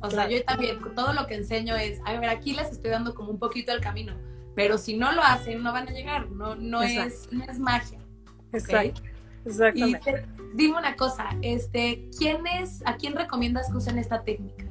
O 0.00 0.10
sea, 0.10 0.28
yo 0.28 0.42
también, 0.44 0.78
todo 0.94 1.12
lo 1.12 1.26
que 1.26 1.34
enseño 1.34 1.74
es, 1.74 2.00
a 2.04 2.18
ver, 2.18 2.28
aquí 2.28 2.54
les 2.54 2.70
estoy 2.70 2.90
dando 2.90 3.14
como 3.14 3.30
un 3.30 3.38
poquito 3.38 3.72
el 3.72 3.80
camino, 3.80 4.14
pero 4.54 4.78
si 4.78 4.96
no 4.96 5.12
lo 5.12 5.22
hacen, 5.22 5.62
no 5.62 5.72
van 5.72 5.88
a 5.88 5.92
llegar, 5.92 6.30
no, 6.30 6.56
no, 6.56 6.82
es, 6.82 7.28
no 7.32 7.44
es 7.44 7.58
magia. 7.58 7.98
Exacto. 8.52 9.02
Exactamente. 9.44 10.10
Y 10.10 10.56
dime 10.56 10.78
una 10.78 10.96
cosa, 10.96 11.30
este, 11.42 12.08
¿quién 12.18 12.46
es, 12.46 12.82
¿a 12.84 12.96
quién 12.96 13.14
recomiendas 13.14 13.70
que 13.70 13.76
usen 13.76 13.98
esta 13.98 14.22
técnica? 14.22 14.64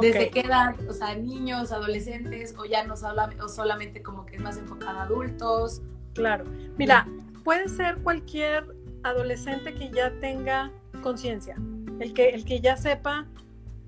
¿Desde 0.00 0.30
qué 0.30 0.40
edad? 0.40 0.74
O 0.88 0.92
sea, 0.92 1.14
niños, 1.14 1.72
adolescentes, 1.72 2.54
o 2.58 2.66
ya 2.66 2.84
no 2.84 2.94
o 2.94 3.48
solamente 3.48 4.02
como 4.02 4.26
que 4.26 4.36
es 4.36 4.42
más 4.42 4.58
enfocada 4.58 5.00
a 5.00 5.04
adultos. 5.04 5.82
Claro. 6.14 6.44
Mira, 6.76 7.06
puede 7.44 7.68
ser 7.68 7.96
cualquier 7.98 8.66
adolescente 9.02 9.74
que 9.74 9.90
ya 9.90 10.12
tenga 10.20 10.70
conciencia, 11.02 11.56
el 12.00 12.12
que, 12.12 12.30
el 12.30 12.44
que 12.44 12.60
ya 12.60 12.76
sepa 12.76 13.26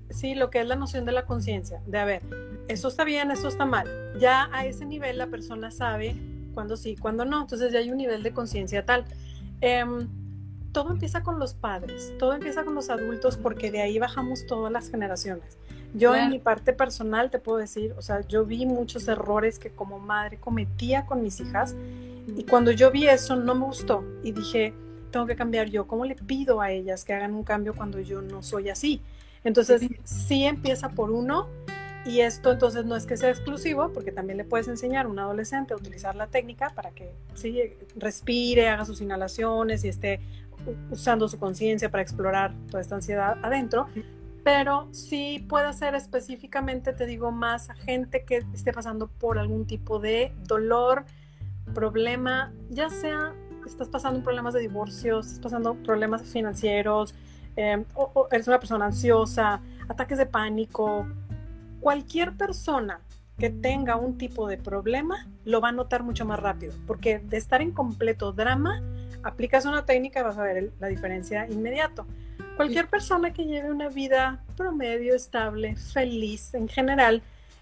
sí, 0.09 0.35
lo 0.35 0.49
que 0.49 0.61
es 0.61 0.67
la 0.67 0.75
noción 0.75 1.05
de 1.05 1.11
la 1.11 1.25
conciencia, 1.25 1.81
de 1.85 1.97
a 1.97 2.05
ver, 2.05 2.23
esto 2.67 2.87
está 2.87 3.03
bien, 3.03 3.31
esto 3.31 3.47
está 3.47 3.65
mal. 3.65 3.87
Ya 4.19 4.49
a 4.53 4.65
ese 4.65 4.85
nivel 4.85 5.17
la 5.17 5.27
persona 5.27 5.71
sabe 5.71 6.15
cuándo 6.53 6.77
sí, 6.77 6.95
cuándo 6.95 7.25
no. 7.25 7.41
Entonces 7.41 7.71
ya 7.71 7.79
hay 7.79 7.91
un 7.91 7.97
nivel 7.97 8.23
de 8.23 8.33
conciencia 8.33 8.85
tal. 8.85 9.05
Em, 9.61 10.07
todo 10.71 10.91
empieza 10.91 11.23
con 11.23 11.39
los 11.39 11.53
padres, 11.53 12.13
todo 12.19 12.33
empieza 12.33 12.63
con 12.63 12.75
los 12.75 12.89
adultos 12.89 13.37
porque 13.37 13.71
de 13.71 13.81
ahí 13.81 13.97
bajamos 13.97 14.45
todas 14.45 14.71
las 14.71 14.89
generaciones. 14.89 15.57
Yo 15.95 16.15
en 16.15 16.29
mi 16.29 16.37
parte 16.37 16.73
personal 16.73 17.31
te 17.31 17.39
puedo 17.39 17.57
decir, 17.57 17.95
o 17.97 18.01
sea, 18.03 18.21
yo 18.27 18.45
vi 18.45 18.67
muchos 18.67 19.07
errores 19.07 19.57
que 19.57 19.71
como 19.71 19.97
madre 19.97 20.37
cometía 20.37 21.07
con 21.07 21.23
mis 21.23 21.39
hijas 21.39 21.75
Y 22.37 22.43
cuando 22.43 22.69
yo 22.71 22.91
vi 22.91 23.07
eso 23.07 23.35
no 23.35 23.55
me 23.55 23.65
gustó 23.65 24.03
y 24.23 24.31
dije, 24.31 24.75
tengo 25.09 25.25
que 25.25 25.35
cambiar 25.35 25.69
yo. 25.69 25.87
¿Cómo 25.87 26.05
le 26.05 26.13
pido 26.15 26.61
a 26.61 26.71
ellas 26.71 27.03
que 27.03 27.13
hagan 27.13 27.33
un 27.33 27.43
cambio 27.43 27.73
cuando 27.73 27.99
yo 27.99 28.21
no 28.21 28.43
soy 28.43 28.69
así? 28.69 29.01
Entonces, 29.43 29.81
sí 30.03 30.43
empieza 30.43 30.89
por 30.89 31.11
uno 31.11 31.47
y 32.05 32.21
esto 32.21 32.51
entonces 32.51 32.85
no 32.85 32.95
es 32.95 33.05
que 33.05 33.17
sea 33.17 33.29
exclusivo, 33.29 33.91
porque 33.93 34.11
también 34.11 34.37
le 34.37 34.45
puedes 34.45 34.67
enseñar 34.67 35.05
a 35.05 35.09
un 35.09 35.19
adolescente 35.19 35.73
a 35.73 35.77
utilizar 35.77 36.15
la 36.15 36.27
técnica 36.27 36.69
para 36.73 36.91
que 36.91 37.11
sí, 37.33 37.61
respire, 37.95 38.69
haga 38.69 38.85
sus 38.85 39.01
inhalaciones 39.01 39.83
y 39.83 39.89
esté 39.89 40.19
usando 40.89 41.27
su 41.27 41.39
conciencia 41.39 41.89
para 41.89 42.01
explorar 42.01 42.53
toda 42.69 42.81
esta 42.81 42.95
ansiedad 42.95 43.37
adentro. 43.43 43.87
Pero 44.43 44.87
sí 44.91 45.45
puede 45.49 45.71
ser 45.73 45.95
específicamente, 45.95 46.93
te 46.93 47.05
digo, 47.05 47.31
más 47.31 47.69
a 47.69 47.75
gente 47.75 48.23
que 48.23 48.45
esté 48.53 48.71
pasando 48.71 49.07
por 49.07 49.37
algún 49.37 49.67
tipo 49.67 49.99
de 49.99 50.33
dolor, 50.47 51.05
problema, 51.73 52.51
ya 52.69 52.89
sea 52.89 53.35
estás 53.65 53.89
pasando 53.89 54.23
problemas 54.23 54.53
de 54.53 54.61
divorcio, 54.61 55.19
estás 55.19 55.39
pasando 55.39 55.75
problemas 55.75 56.23
financieros, 56.23 57.13
eh, 57.59 57.83
o 57.93 58.27
eres 58.31 58.47
una 58.47 58.57
persona 58.57 58.85
ansiosa, 58.85 59.61
ataques 59.89 60.17
de 60.17 60.25
pánico, 60.25 61.05
cualquier 61.81 62.37
persona 62.37 63.01
que 63.37 63.49
tenga 63.49 63.97
un 63.97 64.17
tipo 64.17 64.47
de 64.47 64.57
problema 64.57 65.27
lo 65.43 65.59
va 65.59 65.69
a 65.69 65.71
notar 65.73 66.03
mucho 66.03 66.25
más 66.25 66.39
rápido, 66.39 66.73
porque 66.87 67.19
de 67.19 67.35
estar 67.35 67.61
en 67.61 67.71
completo 67.71 68.31
drama, 68.31 68.81
aplicas 69.23 69.65
una 69.65 69.85
técnica 69.85 70.21
y 70.21 70.23
vas 70.23 70.37
a 70.37 70.43
ver 70.43 70.71
la 70.79 70.87
diferencia 70.87 71.47
inmediato. 71.49 72.05
Cualquier 72.55 72.87
persona 72.87 73.33
que 73.33 73.43
lleve 73.43 73.71
una 73.71 73.89
vida 73.89 74.41
promedio, 74.55 75.13
estable, 75.13 75.75
feliz 75.75 76.53
en 76.53 76.69
general, 76.69 77.21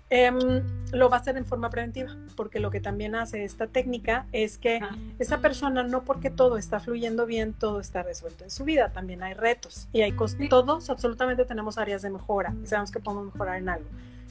em, 0.09 0.63
lo 0.91 1.09
va 1.09 1.17
a 1.17 1.19
hacer 1.19 1.37
en 1.37 1.45
forma 1.45 1.69
preventiva, 1.69 2.15
porque 2.35 2.59
lo 2.59 2.71
que 2.71 2.79
también 2.79 3.15
hace 3.15 3.43
esta 3.43 3.67
técnica 3.67 4.25
es 4.31 4.57
que 4.57 4.79
esa 5.19 5.39
persona 5.39 5.83
no 5.83 6.03
porque 6.03 6.29
todo 6.29 6.57
está 6.57 6.79
fluyendo 6.79 7.25
bien, 7.25 7.53
todo 7.53 7.79
está 7.79 8.03
resuelto 8.03 8.43
en 8.43 8.51
su 8.51 8.63
vida, 8.63 8.89
también 8.89 9.23
hay 9.23 9.33
retos 9.33 9.87
y 9.91 10.01
hay 10.01 10.13
todos 10.49 10.89
absolutamente 10.89 11.45
tenemos 11.45 11.77
áreas 11.77 12.01
de 12.01 12.09
mejora 12.09 12.53
y 12.63 12.67
sabemos 12.67 12.91
que 12.91 12.99
podemos 12.99 13.25
mejorar 13.33 13.57
en 13.57 13.69
algo 13.69 13.85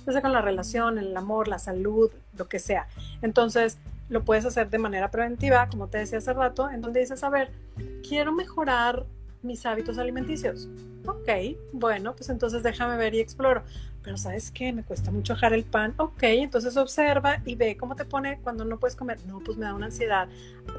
ya 0.07 0.13
sea 0.13 0.23
con 0.23 0.33
la 0.33 0.41
relación, 0.41 0.99
el 0.99 1.17
amor, 1.17 1.49
la 1.49 1.59
salud, 1.59 2.11
lo 2.39 2.49
que 2.49 2.59
sea. 2.59 2.87
Entonces, 3.23 3.79
lo 4.09 4.25
puedes 4.25 4.45
hacer 4.45 4.71
de 4.71 4.79
manera 4.79 5.11
preventiva, 5.11 5.69
como 5.69 5.89
te 5.89 5.99
decía 5.99 6.19
hace 6.19 6.33
rato, 6.33 6.71
en 6.71 6.81
donde 6.81 7.01
dices, 7.01 7.25
a 7.25 7.31
ver, 7.31 7.51
quiero 8.09 8.33
mejorar 8.33 9.05
mis 9.43 9.67
hábitos 9.67 9.99
alimenticios. 9.99 10.69
Ok, 11.07 11.29
bueno, 11.73 12.15
pues 12.15 12.29
entonces 12.31 12.63
déjame 12.63 12.97
ver 12.97 13.15
y 13.15 13.21
exploro. 13.21 13.63
Pero 14.07 14.17
¿sabes 14.17 14.53
qué? 14.53 14.73
Me 14.73 14.85
cuesta 14.85 15.11
mucho 15.11 15.35
dejar 15.35 15.53
el 15.53 15.65
pan. 15.65 15.93
Ok, 15.97 16.23
entonces 16.23 16.77
observa 16.77 17.43
y 17.45 17.57
ve 17.57 17.77
cómo 17.77 17.97
te 17.97 18.05
pone 18.05 18.39
cuando 18.41 18.65
no 18.65 18.79
puedes 18.79 18.95
comer. 18.95 19.19
No, 19.27 19.41
pues 19.41 19.59
me 19.59 19.67
da 19.67 19.75
una 19.75 19.87
ansiedad. 19.87 20.29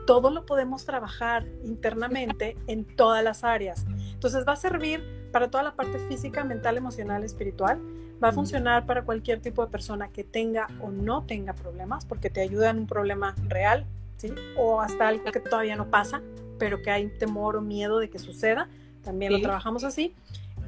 Todo 0.06 0.32
lo 0.32 0.46
podemos 0.46 0.86
trabajar 0.86 1.46
internamente 1.66 2.56
en 2.68 2.86
todas 2.86 3.22
las 3.24 3.44
áreas. 3.44 3.86
Entonces 4.14 4.46
va 4.48 4.54
a 4.54 4.56
servir 4.56 5.04
para 5.34 5.52
toda 5.52 5.62
la 5.62 5.76
parte 5.76 6.00
física, 6.08 6.46
mental, 6.46 6.78
emocional, 6.78 7.26
espiritual 7.26 7.82
Va 8.24 8.30
a 8.30 8.32
funcionar 8.32 8.86
para 8.88 9.04
cualquier 9.04 9.42
tipo 9.42 9.64
de 9.64 9.72
persona 9.72 10.10
que 10.10 10.24
tenga 10.24 10.68
o 10.82 10.90
no 10.90 11.24
tenga 11.26 11.54
problemas, 11.54 12.04
porque 12.06 12.30
te 12.32 12.42
ayuda 12.42 12.72
en 12.72 12.80
un 12.80 12.88
problema 12.88 13.36
real, 13.48 13.86
¿sí? 14.18 14.34
O 14.58 14.82
hasta 14.82 15.08
algo 15.08 15.24
que 15.26 15.40
todavía 15.40 15.76
no 15.76 15.92
pasa, 15.92 16.22
pero 16.58 16.82
que 16.82 16.90
hay 16.90 17.10
temor 17.20 17.58
o 17.58 17.62
miedo 17.62 18.00
de 18.00 18.10
que 18.10 18.18
suceda. 18.18 18.70
También 19.04 19.34
lo 19.34 19.42
trabajamos 19.42 19.84
así. 19.84 20.16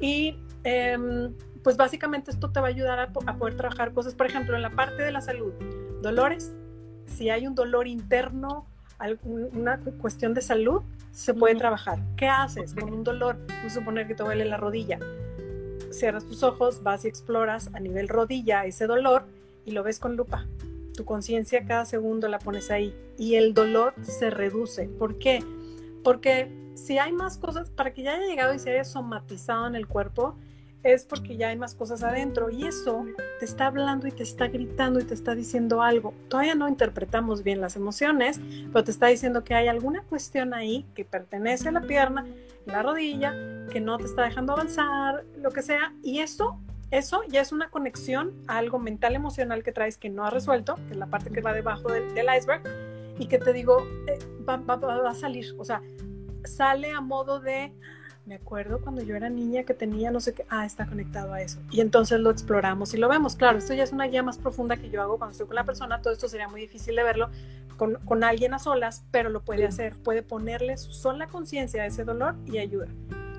Y 0.00 0.36
em, 0.62 1.34
pues 1.62 1.76
básicamente 1.76 2.30
esto 2.30 2.50
te 2.50 2.60
va 2.60 2.66
a 2.66 2.70
ayudar 2.70 2.98
a, 2.98 3.10
a, 3.26 3.36
poder 3.36 3.56
trabajar 3.56 3.92
cosas, 3.92 4.14
por 4.14 4.26
ejemplo, 4.26 4.56
en 4.56 4.62
la 4.62 4.70
parte 4.70 5.02
de 5.02 5.12
la 5.12 5.20
salud, 5.20 5.52
dolores, 6.02 6.52
si 7.06 7.30
hay 7.30 7.46
un 7.46 7.54
dolor 7.54 7.86
interno, 7.86 8.66
una 9.22 9.78
cuestión 10.00 10.34
de 10.34 10.42
salud, 10.42 10.82
se 11.10 11.34
puede 11.34 11.54
trabajar. 11.56 11.98
¿Qué 12.16 12.28
haces 12.28 12.74
con 12.74 12.92
un 12.92 13.02
dolor? 13.02 13.38
Vamos 13.48 13.72
a 13.72 13.80
suponer 13.80 14.06
que 14.06 14.14
te 14.14 14.22
duele 14.22 14.44
la 14.44 14.58
rodilla 14.58 14.98
cierras 15.92 16.24
tus 16.24 16.42
ojos, 16.42 16.82
vas 16.82 17.04
y 17.04 17.08
exploras 17.08 17.70
a 17.74 17.80
nivel 17.80 18.08
rodilla 18.08 18.64
ese 18.64 18.86
dolor 18.86 19.24
y 19.64 19.72
lo 19.72 19.82
ves 19.82 19.98
con 19.98 20.16
lupa. 20.16 20.46
Tu 20.94 21.04
conciencia 21.04 21.64
cada 21.66 21.84
segundo 21.84 22.28
la 22.28 22.38
pones 22.38 22.70
ahí 22.70 22.94
y 23.18 23.34
el 23.34 23.54
dolor 23.54 23.94
se 24.02 24.30
reduce. 24.30 24.88
¿Por 24.88 25.18
qué? 25.18 25.44
Porque 26.02 26.50
si 26.74 26.98
hay 26.98 27.12
más 27.12 27.38
cosas, 27.38 27.70
para 27.70 27.92
que 27.92 28.02
ya 28.02 28.14
haya 28.14 28.26
llegado 28.26 28.54
y 28.54 28.58
se 28.58 28.70
haya 28.70 28.84
somatizado 28.84 29.66
en 29.66 29.74
el 29.74 29.86
cuerpo, 29.86 30.36
es 30.82 31.04
porque 31.04 31.36
ya 31.36 31.48
hay 31.48 31.56
más 31.56 31.74
cosas 31.74 32.02
adentro 32.02 32.50
y 32.50 32.66
eso 32.66 33.04
te 33.38 33.44
está 33.44 33.66
hablando 33.66 34.06
y 34.06 34.12
te 34.12 34.22
está 34.22 34.48
gritando 34.48 35.00
y 35.00 35.04
te 35.04 35.14
está 35.14 35.34
diciendo 35.34 35.82
algo. 35.82 36.14
Todavía 36.28 36.54
no 36.54 36.68
interpretamos 36.68 37.42
bien 37.42 37.60
las 37.60 37.76
emociones, 37.76 38.40
pero 38.72 38.84
te 38.84 38.90
está 38.90 39.08
diciendo 39.08 39.44
que 39.44 39.54
hay 39.54 39.68
alguna 39.68 40.02
cuestión 40.02 40.54
ahí 40.54 40.86
que 40.94 41.04
pertenece 41.04 41.68
a 41.68 41.72
la 41.72 41.82
pierna, 41.82 42.26
la 42.66 42.82
rodilla, 42.82 43.34
que 43.70 43.80
no 43.80 43.98
te 43.98 44.04
está 44.04 44.22
dejando 44.22 44.54
avanzar, 44.54 45.24
lo 45.38 45.50
que 45.50 45.62
sea, 45.62 45.92
y 46.02 46.20
eso 46.20 46.58
eso 46.90 47.22
ya 47.28 47.40
es 47.40 47.52
una 47.52 47.70
conexión 47.70 48.32
a 48.48 48.58
algo 48.58 48.80
mental 48.80 49.14
emocional 49.14 49.62
que 49.62 49.70
traes 49.70 49.96
que 49.96 50.10
no 50.10 50.24
has 50.24 50.32
resuelto, 50.32 50.74
que 50.74 50.92
es 50.92 50.96
la 50.96 51.06
parte 51.06 51.30
que 51.30 51.40
va 51.40 51.52
debajo 51.52 51.88
del, 51.92 52.26
iceberg, 52.36 52.62
y 53.16 53.26
que 53.26 53.38
te 53.38 53.52
digo, 53.52 53.86
eh, 54.08 54.18
va, 54.48 54.56
va, 54.56 55.08
a 55.08 55.14
salir, 55.14 55.54
o 55.56 55.64
sea, 55.64 55.82
sale 56.44 56.90
a 56.90 57.00
modo 57.00 57.38
de, 57.38 57.72
me 58.30 58.36
acuerdo 58.36 58.80
cuando 58.80 59.02
yo 59.02 59.16
era 59.16 59.28
niña 59.28 59.64
que 59.64 59.74
tenía 59.74 60.12
no 60.12 60.20
sé 60.20 60.34
qué, 60.34 60.46
ah, 60.50 60.64
está 60.64 60.86
conectado 60.86 61.32
a 61.32 61.42
eso. 61.42 61.58
Y 61.72 61.80
entonces 61.80 62.20
lo 62.20 62.30
exploramos 62.30 62.94
y 62.94 62.96
lo 62.96 63.08
vemos. 63.08 63.34
Claro, 63.34 63.58
esto 63.58 63.74
ya 63.74 63.82
es 63.82 63.90
una 63.90 64.06
guía 64.06 64.22
más 64.22 64.38
profunda 64.38 64.76
que 64.76 64.88
yo 64.88 65.02
hago 65.02 65.18
cuando 65.18 65.32
estoy 65.32 65.48
con 65.48 65.56
la 65.56 65.64
persona, 65.64 66.00
todo 66.00 66.12
esto 66.12 66.28
sería 66.28 66.46
muy 66.46 66.60
difícil 66.60 66.94
de 66.94 67.02
verlo 67.02 67.28
con, 67.76 67.96
con 68.04 68.22
alguien 68.22 68.54
a 68.54 68.60
solas, 68.60 69.04
pero 69.10 69.30
lo 69.30 69.40
puede 69.40 69.66
hacer, 69.66 69.96
puede 70.04 70.22
ponerle 70.22 70.76
su 70.76 70.92
sola 70.92 71.26
conciencia 71.26 71.82
a 71.82 71.86
ese 71.86 72.04
dolor 72.04 72.36
y 72.46 72.58
ayuda. 72.58 72.86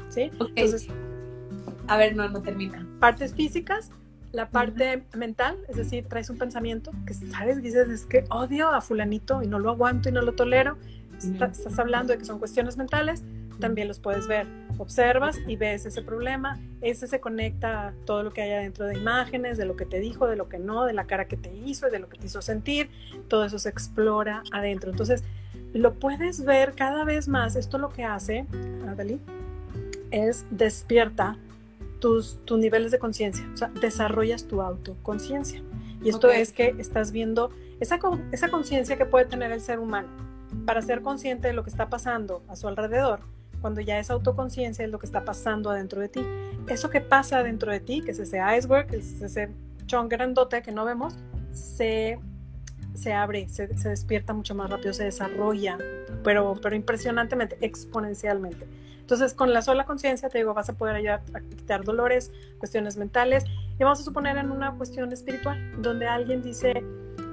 ¿Sí? 0.09 0.23
Entonces, 0.55 0.87
a 1.87 1.95
ver, 1.95 2.13
no, 2.13 2.27
no 2.27 2.41
termina. 2.41 2.85
Partes 2.99 3.33
físicas, 3.33 3.91
la 4.33 4.49
parte 4.49 5.05
mental, 5.15 5.57
es 5.69 5.77
decir, 5.77 6.05
traes 6.09 6.29
un 6.29 6.37
pensamiento 6.37 6.91
que 7.05 7.13
sabes, 7.13 7.61
dices, 7.61 7.87
es 7.87 8.05
que 8.05 8.25
odio 8.29 8.67
a 8.67 8.81
fulanito 8.81 9.41
y 9.41 9.47
no 9.47 9.57
lo 9.57 9.69
aguanto 9.69 10.09
y 10.09 10.11
no 10.11 10.21
lo 10.21 10.33
tolero. 10.33 10.77
Estás 11.15 11.79
hablando 11.79 12.11
de 12.11 12.19
que 12.19 12.25
son 12.25 12.39
cuestiones 12.39 12.75
mentales, 12.75 13.23
también 13.61 13.87
los 13.87 13.99
puedes 13.99 14.27
ver 14.27 14.45
observas 14.77 15.39
y 15.47 15.55
ves 15.55 15.85
ese 15.85 16.01
problema, 16.01 16.59
ese 16.81 17.07
se 17.07 17.19
conecta 17.19 17.89
a 17.89 17.93
todo 18.05 18.23
lo 18.23 18.33
que 18.33 18.41
hay 18.41 18.51
adentro 18.51 18.85
de 18.87 18.97
imágenes, 18.97 19.57
de 19.57 19.65
lo 19.65 19.75
que 19.75 19.85
te 19.85 19.99
dijo, 19.99 20.27
de 20.27 20.35
lo 20.35 20.49
que 20.49 20.59
no, 20.59 20.85
de 20.85 20.93
la 20.93 21.05
cara 21.05 21.25
que 21.25 21.37
te 21.37 21.53
hizo, 21.53 21.89
de 21.89 21.99
lo 21.99 22.09
que 22.09 22.17
te 22.17 22.25
hizo 22.25 22.41
sentir, 22.41 22.89
todo 23.27 23.45
eso 23.45 23.59
se 23.59 23.69
explora 23.69 24.43
adentro. 24.51 24.89
Entonces, 24.91 25.23
lo 25.73 25.93
puedes 25.93 26.43
ver 26.43 26.73
cada 26.73 27.05
vez 27.05 27.27
más. 27.27 27.55
Esto 27.55 27.77
lo 27.77 27.89
que 27.89 28.03
hace, 28.03 28.45
Adali, 28.87 29.21
es 30.09 30.45
despierta 30.49 31.37
tus, 31.99 32.39
tus 32.45 32.57
niveles 32.59 32.91
de 32.91 32.99
conciencia, 32.99 33.47
o 33.53 33.57
sea, 33.57 33.67
desarrollas 33.79 34.45
tu 34.47 34.61
autoconciencia. 34.61 35.61
Y 36.03 36.09
esto 36.09 36.31
es 36.31 36.51
que 36.51 36.75
estás 36.79 37.11
viendo 37.11 37.51
esa, 37.79 37.99
esa 38.31 38.49
conciencia 38.49 38.97
que 38.97 39.05
puede 39.05 39.25
tener 39.25 39.51
el 39.51 39.61
ser 39.61 39.79
humano 39.79 40.09
para 40.65 40.81
ser 40.81 41.01
consciente 41.01 41.47
de 41.47 41.53
lo 41.53 41.63
que 41.63 41.69
está 41.69 41.89
pasando 41.89 42.41
a 42.47 42.55
su 42.55 42.67
alrededor 42.67 43.21
cuando 43.61 43.79
ya 43.81 43.99
es 43.99 44.09
autoconciencia 44.09 44.83
es 44.83 44.91
lo 44.91 44.99
que 44.99 45.05
está 45.05 45.23
pasando 45.23 45.69
adentro 45.69 46.01
de 46.01 46.09
ti. 46.09 46.25
Eso 46.67 46.89
que 46.89 47.01
pasa 47.01 47.39
adentro 47.39 47.71
de 47.71 47.79
ti, 47.79 48.01
que 48.01 48.11
es 48.11 48.19
ese 48.19 48.39
iceberg, 48.57 48.87
que 48.87 48.97
es 48.97 49.21
ese 49.21 49.49
chon 49.85 50.09
grandote 50.09 50.61
que 50.61 50.71
no 50.71 50.85
vemos, 50.85 51.15
se, 51.53 52.19
se 52.93 53.13
abre, 53.13 53.47
se, 53.49 53.67
despierta 53.67 54.33
mucho 54.33 54.55
más 54.55 54.69
rápido, 54.69 54.93
se 54.93 55.03
desarrolla, 55.03 55.77
pero, 56.23 56.55
pero 56.61 56.75
impresionantemente, 56.75 57.57
exponencialmente. 57.61 58.67
Entonces, 58.99 59.33
con 59.33 59.51
la 59.51 59.61
sola 59.61 59.85
conciencia, 59.85 60.29
te 60.29 60.37
digo, 60.37 60.53
vas 60.53 60.69
a 60.69 60.73
poder 60.73 60.95
ayudar 60.95 61.21
a 61.33 61.41
quitar 61.41 61.83
dolores, 61.83 62.31
cuestiones 62.59 62.95
mentales, 62.95 63.43
y 63.77 63.83
vamos 63.83 63.99
a 63.99 64.03
suponer 64.03 64.37
en 64.37 64.51
una 64.51 64.71
cuestión 64.71 65.11
espiritual, 65.11 65.59
donde 65.81 66.07
alguien 66.07 66.41
dice, 66.41 66.81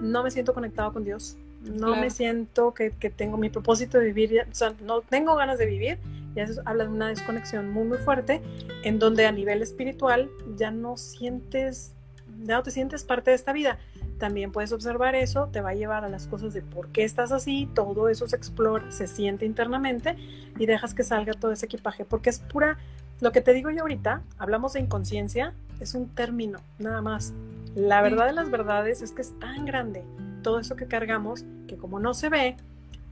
no 0.00 0.24
me 0.24 0.30
siento 0.30 0.54
conectado 0.54 0.92
con 0.92 1.04
Dios, 1.04 1.36
no 1.62 1.96
me 1.96 2.10
siento 2.10 2.72
que, 2.72 2.90
que, 2.90 3.10
tengo 3.10 3.36
mi 3.36 3.50
propósito 3.50 3.98
de 3.98 4.12
vivir, 4.12 4.46
o 4.50 4.54
sea, 4.54 4.74
no 4.82 5.02
tengo 5.02 5.36
ganas 5.36 5.58
de 5.58 5.66
vivir, 5.66 5.98
y 6.38 6.50
eso 6.50 6.62
habla 6.64 6.84
de 6.84 6.90
una 6.90 7.08
desconexión 7.08 7.70
muy, 7.70 7.84
muy 7.84 7.98
fuerte, 7.98 8.40
en 8.84 8.98
donde 8.98 9.26
a 9.26 9.32
nivel 9.32 9.60
espiritual 9.60 10.30
ya 10.56 10.70
no 10.70 10.96
sientes, 10.96 11.92
ya 12.44 12.56
no 12.56 12.62
te 12.62 12.70
sientes 12.70 13.04
parte 13.04 13.30
de 13.30 13.36
esta 13.36 13.52
vida. 13.52 13.78
También 14.18 14.52
puedes 14.52 14.72
observar 14.72 15.14
eso, 15.14 15.48
te 15.48 15.60
va 15.60 15.70
a 15.70 15.74
llevar 15.74 16.04
a 16.04 16.08
las 16.08 16.26
cosas 16.26 16.54
de 16.54 16.62
por 16.62 16.88
qué 16.88 17.04
estás 17.04 17.32
así, 17.32 17.68
todo 17.74 18.08
eso 18.08 18.28
se 18.28 18.36
explora, 18.36 18.90
se 18.90 19.06
siente 19.06 19.46
internamente 19.46 20.16
y 20.58 20.66
dejas 20.66 20.94
que 20.94 21.02
salga 21.02 21.34
todo 21.34 21.52
ese 21.52 21.66
equipaje, 21.66 22.04
porque 22.04 22.30
es 22.30 22.38
pura, 22.38 22.78
lo 23.20 23.32
que 23.32 23.40
te 23.40 23.52
digo 23.52 23.70
yo 23.70 23.82
ahorita, 23.82 24.22
hablamos 24.38 24.74
de 24.74 24.80
inconsciencia, 24.80 25.54
es 25.80 25.94
un 25.94 26.08
término, 26.08 26.60
nada 26.78 27.02
más. 27.02 27.32
La 27.74 28.00
verdad 28.00 28.26
de 28.26 28.32
las 28.32 28.50
verdades 28.50 29.02
es 29.02 29.12
que 29.12 29.22
es 29.22 29.38
tan 29.38 29.64
grande 29.64 30.04
todo 30.42 30.60
eso 30.60 30.76
que 30.76 30.86
cargamos 30.86 31.44
que 31.66 31.76
como 31.76 32.00
no 32.00 32.14
se 32.14 32.28
ve, 32.28 32.56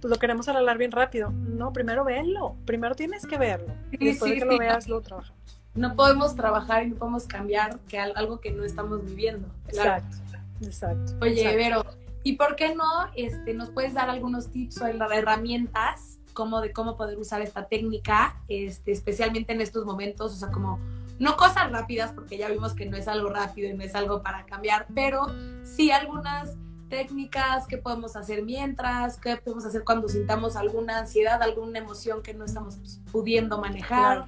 pues 0.06 0.14
lo 0.14 0.20
queremos 0.20 0.46
alargar 0.46 0.78
bien 0.78 0.92
rápido. 0.92 1.32
No, 1.32 1.72
primero 1.72 2.04
verlo, 2.04 2.54
primero 2.64 2.94
tienes 2.94 3.26
que 3.26 3.38
verlo. 3.38 3.74
y 3.90 4.06
después 4.06 4.30
de 4.30 4.38
que 4.38 4.44
lo 4.44 4.56
veas, 4.56 4.86
lo 4.86 5.00
trabajamos. 5.00 5.60
No 5.74 5.96
podemos 5.96 6.36
trabajar 6.36 6.84
y 6.84 6.90
no 6.90 6.96
podemos 6.96 7.26
cambiar 7.26 7.80
que 7.88 7.98
algo 7.98 8.38
que 8.38 8.52
no 8.52 8.62
estamos 8.62 9.04
viviendo. 9.04 9.48
Exacto, 9.66 10.16
exacto. 10.62 11.12
Oye, 11.20 11.40
exacto. 11.40 11.56
Vero, 11.56 11.84
¿Y 12.22 12.34
por 12.34 12.54
qué 12.54 12.72
no 12.76 12.84
este, 13.16 13.52
nos 13.52 13.70
puedes 13.70 13.94
dar 13.94 14.08
algunos 14.08 14.52
tips 14.52 14.80
o 14.80 14.86
herramientas 14.86 16.18
como 16.34 16.60
de 16.60 16.72
cómo 16.72 16.96
poder 16.96 17.18
usar 17.18 17.42
esta 17.42 17.66
técnica, 17.66 18.40
este, 18.46 18.92
especialmente 18.92 19.54
en 19.54 19.60
estos 19.60 19.84
momentos? 19.84 20.32
O 20.32 20.36
sea, 20.36 20.52
como 20.52 20.78
no 21.18 21.36
cosas 21.36 21.72
rápidas, 21.72 22.12
porque 22.12 22.38
ya 22.38 22.48
vimos 22.48 22.74
que 22.74 22.86
no 22.86 22.96
es 22.96 23.08
algo 23.08 23.28
rápido 23.28 23.68
y 23.68 23.74
no 23.74 23.82
es 23.82 23.96
algo 23.96 24.22
para 24.22 24.46
cambiar, 24.46 24.86
pero 24.94 25.26
sí 25.64 25.90
algunas 25.90 26.54
técnicas 26.88 27.66
que 27.66 27.78
podemos 27.78 28.16
hacer 28.16 28.42
mientras, 28.42 29.18
qué 29.18 29.36
podemos 29.36 29.64
hacer 29.64 29.84
cuando 29.84 30.08
sintamos 30.08 30.56
alguna 30.56 30.98
ansiedad, 30.98 31.42
alguna 31.42 31.78
emoción 31.78 32.22
que 32.22 32.34
no 32.34 32.44
estamos 32.44 33.00
pudiendo 33.10 33.58
manejar. 33.58 34.26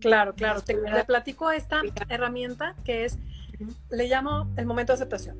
Claro, 0.00 0.34
claro. 0.34 0.60
Te, 0.62 0.76
platico 1.06 1.50
esta 1.50 1.82
herramienta 2.08 2.74
que 2.84 3.04
es, 3.04 3.18
le 3.90 4.08
llamo 4.08 4.48
el 4.56 4.66
momento 4.66 4.92
de 4.92 4.94
aceptación. 4.94 5.36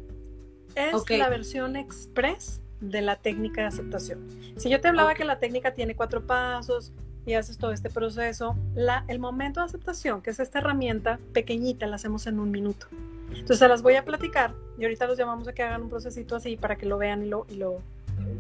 Es 0.75 1.09
la 1.11 1.29
versión 1.29 1.77
express 1.77 2.61
de 2.81 3.03
la 3.03 3.17
técnica 3.17 3.63
de 3.63 3.69
aceptación. 3.69 4.29
Si 4.57 4.71
yo 4.71 4.81
te 4.81 4.89
hablaba 4.89 5.15
que 5.15 5.25
la 5.25 5.39
técnica 5.39 5.75
tiene 5.75 5.97
cuatro 5.97 6.27
pasos 6.27 6.93
y 7.27 7.35
haces 7.35 7.59
todo 7.59 7.73
este 7.73 7.91
proceso, 7.91 8.57
la, 8.75 9.05
el 9.09 9.19
momento 9.19 9.61
de 9.61 9.67
aceptación, 9.67 10.23
que 10.23 10.31
es 10.31 10.41
esta 10.41 10.61
herramienta 10.61 11.19
pequeñita, 11.33 11.87
la 11.87 11.97
hacemos 11.97 12.27
en 12.27 12.39
un 12.39 12.51
minuto. 12.51 12.87
Entonces 13.31 13.59
se 13.59 13.69
las 13.69 13.83
voy 13.83 13.97
a 13.97 14.05
platicar 14.05 14.55
y 14.79 14.85
ahorita 14.85 15.07
los 15.07 15.19
llamamos 15.19 15.49
a 15.49 15.53
que 15.53 15.63
hagan 15.63 15.83
un 15.83 15.89
procesito 15.89 16.37
así 16.37 16.57
para 16.57 16.77
que 16.77 16.87
lo 16.87 16.99
vean 16.99 17.23
y 17.23 17.29
lo, 17.29 17.47
y 17.49 17.57
lo, 17.57 17.83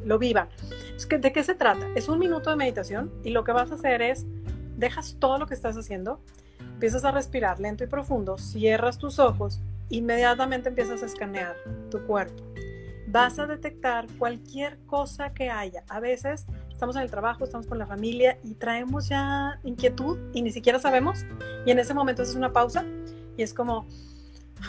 lo 0.05 0.18
vivan. 0.18 0.49
Es 0.97 1.07
que, 1.07 1.18
¿De 1.18 1.32
qué 1.32 1.43
se 1.43 1.55
trata? 1.55 1.86
Es 1.95 2.09
un 2.09 2.18
minuto 2.18 2.51
de 2.51 2.57
meditación 2.57 3.12
y 3.24 3.30
lo 3.30 3.45
que 3.45 3.53
vas 3.53 3.70
a 3.70 3.74
hacer 3.74 4.03
es, 4.03 4.26
dejas 4.76 5.16
todo 5.18 5.39
lo 5.39 5.47
que 5.47 5.55
estás 5.55 5.76
haciendo, 5.76 6.20
empiezas 6.61 7.05
a 7.05 7.11
respirar 7.11 7.61
lento 7.61 7.84
y 7.84 7.86
profundo, 7.86 8.39
cierras 8.39 8.99
tus 8.99 9.18
ojos, 9.18 9.61
inmediatamente 9.91 10.68
empiezas 10.68 11.03
a 11.03 11.07
escanear 11.07 11.57
tu 11.91 12.01
cuerpo. 12.07 12.43
Vas 13.11 13.39
a 13.39 13.47
detectar 13.47 14.07
cualquier 14.18 14.78
cosa 14.86 15.32
que 15.32 15.49
haya. 15.49 15.82
A 15.89 15.99
veces 15.99 16.45
estamos 16.70 16.95
en 16.97 17.03
el 17.03 17.11
trabajo, 17.11 17.45
estamos 17.45 17.66
con 17.66 17.78
la 17.78 17.86
familia 17.86 18.39
y 18.45 18.55
traemos 18.55 19.09
ya 19.09 19.59
inquietud 19.64 20.18
y 20.34 20.43
ni 20.43 20.53
siquiera 20.53 20.78
sabemos. 20.78 21.24
Y 21.64 21.70
en 21.70 21.78
ese 21.78 21.95
momento 21.95 22.22
es 22.22 22.34
una 22.34 22.53
pausa 22.53 22.84
y 23.36 23.43
es 23.43 23.55
como, 23.55 23.86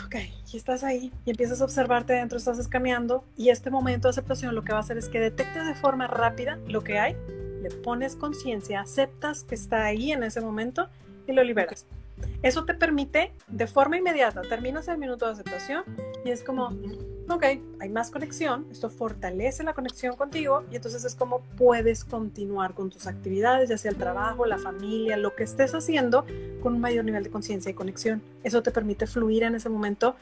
ok, 0.06 0.16
y 0.52 0.56
estás 0.56 0.84
ahí 0.84 1.12
y 1.24 1.30
empiezas 1.30 1.60
a 1.60 1.64
observarte 1.64 2.12
dentro, 2.12 2.38
estás 2.38 2.58
escaneando 2.58 3.24
y 3.36 3.50
este 3.50 3.70
momento 3.70 4.08
de 4.08 4.10
aceptación 4.10 4.54
lo 4.54 4.62
que 4.62 4.72
va 4.72 4.78
a 4.78 4.82
hacer 4.82 4.98
es 4.98 5.08
que 5.08 5.20
detectes 5.20 5.66
de 5.66 5.74
forma 5.74 6.06
rápida 6.06 6.58
lo 6.66 6.82
que 6.82 6.98
hay, 6.98 7.16
le 7.62 7.70
pones 7.70 8.16
conciencia, 8.16 8.80
aceptas 8.80 9.44
que 9.44 9.54
está 9.54 9.84
ahí 9.84 10.12
en 10.12 10.22
ese 10.22 10.40
momento 10.40 10.88
y 11.26 11.32
lo 11.32 11.42
liberas. 11.42 11.86
Eso 12.42 12.64
te 12.64 12.74
permite 12.74 13.32
de 13.48 13.66
forma 13.66 13.96
inmediata, 13.96 14.42
terminas 14.42 14.88
el 14.88 14.98
minuto 14.98 15.26
de 15.26 15.32
aceptación 15.32 15.84
y 16.24 16.30
es 16.30 16.42
como, 16.42 16.70
ok, 17.36 17.44
hay 17.80 17.88
más 17.88 18.10
conexión, 18.10 18.66
esto 18.70 18.88
fortalece 18.88 19.62
la 19.62 19.74
conexión 19.74 20.16
contigo 20.16 20.64
y 20.70 20.76
entonces 20.76 21.04
es 21.04 21.14
como 21.14 21.40
puedes 21.56 22.04
continuar 22.04 22.74
con 22.74 22.90
tus 22.90 23.06
actividades, 23.06 23.68
ya 23.68 23.78
sea 23.78 23.90
el 23.90 23.96
trabajo, 23.96 24.46
la 24.46 24.58
familia, 24.58 25.16
lo 25.16 25.34
que 25.34 25.44
estés 25.44 25.74
haciendo, 25.74 26.24
con 26.62 26.74
un 26.74 26.80
mayor 26.80 27.04
nivel 27.04 27.24
de 27.24 27.30
conciencia 27.30 27.70
y 27.70 27.74
conexión. 27.74 28.22
Eso 28.42 28.62
te 28.62 28.70
permite 28.70 29.06
fluir 29.06 29.42
en 29.42 29.54
ese 29.54 29.68
momento 29.68 30.16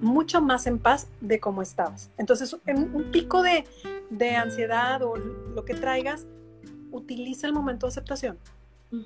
mucho 0.00 0.40
más 0.40 0.66
en 0.66 0.78
paz 0.78 1.08
de 1.20 1.40
cómo 1.40 1.62
estabas. 1.62 2.10
Entonces, 2.18 2.56
en 2.66 2.94
un 2.94 3.10
pico 3.10 3.42
de, 3.42 3.64
de 4.10 4.36
ansiedad 4.36 5.02
o 5.02 5.16
lo 5.16 5.64
que 5.64 5.74
traigas, 5.74 6.26
utiliza 6.90 7.46
el 7.46 7.52
momento 7.52 7.86
de 7.86 7.90
aceptación 7.90 8.38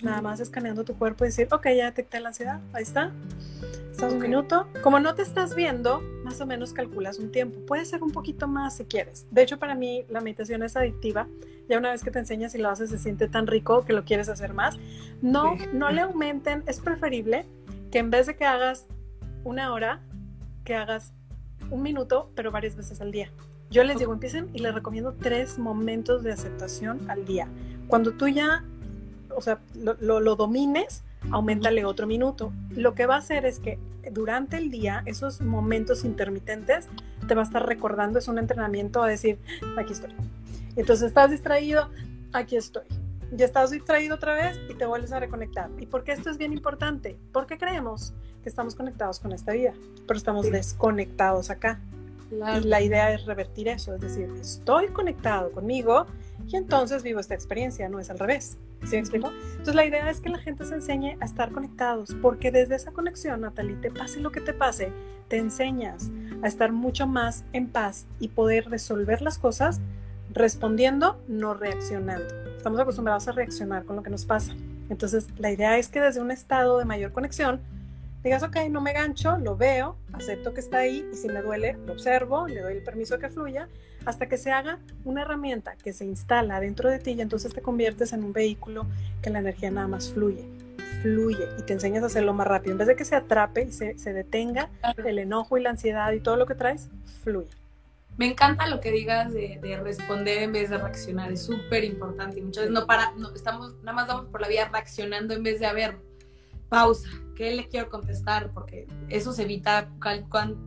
Nada 0.03 0.21
más 0.21 0.41
escaneando 0.41 0.85
tu 0.85 0.95
cuerpo 0.95 1.25
y 1.25 1.29
decir, 1.29 1.49
ok, 1.51 1.67
ya 1.77 1.87
detecté 1.87 2.21
la 2.21 2.29
ansiedad, 2.29 2.61
ahí 2.75 2.83
está. 2.83 3.13
Estás 3.91 4.13
un 4.13 4.19
minuto. 4.19 4.69
Como 4.83 5.01
no 5.01 5.15
te 5.15 5.23
estás 5.23 5.55
viendo, 5.55 6.03
más 6.31 6.41
o 6.41 6.47
menos 6.47 6.73
calculas 6.73 7.19
un 7.19 7.33
tiempo. 7.33 7.59
Puede 7.67 7.85
ser 7.85 8.05
un 8.05 8.13
poquito 8.13 8.47
más 8.47 8.77
si 8.77 8.85
quieres. 8.85 9.27
De 9.33 9.43
hecho, 9.43 9.59
para 9.59 9.75
mí 9.75 10.05
la 10.09 10.21
meditación 10.21 10.63
es 10.63 10.77
adictiva. 10.77 11.27
Ya 11.69 11.77
una 11.77 11.91
vez 11.91 12.05
que 12.05 12.13
te 12.13 12.21
enseñas 12.21 12.55
y 12.55 12.59
lo 12.59 12.69
haces, 12.71 12.91
se 12.91 12.99
siente 12.99 13.27
tan 13.27 13.49
rico 13.49 13.85
que 13.85 13.93
lo 13.93 14.05
quieres 14.05 14.29
hacer 14.29 14.55
más. 14.55 14.79
No, 15.23 15.57
no 15.73 15.91
le 15.91 16.03
aumenten. 16.03 16.63
Es 16.67 16.79
preferible 16.79 17.47
que 17.91 17.99
en 17.99 18.11
vez 18.11 18.29
de 18.29 18.37
que 18.37 18.45
hagas 18.45 18.87
una 19.43 19.73
hora, 19.73 20.01
que 20.65 20.77
hagas 20.77 21.13
un 21.69 21.83
minuto, 21.83 22.31
pero 22.37 22.53
varias 22.53 22.77
veces 22.77 23.01
al 23.01 23.11
día. 23.11 23.33
Yo 23.71 23.83
les 23.83 23.99
digo, 23.99 24.13
empiecen 24.13 24.51
y 24.53 24.61
les 24.61 24.73
recomiendo 24.73 25.15
tres 25.15 25.59
momentos 25.59 26.23
de 26.23 26.31
aceptación 26.31 27.11
al 27.11 27.25
día. 27.25 27.49
Cuando 27.89 28.13
tú 28.13 28.29
ya 28.29 28.65
o 29.35 29.41
sea, 29.41 29.61
lo, 29.75 30.21
lo, 30.21 30.37
domines, 30.37 31.03
aumentale 31.31 31.85
otro 31.85 32.07
minuto. 32.07 32.53
Lo 32.71 32.95
que 32.95 33.07
va 33.07 33.17
a 33.17 33.19
hacer 33.19 33.45
es 33.45 33.59
que 33.59 33.79
durante 34.11 34.57
el 34.57 34.71
día, 34.71 35.03
esos 35.07 35.41
momentos 35.41 36.05
intermitentes, 36.05 36.89
te 37.27 37.35
va 37.35 37.43
a 37.43 37.45
estar 37.45 37.67
recordando, 37.67 38.19
es 38.19 38.29
un 38.29 38.39
entrenamiento 38.39 39.03
a 39.03 39.09
decir, 39.09 39.39
aquí 39.77 39.93
estoy. 39.93 40.13
Entonces 40.77 41.09
estás 41.09 41.31
distraído, 41.31 41.91
aquí 42.33 42.57
estoy. 42.57 42.85
Ya 43.33 43.45
estás 43.45 43.71
distraído 43.71 44.17
otra 44.17 44.35
vez 44.35 44.59
y 44.69 44.75
te 44.75 44.87
vuelves 44.87 45.13
a 45.13 45.21
reconectar. 45.21 45.71
¿Y 45.79 45.87
por 45.87 46.03
qué 46.03 46.13
esto 46.13 46.31
es 46.31 46.39
bien 46.39 46.53
importante? 46.53 47.17
Porque 47.33 47.59
creemos 47.59 48.13
que 48.43 48.49
estamos 48.49 48.75
conectados 48.75 49.21
con 49.21 49.33
esta 49.33 49.53
vida, 49.53 49.73
pero 50.07 50.17
estamos 50.19 50.51
desconectados 50.51 51.51
acá. 51.51 51.81
Y 52.31 52.65
la 52.65 52.81
idea 52.81 53.13
es 53.13 53.27
revertir 53.27 53.69
eso, 53.69 53.95
es 53.95 54.01
decir, 54.01 54.33
estoy 54.41 54.89
conectado 54.89 55.51
conmigo 55.51 56.07
y 56.47 56.57
entonces 56.57 57.03
vivo 57.03 57.21
esta 57.21 57.35
experiencia, 57.35 57.89
no 57.89 57.99
es 57.99 58.11
al 58.11 58.19
revés. 58.19 58.59
¿Sí 58.85 58.93
me 58.93 58.99
explico? 58.99 59.31
Entonces 59.51 59.75
la 59.75 59.85
idea 59.85 60.11
es 60.11 60.21
que 60.21 60.31
la 60.31 60.39
gente 60.39 60.65
se 60.65 60.75
enseñe 60.75 61.17
a 61.21 61.25
estar 61.25 61.53
conectados, 61.53 62.15
porque 62.21 62.51
desde 62.51 62.75
esa 62.75 62.93
conexión, 62.93 63.43
Natalie, 63.43 63.77
te 63.77 63.91
pase 63.91 64.21
lo 64.21 64.33
que 64.33 64.41
te 64.41 64.53
pase, 64.53 64.93
te 65.29 65.39
enseñas 65.39 66.11
a 66.43 66.49
estar 66.49 66.73
mucho 66.73 67.07
más 67.07 67.45
en 67.53 67.69
paz 67.69 68.07
y 68.19 68.29
poder 68.29 68.69
resolver 68.71 69.23
las 69.23 69.39
cosas 69.39 69.81
respondiendo, 70.33 71.23
no 71.29 71.55
reaccionando. 71.55 72.35
Estamos 72.57 72.81
acostumbrados 72.81 73.29
a 73.29 73.33
reaccionar 73.33 73.85
con 73.85 73.97
lo 73.97 74.03
que 74.03 74.11
nos 74.11 74.25
pasa. 74.25 74.55
Entonces 74.89 75.29
la 75.39 75.51
idea 75.51 75.79
es 75.79 75.89
que 75.89 76.01
desde 76.01 76.21
un 76.21 76.31
estado 76.31 76.79
de 76.79 76.85
mayor 76.85 77.13
conexión, 77.13 77.61
digas, 78.23 78.43
ok, 78.43 78.57
no 78.71 78.81
me 78.81 78.93
gancho, 78.93 79.39
lo 79.39 79.57
veo, 79.57 79.97
acepto 80.13 80.53
que 80.53 80.61
está 80.61 80.79
ahí 80.79 81.09
y 81.13 81.17
si 81.17 81.29
me 81.29 81.43
duele, 81.43 81.79
lo 81.87 81.93
observo, 81.93 82.47
le 82.47 82.61
doy 82.61 82.75
el 82.75 82.83
permiso 82.83 83.15
de 83.15 83.21
que 83.21 83.31
fluya, 83.31 83.69
hasta 84.05 84.29
que 84.29 84.37
se 84.37 84.51
haga 84.51 84.79
una 85.05 85.23
herramienta 85.23 85.77
que 85.77 85.93
se 85.93 86.05
instala 86.05 86.61
dentro 86.61 86.91
de 86.91 86.99
ti 86.99 87.13
y 87.13 87.21
entonces 87.21 87.53
te 87.53 87.63
conviertes 87.63 88.13
en 88.13 88.25
un 88.25 88.33
vehículo 88.33 88.87
que 89.23 89.31
la 89.31 89.41
energía 89.41 89.71
nada 89.71 89.89
más 89.89 90.13
fluye, 90.13 90.45
fluye 91.03 91.47
y 91.59 91.63
te 91.63 91.73
enseñas 91.73 92.03
a 92.03 92.07
hacerlo 92.07 92.33
más 92.33 92.47
rápido. 92.47 92.73
En 92.73 92.79
vez 92.79 92.89
de 92.89 92.97
que 92.97 93.05
se 93.05 93.17
atrape 93.17 93.63
y 93.63 93.73
se, 93.73 93.99
se 93.99 94.13
detenga 94.13 94.71
el 95.05 95.19
enojo 95.19 95.59
y 95.59 95.63
la 95.63 95.71
ansiedad 95.71 96.13
y 96.13 96.21
todo 96.21 96.37
lo 96.37 96.47
que 96.47 96.55
traes, 96.55 96.89
fluye. 97.23 97.49
Me 98.17 98.27
encanta 98.27 98.67
lo 98.67 98.81
que 98.81 98.91
digas 98.91 99.33
de, 99.33 99.59
de 99.63 99.77
responder 99.79 100.43
en 100.43 100.53
vez 100.53 100.69
de 100.69 100.77
reaccionar, 100.77 101.33
es 101.33 101.43
súper 101.43 101.85
importante 101.85 102.39
y 102.39 102.43
muchas 102.43 102.65
veces 102.65 102.75
no 102.75 102.87
para, 102.87 103.13
no, 103.13 103.33
estamos, 103.35 103.77
nada 103.83 103.93
más 103.93 104.09
vamos 104.09 104.27
por 104.27 104.43
la 104.43 104.49
vía 104.49 104.69
reaccionando 104.69 105.33
en 105.33 105.43
vez 105.43 105.59
de 105.59 105.67
haber 105.67 105.97
pausa, 106.69 107.09
¿qué 107.41 107.55
le 107.55 107.69
quiero 107.69 107.89
contestar? 107.89 108.51
Porque 108.53 108.87
eso 109.09 109.33
se 109.33 109.45
evita 109.45 109.89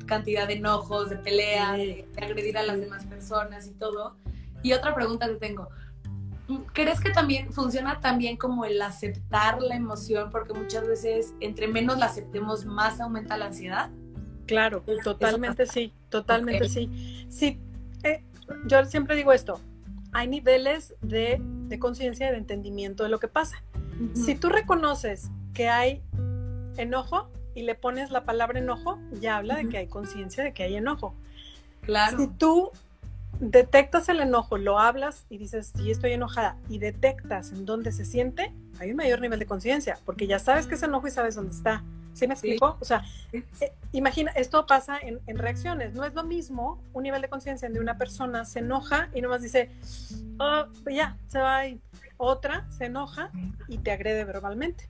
cantidad 0.08 0.48
de 0.48 0.56
enojos, 0.56 1.12
de 1.12 1.18
pelea, 1.18 1.74
de, 1.74 2.08
agredir 2.20 2.58
a 2.58 2.64
las 2.64 2.80
demás 2.80 3.06
personas 3.06 3.68
y 3.68 3.74
todo. 3.74 4.16
Y 4.64 4.74
otra 4.74 4.96
pregunta 4.96 5.28
que 5.28 5.36
tengo, 5.36 5.70
¿crees 6.74 7.00
que 7.00 7.12
también 7.12 7.54
funciona 7.54 8.00
también 8.00 8.38
como 8.38 8.66
el 8.66 8.82
aceptar 8.82 9.62
la 9.62 9.76
emoción? 9.76 10.32
Porque 10.32 10.56
muchas 10.56 10.88
veces 10.88 11.36
entre 11.42 11.68
menos 11.68 12.00
la 12.00 12.08
aceptemos, 12.08 12.66
más 12.66 13.00
aumenta 13.00 13.38
la 13.38 13.46
ansiedad. 13.46 13.92
Claro, 14.48 14.84
totalmente 15.04 15.68
sí, 15.68 15.94
totalmente 16.10 16.68
sí. 16.70 17.28
Sí, 17.30 17.60
eh, 18.02 18.24
yo 18.66 18.84
siempre 18.86 19.16
digo 19.16 19.32
esto, 19.32 19.60
hay 20.12 20.28
niveles 20.28 20.96
de, 21.02 21.40
de 21.40 21.78
conciencia 21.78 22.30
y 22.30 22.32
de 22.32 22.38
entendimiento 22.38 23.04
de 23.04 23.10
lo 23.10 23.20
que 23.20 23.28
pasa. 23.28 23.64
Si 24.16 24.34
tú 24.34 24.50
reconoces 24.50 25.30
que 25.54 25.70
hay 25.70 26.02
enojo 26.78 27.30
y 27.56 27.64
le 27.64 27.76
pones 27.76 28.12
la 28.12 28.26
palabra 28.26 28.60
enojo, 28.60 29.00
ya 29.20 29.38
habla 29.38 29.56
de 29.56 29.70
que 29.70 29.78
hay 29.78 29.88
conciencia 29.88 30.44
de 30.44 30.54
que 30.54 30.64
hay 30.64 30.76
enojo. 30.76 31.14
Claro. 31.82 32.18
Si 32.18 32.28
tú 32.28 32.72
detectas 33.40 34.10
el 34.10 34.20
enojo, 34.20 34.58
lo 34.58 34.80
hablas 34.80 35.26
y 35.30 35.38
dices, 35.38 35.74
sí, 35.76 35.92
estoy 35.92 36.14
enojada, 36.14 36.58
y 36.70 36.80
detectas 36.80 37.52
en 37.52 37.66
dónde 37.66 37.92
se 37.92 38.06
siente, 38.06 38.54
hay 38.80 38.92
un 38.92 38.98
mayor 38.98 39.22
nivel 39.22 39.40
de 39.40 39.46
conciencia, 39.46 40.00
porque 40.06 40.28
ya 40.28 40.40
sabes 40.40 40.68
que 40.68 40.76
es 40.76 40.84
enojo 40.84 41.08
y 41.08 41.12
sabes 41.12 41.36
dónde 41.36 41.54
está. 41.54 41.84
¿Sí 42.14 42.28
me 42.28 42.36
explico? 42.36 42.78
O 42.80 42.86
sea, 42.86 43.04
eh, 43.32 43.44
imagina, 43.92 44.32
esto 44.34 44.68
pasa 44.68 45.00
en, 45.00 45.20
en, 45.26 45.40
reacciones. 45.40 45.96
No 45.96 46.06
es 46.06 46.14
lo 46.14 46.24
mismo 46.24 46.80
un 46.94 47.02
nivel 47.02 47.24
de 47.24 47.28
conciencia 47.28 47.68
de 47.70 47.80
una 47.80 47.98
persona 47.98 48.46
se 48.46 48.60
enoja 48.60 49.10
y 49.16 49.22
nomás 49.22 49.42
dice, 49.42 49.72
oh, 50.38 50.66
ya, 50.92 51.18
se 51.28 51.40
va. 51.40 51.66
Y 51.66 51.82
otra 52.18 52.68
se 52.70 52.86
enoja 52.86 53.32
y 53.68 53.80
te 53.80 53.92
agrede 53.92 54.26
verbalmente. 54.26 54.90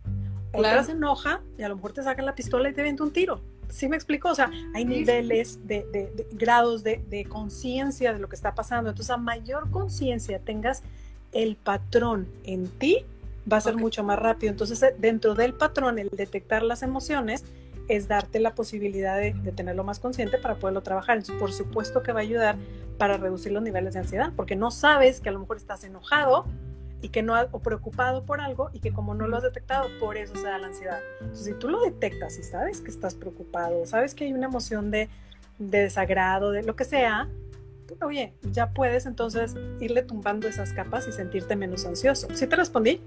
Otra 0.54 0.84
se 0.84 0.92
enoja 0.92 1.42
y 1.58 1.64
a 1.64 1.70
lo 1.70 1.76
mejor 1.76 1.94
te 1.94 2.04
saca 2.04 2.22
la 2.22 2.36
pistola 2.36 2.70
y 2.70 2.74
te 2.74 2.84
viene 2.84 3.02
un 3.02 3.12
tiro. 3.12 3.42
¿Sí 3.70 3.90
me 3.90 3.96
explico? 3.96 4.30
O 4.30 4.36
sea, 4.36 4.52
hay 4.76 4.86
niveles 4.86 5.68
de, 5.68 6.28
grados 6.34 6.84
de, 6.84 7.26
conciencia 7.28 8.14
de 8.14 8.20
lo 8.20 8.30
que 8.30 8.36
está 8.36 8.54
pasando. 8.54 8.92
Entonces, 8.92 9.10
a 9.10 9.18
mayor 9.18 9.72
conciencia 9.72 10.40
tengas 10.40 10.84
el 11.32 11.56
patrón 11.56 12.28
en 12.44 12.68
ti, 12.68 13.04
va 13.52 13.58
a 13.58 13.62
ser 13.62 13.76
mucho 13.76 14.04
más 14.04 14.20
rápido. 14.20 14.52
Entonces, 14.52 14.84
eh, 14.84 14.96
dentro 15.00 15.34
del 15.34 15.56
patrón, 15.56 15.98
el 15.98 16.10
detectar 16.10 16.62
las 16.62 16.84
emociones 16.84 17.44
es 17.88 18.08
darte 18.08 18.40
la 18.40 18.54
posibilidad 18.54 19.18
de, 19.18 19.34
tenerlo 19.56 19.84
más 19.84 20.00
consciente 20.00 20.38
para 20.38 20.56
poderlo 20.56 20.82
trabajar. 20.82 21.18
Entonces, 21.18 21.40
por 21.40 21.52
supuesto 21.52 22.04
que 22.04 22.12
va 22.12 22.20
a 22.20 22.24
ayudar 22.24 22.58
para 23.00 23.18
reducir 23.18 23.52
los 23.52 23.64
niveles 23.64 23.96
de 23.96 24.02
ansiedad, 24.02 24.32
porque 24.36 24.56
no 24.56 24.70
sabes 24.70 25.20
que 25.20 25.30
a 25.30 25.32
lo 25.32 25.40
mejor 25.40 25.58
estás 25.58 25.84
enojado 25.84 26.46
y 27.04 27.10
que 27.10 27.22
no 27.22 27.36
o 27.52 27.60
preocupado 27.60 28.26
por 28.26 28.40
algo 28.40 28.70
y 28.72 28.80
que 28.80 28.94
como 28.94 29.14
no 29.14 29.28
lo 29.28 29.36
has 29.36 29.44
detectado, 29.44 29.90
por 30.00 30.16
eso 30.16 30.36
se 30.36 30.44
da 30.44 30.58
la 30.58 30.68
ansiedad. 30.68 31.02
Entonces, 31.20 31.46
si 31.46 31.54
tú 31.54 31.68
lo 31.68 31.82
detectas 31.82 32.40
y 32.40 32.44
sabes 32.44 32.80
que 32.80 32.90
estás 32.90 33.14
preocupado, 33.14 33.86
sabes 33.86 34.16
que 34.16 34.24
hay 34.24 34.34
una 34.34 34.46
emoción 34.46 34.90
de, 34.90 35.10
de 35.60 35.80
desagrado, 35.82 36.52
de 36.52 36.64
lo 36.64 36.78
que 36.78 36.86
sea, 36.86 37.28
oye, 38.02 38.34
ya 38.42 38.72
puedes 38.72 39.06
entonces 39.06 39.54
irle 39.82 40.02
tumbando 40.04 40.48
esas 40.48 40.72
capas 40.72 41.06
y 41.08 41.12
sentirte 41.12 41.58
menos 41.58 41.86
ansioso. 41.86 42.28
¿Sí 42.34 42.48
te 42.48 42.56
respondí? 42.56 43.02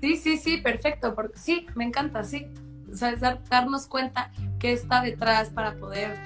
Sí, 0.00 0.16
sí, 0.16 0.38
sí, 0.38 0.56
perfecto. 0.56 1.14
Porque, 1.14 1.38
sí, 1.38 1.66
me 1.74 1.84
encanta, 1.84 2.24
sí. 2.24 2.46
O 2.90 2.96
sea, 2.96 3.14
darnos 3.50 3.86
cuenta 3.86 4.30
qué 4.58 4.72
está 4.72 5.02
detrás 5.02 5.50
para 5.50 5.74
poder 5.74 6.16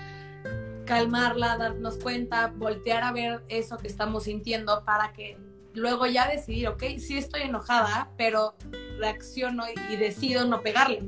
calmarla, 0.84 1.56
darnos 1.56 1.98
cuenta, 1.98 2.52
voltear 2.54 3.02
a 3.02 3.10
ver 3.10 3.42
eso 3.48 3.78
que 3.78 3.88
estamos 3.88 4.24
sintiendo 4.24 4.84
para 4.84 5.12
que 5.12 5.36
luego 5.74 6.06
ya 6.06 6.28
decidir, 6.28 6.68
ok, 6.68 6.82
sí 6.98 7.18
estoy 7.18 7.42
enojada, 7.42 8.10
pero 8.16 8.54
reacciono 8.98 9.64
y 9.90 9.96
decido 9.96 10.44
no 10.46 10.62
pegarle. 10.62 11.02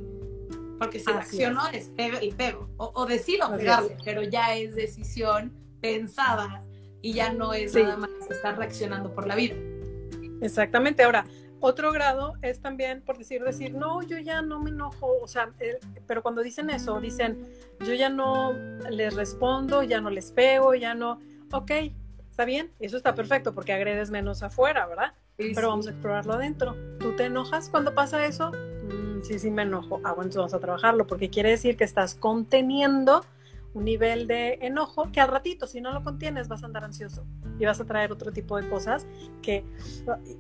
Porque 0.78 0.98
si 0.98 1.06
reacciono 1.06 1.68
es, 1.68 1.88
pego 1.90 2.18
y 2.20 2.32
pego. 2.32 2.68
O, 2.76 3.06
decido 3.06 3.54
pegarle, 3.56 3.96
pero 4.04 4.22
ya 4.22 4.56
es 4.56 4.74
decisión 4.74 5.52
pensada 5.80 6.64
y 7.00 7.12
ya 7.12 7.32
no 7.32 7.52
es 7.52 7.74
nada 7.74 7.96
más 7.96 8.10
estar 8.28 8.58
reaccionando 8.58 9.14
por 9.14 9.26
la 9.26 9.36
vida. 9.36 9.54
Exactamente. 10.40 11.04
Ahora, 11.04 11.24
otro 11.60 11.92
grado 11.92 12.34
es 12.42 12.60
también 12.60 13.02
por 13.02 13.16
decir, 13.16 13.44
decir, 13.44 13.72
no, 13.72 14.02
yo 14.02 14.18
ya 14.18 14.42
no 14.42 14.58
me 14.58 14.70
enojo, 14.70 15.18
o 15.22 15.28
sea, 15.28 15.52
pero 16.08 16.20
cuando 16.20 16.42
dicen 16.42 16.68
eso, 16.70 17.00
dicen, 17.00 17.46
yo 17.78 17.94
ya 17.94 18.08
no 18.08 18.52
les 18.90 19.14
respondo, 19.14 19.84
ya 19.84 20.00
no 20.00 20.10
les 20.10 20.32
pego, 20.32 20.74
ya 20.74 20.94
no, 20.94 21.20
ok, 21.52 21.70
está 22.32 22.46
bien, 22.46 22.70
eso 22.80 22.96
está 22.96 23.14
perfecto 23.14 23.54
porque 23.54 23.74
agredes 23.74 24.10
menos 24.10 24.42
afuera, 24.42 24.86
¿verdad? 24.86 25.12
pero 25.54 25.68
vamos 25.68 25.86
a 25.86 25.90
explorarlo 25.90 26.32
adentro. 26.32 26.74
¿Tú 26.98 27.12
te 27.14 27.26
enojas 27.26 27.68
cuando 27.68 27.94
pasa 27.94 28.24
eso? 28.24 28.52
Mm, 28.52 29.22
sí, 29.22 29.38
sí 29.38 29.50
me 29.50 29.62
enojo. 29.62 29.96
Ah, 30.04 30.12
bueno, 30.12 30.22
entonces 30.22 30.36
vamos 30.36 30.54
a 30.54 30.60
trabajarlo 30.60 31.06
porque 31.06 31.28
quiere 31.28 31.50
decir 31.50 31.76
que 31.76 31.84
estás 31.84 32.14
conteniendo 32.14 33.22
un 33.74 33.84
nivel 33.84 34.26
de 34.26 34.58
enojo 34.62 35.10
que 35.12 35.20
al 35.20 35.28
ratito, 35.28 35.66
si 35.66 35.80
no 35.80 35.92
lo 35.92 36.02
contienes, 36.02 36.48
vas 36.48 36.62
a 36.62 36.66
andar 36.66 36.84
ansioso 36.84 37.26
y 37.58 37.64
vas 37.64 37.80
a 37.80 37.84
traer 37.84 38.12
otro 38.12 38.32
tipo 38.32 38.56
de 38.56 38.68
cosas 38.68 39.06
que 39.40 39.64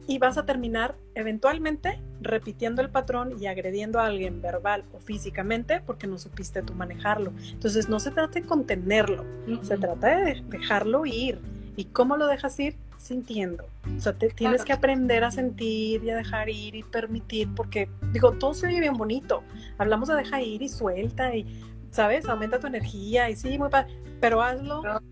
y 0.06 0.18
vas 0.18 0.38
a 0.38 0.44
terminar 0.44 0.96
eventualmente 1.14 2.00
repitiendo 2.20 2.82
el 2.82 2.90
patrón 2.90 3.36
y 3.40 3.46
agrediendo 3.46 4.00
a 4.00 4.06
alguien 4.06 4.40
verbal 4.40 4.84
o 4.92 4.98
físicamente 4.98 5.80
porque 5.84 6.06
no 6.06 6.18
supiste 6.18 6.62
tú 6.62 6.74
manejarlo. 6.74 7.32
Entonces 7.50 7.88
no 7.88 8.00
se 8.00 8.10
trata 8.10 8.40
de 8.40 8.46
contenerlo, 8.46 9.24
se 9.62 9.76
trata 9.76 10.18
de 10.18 10.42
dejarlo 10.48 11.06
ir. 11.06 11.40
¿Y 11.76 11.86
cómo 11.86 12.16
lo 12.16 12.26
dejas 12.26 12.58
ir? 12.60 12.76
Sintiendo. 12.98 13.64
O 13.96 14.00
sea, 14.00 14.12
te, 14.12 14.28
tienes 14.28 14.64
que 14.64 14.72
aprender 14.72 15.24
a 15.24 15.30
sentir 15.32 16.04
y 16.04 16.10
a 16.10 16.16
dejar 16.16 16.48
ir 16.48 16.76
y 16.76 16.82
permitir, 16.84 17.48
porque 17.54 17.88
digo, 18.12 18.32
todo 18.32 18.54
se 18.54 18.68
oye 18.68 18.78
bien 18.78 18.94
bonito. 18.94 19.42
Hablamos 19.78 20.08
de 20.08 20.14
dejar 20.14 20.42
ir 20.42 20.62
y 20.62 20.68
suelta 20.68 21.34
y 21.34 21.44
¿sabes? 21.92 22.28
Aumenta 22.28 22.58
tu 22.58 22.66
energía 22.66 23.30
y 23.30 23.36
sí, 23.36 23.58
muy 23.58 23.68
padre, 23.68 23.94
pero 24.20 24.42
hazlo. 24.42 24.82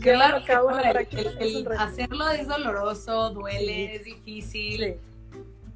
Claro, 0.00 0.38
hacerlo 1.78 2.30
es 2.30 2.48
doloroso, 2.48 3.30
duele, 3.30 3.96
es 3.96 4.04
difícil. 4.04 4.96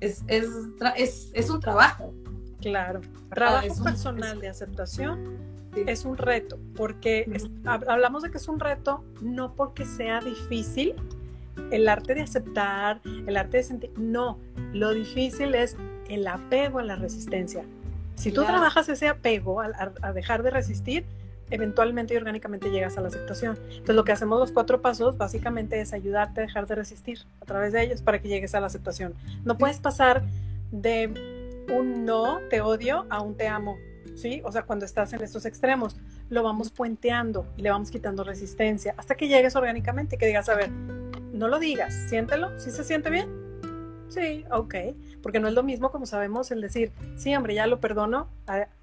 Es, 0.00 0.24
es, 0.26 0.46
es, 0.96 1.30
es, 1.34 1.50
un 1.50 1.60
trabajo. 1.60 2.14
Claro, 2.62 3.02
trabajo 3.28 3.84
personal 3.84 4.40
de 4.40 4.48
aceptación 4.48 5.38
es 5.86 6.04
un 6.04 6.16
reto, 6.16 6.58
porque 6.76 7.26
hablamos 7.64 8.22
de 8.22 8.30
que 8.30 8.38
es 8.38 8.48
un 8.48 8.60
reto 8.60 9.04
no 9.20 9.54
porque 9.54 9.84
sea 9.84 10.20
difícil, 10.20 10.94
el 11.70 11.88
arte 11.88 12.14
de 12.14 12.22
aceptar, 12.22 13.00
el 13.04 13.36
arte 13.36 13.58
de 13.58 13.62
sentir, 13.62 13.90
no, 13.96 14.38
lo 14.72 14.92
difícil 14.92 15.54
es 15.54 15.76
el 16.08 16.26
apego 16.26 16.78
a 16.78 16.82
la 16.82 16.96
resistencia. 16.96 17.64
Si 18.14 18.32
tú 18.32 18.44
trabajas 18.44 18.88
ese 18.88 19.08
apego 19.08 19.60
a, 19.60 20.12
dejar 20.12 20.42
de 20.42 20.50
resistir, 20.50 21.04
eventualmente 21.50 22.14
y 22.14 22.16
orgánicamente 22.16 22.70
llegas 22.70 22.96
a 22.98 23.00
la 23.00 23.08
aceptación. 23.08 23.56
Entonces 23.68 23.94
lo 23.94 24.04
que 24.04 24.12
hacemos 24.12 24.40
los 24.40 24.52
cuatro 24.52 24.80
pasos 24.80 25.16
básicamente 25.16 25.80
es 25.80 25.92
ayudarte 25.92 26.40
a 26.40 26.44
dejar 26.44 26.66
de 26.66 26.74
resistir 26.74 27.20
a 27.40 27.44
través 27.44 27.72
de 27.72 27.84
ellos 27.84 28.02
para 28.02 28.20
que 28.20 28.28
llegues 28.28 28.54
a 28.54 28.60
la 28.60 28.66
aceptación. 28.66 29.14
No 29.44 29.56
puedes 29.58 29.78
pasar 29.78 30.24
de 30.72 31.12
un 31.72 32.04
no, 32.04 32.38
te 32.50 32.60
odio, 32.62 33.06
a 33.10 33.20
un 33.20 33.36
te 33.36 33.48
amo, 33.48 33.76
¿sí? 34.16 34.42
O 34.44 34.50
sea, 34.50 34.62
cuando 34.62 34.84
estás 34.84 35.12
en 35.12 35.22
estos 35.22 35.46
extremos, 35.46 35.96
lo 36.28 36.42
vamos 36.42 36.70
puenteando 36.70 37.46
y 37.56 37.62
le 37.62 37.70
vamos 37.70 37.90
quitando 37.90 38.24
resistencia 38.24 38.94
hasta 38.96 39.14
que 39.14 39.28
llegues 39.28 39.54
orgánicamente 39.54 40.16
y 40.16 40.18
que 40.18 40.26
digas, 40.26 40.48
a 40.48 40.56
ver, 40.56 40.70
no 40.70 41.48
lo 41.48 41.58
digas, 41.58 41.94
siéntelo, 42.08 42.58
si 42.58 42.70
se 42.70 42.82
siente 42.82 43.10
bien, 43.10 43.46
Sí, 44.08 44.44
ok, 44.50 44.74
porque 45.22 45.40
no 45.40 45.48
es 45.48 45.54
lo 45.54 45.62
mismo 45.62 45.90
como 45.90 46.06
sabemos 46.06 46.50
el 46.50 46.60
decir, 46.60 46.92
sí, 47.16 47.34
hombre, 47.34 47.54
ya 47.54 47.66
lo 47.66 47.80
perdono, 47.80 48.28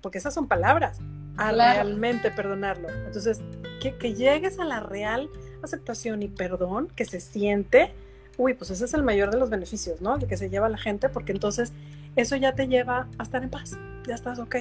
porque 0.02 0.18
esas 0.18 0.34
son 0.34 0.48
palabras, 0.48 1.00
a 1.38 1.52
realmente 1.52 2.30
perdonarlo. 2.30 2.90
Entonces, 2.90 3.42
que, 3.82 3.96
que, 3.96 4.14
llegues 4.14 4.60
a 4.60 4.66
la 4.66 4.82
real 4.82 5.30
aceptación 5.64 6.22
y 6.24 6.28
perdón 6.28 6.90
que 6.96 7.06
se 7.06 7.22
siente, 7.22 7.94
uy, 8.38 8.54
pues 8.54 8.70
ese 8.70 8.86
es 8.86 8.94
el 8.94 9.04
mayor 9.04 9.32
de 9.32 9.40
los 9.40 9.50
beneficios, 9.50 10.02
¿no? 10.02 10.16
El 10.16 10.28
que 10.28 10.38
se 10.38 10.50
lleva 10.50 10.68
a 10.68 10.70
la 10.70 10.78
gente, 10.78 11.10
porque 11.10 11.32
entonces 11.32 11.72
eso 12.16 12.36
ya 12.36 12.54
te 12.54 12.68
lleva 12.68 13.08
a 13.18 13.24
estar 13.24 13.44
en 13.44 13.50
paz, 13.50 13.78
ya 14.06 14.16
estás 14.16 14.40
ok. 14.40 14.58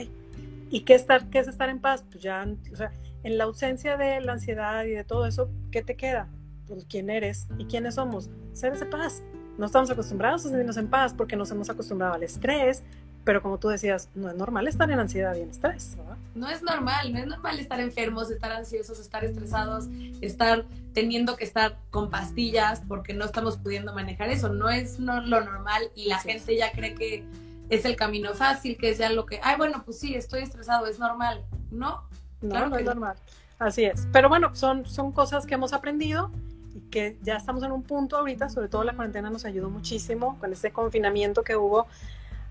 ¿Y 0.73 0.81
qué, 0.81 0.95
estar, 0.95 1.31
qué 1.31 1.39
es 1.39 1.47
estar 1.47 1.69
en 1.69 1.81
paz? 1.81 2.05
Pues 2.11 2.25
ya, 2.25 2.45
o 2.73 2.77
sea, 2.77 2.91
en 3.23 3.39
la 3.39 3.45
ausencia 3.45 3.97
de 3.97 4.21
la 4.21 4.33
ansiedad 4.33 4.85
y 4.85 4.91
de 4.91 5.05
todo 5.05 5.27
eso, 5.27 5.49
¿qué 5.71 5.83
te 5.83 5.95
queda? 5.95 6.29
Pues 6.67 6.85
quién 6.87 7.11
eres 7.11 7.47
y 7.59 7.67
quiénes 7.67 7.95
somos, 7.95 8.31
seres 8.53 8.81
de 8.81 8.87
paz 8.87 9.23
no 9.59 9.67
estamos 9.67 9.91
acostumbrados 9.91 10.45
a 10.45 10.49
sentirnos 10.49 10.77
en 10.77 10.89
paz 10.89 11.15
porque 11.15 11.37
nos 11.37 11.51
hemos 11.51 11.69
acostumbrado 11.69 12.15
al 12.15 12.23
estrés, 12.23 12.83
pero 13.25 13.43
como 13.43 13.59
tú 13.59 13.69
decías, 13.69 14.09
no 14.15 14.29
es 14.29 14.35
normal 14.35 14.67
estar 14.67 14.91
en 14.91 14.99
ansiedad 14.99 15.37
y 15.37 15.43
en 15.43 15.51
estrés. 15.51 15.97
No 16.35 16.49
es 16.49 16.63
normal, 16.63 17.13
no 17.13 17.19
es 17.19 17.27
normal 17.27 17.59
estar 17.61 17.79
enfermos, 17.79 18.31
estar 18.31 18.51
ansiosos, 18.51 18.99
estar 18.99 19.25
estresados, 19.25 19.89
estar 20.21 20.65
teniendo 20.95 21.37
que 21.37 21.45
estar 21.45 21.79
con 21.91 22.11
pastillas 22.11 22.83
porque 22.89 23.15
no 23.15 23.25
estamos 23.25 23.59
pudiendo 23.59 23.95
manejar 23.95 24.31
eso. 24.31 24.49
No 24.49 24.71
es 24.71 24.99
lo 24.99 25.21
normal 25.21 25.91
y 25.95 26.07
la 26.09 26.19
gente 26.19 26.57
ya 26.57 26.73
cree 26.73 26.95
que 26.95 27.25
es 27.73 27.87
el 27.87 27.97
camino 27.97 28.35
fácil, 28.35 28.77
que 28.77 28.91
es 28.91 28.99
ya 28.99 29.11
lo 29.11 29.25
que, 29.25 29.41
ay, 29.43 29.57
bueno, 29.57 29.83
pues 29.83 29.99
sí, 29.99 30.15
estoy 30.15 30.43
estresado, 30.43 30.87
es 30.87 30.99
normal. 30.99 31.43
No, 31.71 32.03
no, 32.43 32.51
claro 32.51 32.69
no 32.69 32.77
es 32.77 32.85
normal. 32.85 33.17
Así 33.59 33.85
es. 33.85 34.07
Pero 34.13 34.29
bueno, 34.29 34.55
son, 34.55 34.85
son 34.85 35.11
cosas 35.11 35.47
que 35.47 35.55
hemos 35.55 35.73
aprendido 35.73 36.31
y 36.75 36.81
que 36.91 37.17
ya 37.23 37.37
estamos 37.37 37.63
en 37.63 37.73
un 37.73 37.83
punto 37.83 38.19
ahorita, 38.19 38.51
sobre 38.51 38.69
todo 38.69 38.85
la 38.85 38.95
cuarentena 38.95 39.31
nos 39.31 39.47
ayudó 39.47 39.71
muchísimo 39.71 40.39
con 40.39 40.53
ese 40.53 40.71
confinamiento 40.71 41.45
que 41.45 41.57
hubo, 41.57 41.87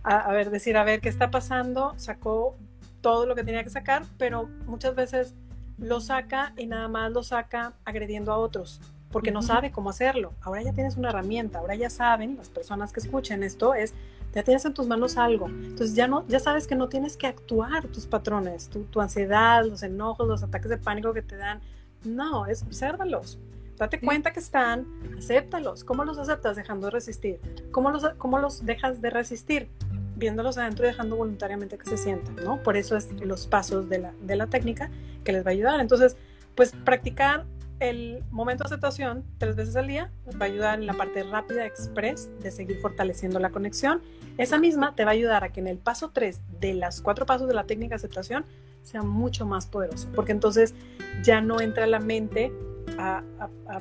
a, 0.02 0.32
ver, 0.32 0.50
decir, 0.50 0.76
a 0.76 0.84
ver 0.84 1.02
qué 1.02 1.10
está 1.10 1.30
pasando, 1.30 1.94
sacó 1.98 2.56
todo 3.02 3.28
lo 3.28 3.36
que 3.36 3.44
tenía 3.44 3.64
que 3.64 3.70
sacar, 3.70 4.04
pero 4.18 4.50
muchas 4.66 4.96
veces 4.96 5.36
lo 5.78 6.02
saca 6.02 6.54
y 6.58 6.66
nada 6.66 6.88
más 6.88 7.12
lo 7.12 7.22
saca 7.22 7.74
agrediendo 7.86 8.32
a 8.32 8.40
otros, 8.40 8.82
porque 9.12 9.30
no 9.30 9.44
sabe 9.44 9.70
cómo 9.70 9.92
hacerlo. 9.92 10.34
Ahora 10.42 10.64
ya 10.64 10.74
tienes 10.74 10.98
una 10.98 11.10
herramienta, 11.10 11.60
ahora 11.60 11.76
ya 11.76 11.92
saben, 11.92 12.38
las 12.38 12.50
personas 12.50 12.92
que 12.92 13.02
escuchen 13.02 13.44
esto, 13.44 13.76
es, 13.76 13.94
ya 14.34 14.44
tienes 14.44 14.66
en 14.66 14.74
tus 14.74 14.88
manos 14.88 15.18
algo. 15.18 15.48
Entonces 15.48 15.96
ya, 15.96 16.08
no, 16.08 16.28
ya 16.28 16.40
sabes 16.40 16.68
que 16.68 16.76
no 16.76 16.90
tienes 16.90 17.18
que 17.18 17.28
actuar 17.28 17.88
tus 17.88 18.06
patrones, 18.06 18.70
tu, 18.70 18.84
tu 18.86 19.02
ansiedad, 19.02 19.66
los 19.66 19.84
enojos, 19.84 20.28
los 20.28 20.44
ataques 20.44 20.70
de 20.70 20.78
pánico 20.78 21.14
que 21.14 21.22
te 21.22 21.36
dan. 21.36 21.60
No, 22.04 22.46
es 22.46 22.64
obsérvalos 22.64 23.40
date 23.82 24.00
cuenta 24.00 24.32
que 24.32 24.40
están, 24.40 24.86
acéptalos. 25.18 25.84
¿Cómo 25.84 26.06
los 26.06 26.20
aceptas? 26.20 26.56
Dejando 26.56 26.88
de 26.88 26.92
resistir. 26.92 27.40
¿Cómo 27.72 27.90
los, 27.90 28.08
cómo 28.18 28.38
los 28.38 28.64
dejas 28.64 29.02
de 29.02 29.10
resistir? 29.10 29.70
Viéndolos 30.16 30.60
adentro 30.60 30.86
y 30.86 30.90
dejando 30.90 31.16
voluntariamente 31.16 31.80
que 31.80 31.90
se 31.90 31.98
sientan, 31.98 32.36
¿no? 32.36 32.62
Por 32.62 32.78
eso 32.78 32.96
es 32.96 33.12
los 33.22 33.48
pasos 33.48 33.90
de 33.90 33.98
la, 33.98 34.14
de 34.22 34.36
la 34.36 34.46
técnica 34.46 34.92
que 35.24 35.32
les 35.32 35.44
va 35.44 35.50
a 35.50 35.54
ayudar. 35.54 35.80
Entonces, 35.80 36.16
pues 36.54 36.74
practicar 36.86 37.46
el 37.82 38.24
momento 38.30 38.64
de 38.64 38.68
aceptación 38.68 39.26
tres 39.40 39.56
veces 39.56 39.76
al 39.76 39.88
día 39.88 40.12
va 40.40 40.46
a 40.46 40.50
ayudar 40.50 40.80
en 40.80 40.86
la 40.86 40.94
parte 40.94 41.24
rápida, 41.24 41.66
express, 41.66 42.30
de 42.40 42.52
seguir 42.52 42.80
fortaleciendo 42.80 43.40
la 43.40 43.50
conexión. 43.50 44.02
Esa 44.38 44.60
misma 44.60 44.96
te 44.96 45.04
va 45.04 45.12
a 45.12 45.14
ayudar 45.14 45.44
a 45.44 45.52
que 45.52 45.60
en 45.60 45.68
el 45.68 45.80
paso 45.80 46.12
tres 46.14 46.42
de 46.60 46.76
las 46.76 47.02
cuatro 47.02 47.26
pasos 47.26 47.48
de 47.48 47.56
la 47.56 47.66
técnica 47.66 47.94
de 47.94 47.96
aceptación 47.96 48.46
sea 48.84 49.02
mucho 49.02 49.48
más 49.48 49.66
poderoso, 49.66 50.08
porque 50.16 50.32
entonces 50.32 50.76
ya 51.24 51.42
no 51.42 51.60
entra 51.60 51.88
la 51.88 52.00
mente 52.00 52.52
a, 53.00 53.24
a 53.40 53.80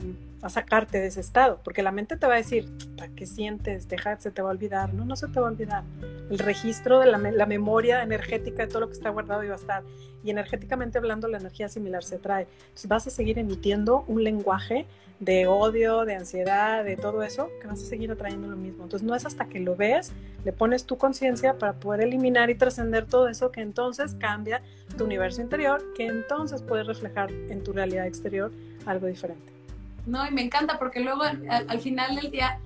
sacarte 0.49 0.99
de 0.99 1.09
ese 1.09 1.21
estado, 1.21 1.61
porque 1.63 1.83
la 1.83 1.93
mente 1.93 2.17
te 2.17 2.27
va 2.27 2.35
a 2.35 2.37
decir, 2.39 2.67
¿para 2.97 3.13
qué 3.15 3.27
sientes? 3.27 3.89
Deja, 3.89 4.19
se 4.19 4.31
te 4.31 4.41
va 4.41 4.49
a 4.49 4.53
olvidar. 4.53 4.95
No, 4.95 5.05
no 5.05 5.17
se 5.17 5.29
te 5.29 5.39
va 5.39 5.49
a 5.49 5.51
olvidar. 5.51 5.85
El 6.31 6.39
registro 6.39 6.99
de 6.99 7.07
la, 7.07 7.19
la, 7.19 7.47
memoria 7.47 8.03
energética 8.03 8.65
de 8.65 8.69
todo 8.69 8.81
lo 8.81 8.87
que 8.89 8.95
está 8.95 9.11
guardado 9.11 9.45
iba 9.45 9.55
a 9.55 9.59
estar. 9.59 9.83
Y 10.25 10.31
energéticamente 10.31 10.99
hablando, 10.99 11.29
la 11.29 11.39
energía 11.39 11.69
similar 11.69 12.05
se 12.05 12.19
trae. 12.19 12.47
Entonces 12.69 12.89
vas 12.89 13.07
a 13.07 13.11
seguir 13.11 13.39
emitiendo 13.39 14.05
un 14.07 14.25
lenguaje 14.25 14.87
de 15.21 15.47
odio, 15.47 16.07
de 16.07 16.15
ansiedad, 16.15 16.83
de 16.83 16.97
todo 16.97 17.23
eso, 17.23 17.51
que 17.61 17.67
vas 17.67 17.83
a 17.83 17.85
seguir 17.85 18.11
atrayendo 18.11 18.49
lo 18.49 18.57
mismo. 18.57 18.85
Entonces 18.85 19.07
no 19.07 19.15
es 19.15 19.27
hasta 19.27 19.45
que 19.47 19.61
lo 19.61 19.77
ves, 19.77 20.13
le 20.45 20.53
pones 20.53 20.87
tu 20.87 20.97
conciencia 20.97 21.59
para 21.59 21.75
poder 21.75 22.01
eliminar 22.01 22.49
y 22.49 22.55
trascender 22.55 23.05
todo 23.05 23.29
eso, 23.29 23.53
que 23.53 23.61
entonces 23.61 24.15
cambia 24.15 24.63
tu 24.97 25.05
universo 25.05 25.43
interior, 25.43 25.83
que 25.95 26.07
entonces 26.07 26.63
puedes 26.63 26.87
reflejar 26.87 27.31
en 27.31 27.63
tu 27.63 27.73
realidad 27.73 28.07
exterior 28.07 28.51
algo 28.87 29.07
diferente. 29.07 29.60
No, 30.07 30.27
y 30.27 30.31
me 30.31 30.43
encanta 30.43 30.79
porque 30.79 31.01
luego 31.01 31.23
al, 31.23 31.81
final 31.81 32.17
del 32.17 32.31
día, 32.31 32.61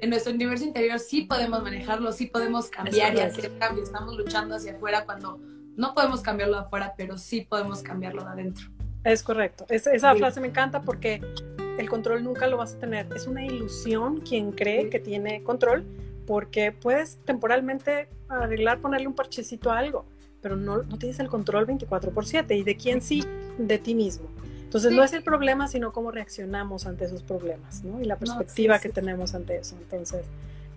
en 0.00 0.10
nuestro 0.10 0.32
universo 0.32 0.64
interior 0.64 0.98
sí 0.98 1.22
podemos 1.22 1.62
manejarlo, 1.62 2.12
sí 2.12 2.26
podemos 2.26 2.68
cambiar 2.68 3.14
y 3.14 3.20
hacer 3.20 3.56
cambios. 3.58 3.88
Estamos 3.88 4.16
luchando 4.16 4.56
hacia 4.56 4.72
afuera 4.72 5.04
cuando 5.04 5.40
no 5.76 5.94
podemos 5.94 6.20
cambiarlo 6.20 6.56
de 6.56 6.62
afuera, 6.62 6.94
pero 6.96 7.18
sí 7.18 7.42
podemos 7.42 7.82
cambiarlo 7.82 8.24
de 8.24 8.30
adentro. 8.30 8.66
Es 9.04 9.22
correcto. 9.22 9.64
esa 9.68 10.14
frase 10.14 10.40
me 10.40 10.48
encanta 10.48 10.82
porque 10.82 11.22
el 11.78 11.88
control 11.88 12.22
nunca 12.22 12.46
lo 12.46 12.58
vas 12.58 12.74
a 12.74 12.78
tener. 12.78 13.06
Es 13.14 13.26
una 13.26 13.44
ilusión 13.44 14.20
quien 14.20 14.52
cree 14.52 14.90
que 14.90 14.98
tiene 14.98 15.42
control, 15.42 15.86
porque 16.26 16.72
puedes 16.72 17.18
temporalmente 17.24 18.08
arreglar, 18.28 18.80
ponerle 18.80 19.06
un 19.06 19.14
parchecito 19.14 19.70
a 19.70 19.78
algo, 19.78 20.04
pero 20.42 20.56
no, 20.56 20.82
no 20.82 20.98
tienes 20.98 21.18
el 21.18 21.28
control 21.28 21.64
24 21.64 22.12
por 22.12 22.26
7. 22.26 22.54
¿Y 22.54 22.62
de 22.62 22.76
quién 22.76 23.00
sí? 23.00 23.24
De 23.58 23.78
ti 23.78 23.94
mismo. 23.94 24.28
Entonces 24.70 24.92
no 24.92 25.02
es 25.02 25.12
el 25.14 25.24
problema, 25.24 25.66
sino 25.66 25.92
cómo 25.92 26.12
reaccionamos 26.12 26.86
ante 26.86 27.04
esos 27.04 27.24
problemas, 27.24 27.82
¿no? 27.82 28.00
Y 28.00 28.04
la 28.04 28.14
perspectiva 28.14 28.78
que 28.78 28.88
tenemos 28.88 29.34
ante 29.34 29.56
eso. 29.56 29.74
Entonces, 29.82 30.24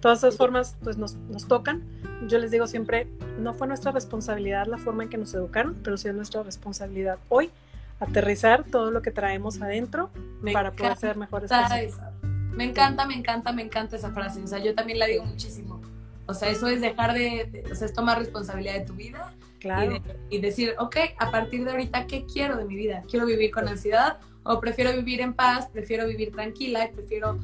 todas 0.02 0.18
esas 0.18 0.36
formas 0.36 0.76
pues 0.84 0.98
nos, 0.98 1.14
nos, 1.30 1.48
tocan. 1.48 1.84
Yo 2.28 2.40
les 2.40 2.50
digo 2.50 2.66
siempre, 2.66 3.08
no 3.38 3.54
fue 3.54 3.68
nuestra 3.68 3.92
responsabilidad 3.92 4.66
la 4.66 4.80
forma 4.80 5.04
en 5.04 5.10
que 5.10 5.20
nos 5.20 5.32
educaron, 5.36 5.76
pero 5.84 5.96
sí 5.98 6.08
es 6.08 6.16
nuestra 6.16 6.42
responsabilidad 6.42 7.20
hoy 7.30 7.52
aterrizar 8.00 8.64
todo 8.64 8.90
lo 8.90 9.04
que 9.04 9.12
traemos 9.12 9.62
adentro 9.62 10.10
para 10.52 10.72
poder 10.72 10.98
ser 10.98 11.16
mejores 11.16 11.52
personas. 11.52 11.94
Me 12.24 12.64
encanta, 12.64 13.06
me 13.06 13.14
encanta, 13.14 13.52
me 13.52 13.62
encanta 13.62 13.96
esa 13.96 14.10
frase. 14.10 14.42
O 14.42 14.48
sea, 14.48 14.58
yo 14.58 14.74
también 14.74 14.98
la 14.98 15.06
digo 15.06 15.24
muchísimo. 15.24 15.80
O 16.26 16.34
sea, 16.34 16.50
eso 16.50 16.68
es 16.68 16.82
dejar 16.82 17.14
de, 17.14 17.64
o 17.72 17.76
sea, 17.76 17.86
es 17.86 17.94
tomar 17.94 18.18
responsabilidad 18.18 18.74
de 18.74 18.86
tu 18.86 18.94
vida 18.94 19.36
claro. 19.64 20.04
y, 20.30 20.40
decir, 20.40 20.76
ok, 20.78 20.98
a 21.18 21.32
partir 21.32 21.66
de 21.66 21.72
ahorita, 21.72 22.06
¿qué 22.06 22.26
quiero 22.26 22.58
de 22.58 22.66
mi 22.66 22.76
vida? 22.76 23.04
¿Quiero 23.10 23.26
vivir 23.26 23.50
con 23.50 23.68
ansiedad 23.68 24.20
o 24.44 24.60
prefiero 24.60 24.92
vivir 24.94 25.22
en 25.22 25.34
paz, 25.34 25.70
prefiero 25.72 26.06
vivir 26.06 26.32
tranquila 26.32 26.86
y 26.86 26.94
prefiero 26.94 27.40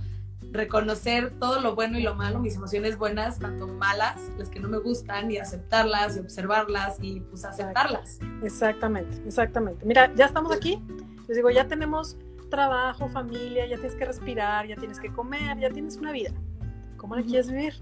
reconocer 0.52 1.32
todo 1.40 1.62
lo 1.62 1.76
bueno 1.76 1.98
y 2.00 2.02
lo 2.02 2.16
malo, 2.16 2.40
mis 2.40 2.56
emociones 2.56 2.98
buenas, 2.98 3.40
tanto 3.40 3.68
malas, 3.68 4.32
las 4.38 4.50
que 4.50 4.60
no 4.60 4.68
me 4.68 4.80
gustan, 4.80 5.32
y 5.32 5.38
aceptarlas 5.38 6.18
y 6.18 6.20
observarlas 6.20 6.98
y 7.02 7.20
pues 7.22 7.46
aceptarlas. 7.46 8.20
Exactamente, 8.44 9.22
exactamente. 9.26 9.86
Mira, 9.86 10.12
ya 10.16 10.26
estamos 10.26 10.52
aquí. 10.52 10.82
Les 11.28 11.38
digo, 11.38 11.50
ya 11.52 11.68
tenemos 11.68 12.18
trabajo, 12.50 13.08
familia, 13.10 13.68
ya 13.68 13.76
tienes 13.76 13.96
que 13.96 14.06
respirar, 14.06 14.68
ya 14.68 14.76
tienes 14.76 15.00
que 15.00 15.12
comer, 15.12 15.60
ya 15.60 15.70
tienes 15.70 15.98
una 15.98 16.12
vida. 16.12 16.32
¿Cómo 16.98 17.16
la 17.16 17.22
quieres 17.22 17.52
vivir? 17.52 17.76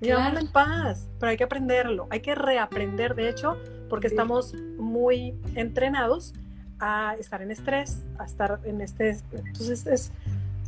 Claro. 0.00 0.38
en 0.38 0.48
paz, 0.48 1.08
pero 1.18 1.30
hay 1.30 1.38
que 1.38 1.44
aprenderlo, 1.44 2.06
hay 2.10 2.20
que 2.20 2.34
reaprender, 2.34 3.14
de 3.14 3.30
hecho, 3.30 3.56
porque 3.88 4.06
estamos 4.06 4.54
muy 4.78 5.34
entrenados 5.54 6.34
a 6.78 7.16
estar 7.18 7.42
en 7.42 7.50
estrés, 7.50 8.02
a 8.18 8.24
estar 8.24 8.60
en 8.64 8.80
este... 8.80 9.18
Entonces 9.32 9.86
es, 9.86 10.12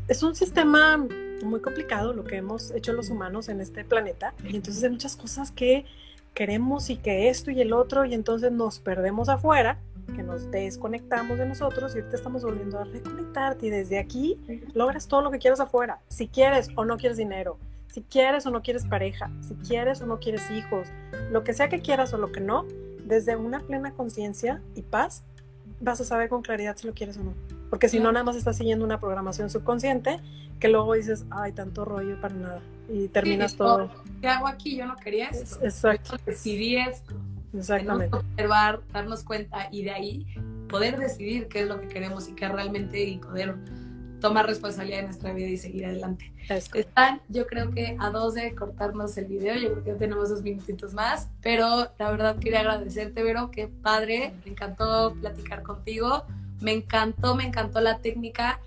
es 0.09 0.23
un 0.23 0.35
sistema 0.35 0.97
muy 1.45 1.61
complicado 1.61 2.13
lo 2.13 2.25
que 2.25 2.37
hemos 2.37 2.71
hecho 2.73 2.93
los 2.93 3.11
humanos 3.11 3.49
en 3.49 3.61
este 3.61 3.85
planeta 3.85 4.35
y 4.45 4.57
entonces 4.57 4.83
hay 4.83 4.91
muchas 4.91 5.17
cosas 5.17 5.51
que 5.51 5.85
queremos 6.35 6.91
y 6.91 6.97
que 6.97 7.29
esto 7.29 7.51
y 7.51 7.61
el 7.61 7.73
otro 7.73 8.05
y 8.05 8.15
entonces 8.15 8.53
nos 8.53 8.79
perdemos 8.79 9.29
afuera, 9.29 9.79
que 10.15 10.23
nos 10.23 10.51
desconectamos 10.51 11.39
de 11.39 11.47
nosotros 11.47 11.95
y 11.95 11.99
ahorita 11.99 12.17
estamos 12.17 12.43
volviendo 12.43 12.79
a 12.79 12.85
reconectarte 12.85 13.67
y 13.67 13.71
desde 13.71 13.99
aquí 13.99 14.39
logras 14.75 15.09
todo 15.09 15.23
lo 15.23 15.31
que 15.31 15.39
quieras 15.39 15.61
afuera, 15.61 16.01
si 16.09 16.29
quieres 16.29 16.69
o 16.77 16.85
no 16.85 16.97
quieres 16.97 17.19
dinero, 17.19 17.59
si 17.89 18.03
quieres 18.03 18.47
o 18.47 18.51
no 18.51 18.63
quieres 18.63 18.87
pareja, 18.87 19.31
si 19.41 19.55
quieres 19.57 20.01
o 20.01 20.07
no 20.07 20.19
quieres 20.19 20.51
hijos, 20.51 20.89
lo 21.31 21.45
que 21.45 21.53
sea 21.53 21.69
que 21.69 21.81
quieras 21.81 22.15
o 22.15 22.19
lo 22.19 22.33
que 22.33 22.41
no, 22.41 22.67
desde 23.09 23.37
una 23.37 23.61
plena 23.61 23.93
conciencia 23.93 24.63
y 24.75 24.83
paz 24.83 25.25
vas 25.81 26.01
a 26.01 26.05
saber 26.05 26.29
con 26.29 26.43
claridad 26.43 26.77
si 26.77 26.87
lo 26.87 26.95
quieres 26.95 27.17
o 27.19 27.25
no. 27.25 27.35
Porque 27.71 27.89
si 27.89 28.01
no, 28.01 28.13
nada 28.13 28.25
más 28.25 28.37
estás 28.37 28.57
siguiendo 28.57 28.85
una 28.85 29.01
programación 29.01 29.51
subconsciente 29.51 30.21
que 30.59 30.69
luego 30.69 30.95
dices, 30.95 31.25
ay, 31.31 31.53
tanto 31.53 31.85
rollo 31.85 32.21
para 32.21 32.35
nada. 32.35 32.63
Y 32.89 33.09
terminas 33.09 33.57
todo. 33.57 33.91
¿Qué 34.21 34.29
hago 34.29 34.49
aquí? 34.49 34.77
Yo 34.77 34.87
no 34.87 34.97
quería 34.97 35.29
esto. 35.29 35.59
Exacto. 35.63 36.17
Yo 36.17 36.25
decidí 36.27 36.77
esto. 36.77 37.15
Exactamente. 37.55 38.17
Observar, 38.17 38.81
darnos 38.93 39.23
cuenta 39.23 39.69
y 39.71 39.85
de 39.85 39.91
ahí 39.91 40.27
poder 40.69 40.99
decidir 40.99 41.49
qué 41.49 41.63
es 41.63 41.69
lo 41.69 41.81
que 41.81 41.89
queremos 41.89 42.29
y 42.29 42.33
qué 42.33 42.49
realmente 42.49 43.03
y 43.03 43.19
poder 43.19 43.57
tomar 44.21 44.47
responsabilidad 44.47 44.99
de 44.99 45.05
nuestra 45.05 45.33
vida 45.33 45.49
y 45.49 45.57
seguir 45.57 45.87
adelante. 45.87 46.33
Están, 46.75 47.21
yo 47.29 47.47
creo 47.47 47.71
que 47.71 47.97
a 47.99 48.11
dos 48.11 48.35
de 48.35 48.55
cortarnos 48.55 49.17
el 49.17 49.27
video, 49.27 49.55
yo 49.57 49.73
creo 49.73 49.85
que 49.85 49.93
tenemos 49.95 50.31
dos 50.31 50.43
minutitos 50.43 50.95
más, 50.95 51.29
pero 51.43 51.91
la 51.99 52.11
verdad 52.11 52.39
quería 52.39 52.61
agradecerte, 52.61 53.23
Vero, 53.23 53.51
qué 53.51 53.69
padre, 53.69 54.35
me 54.45 54.53
encantó 54.53 55.15
platicar 55.21 55.63
contigo, 55.63 56.25
me 56.61 56.73
encantó, 56.73 57.35
me 57.35 57.45
encantó 57.45 57.81
la 57.81 57.99
técnica, 57.99 58.61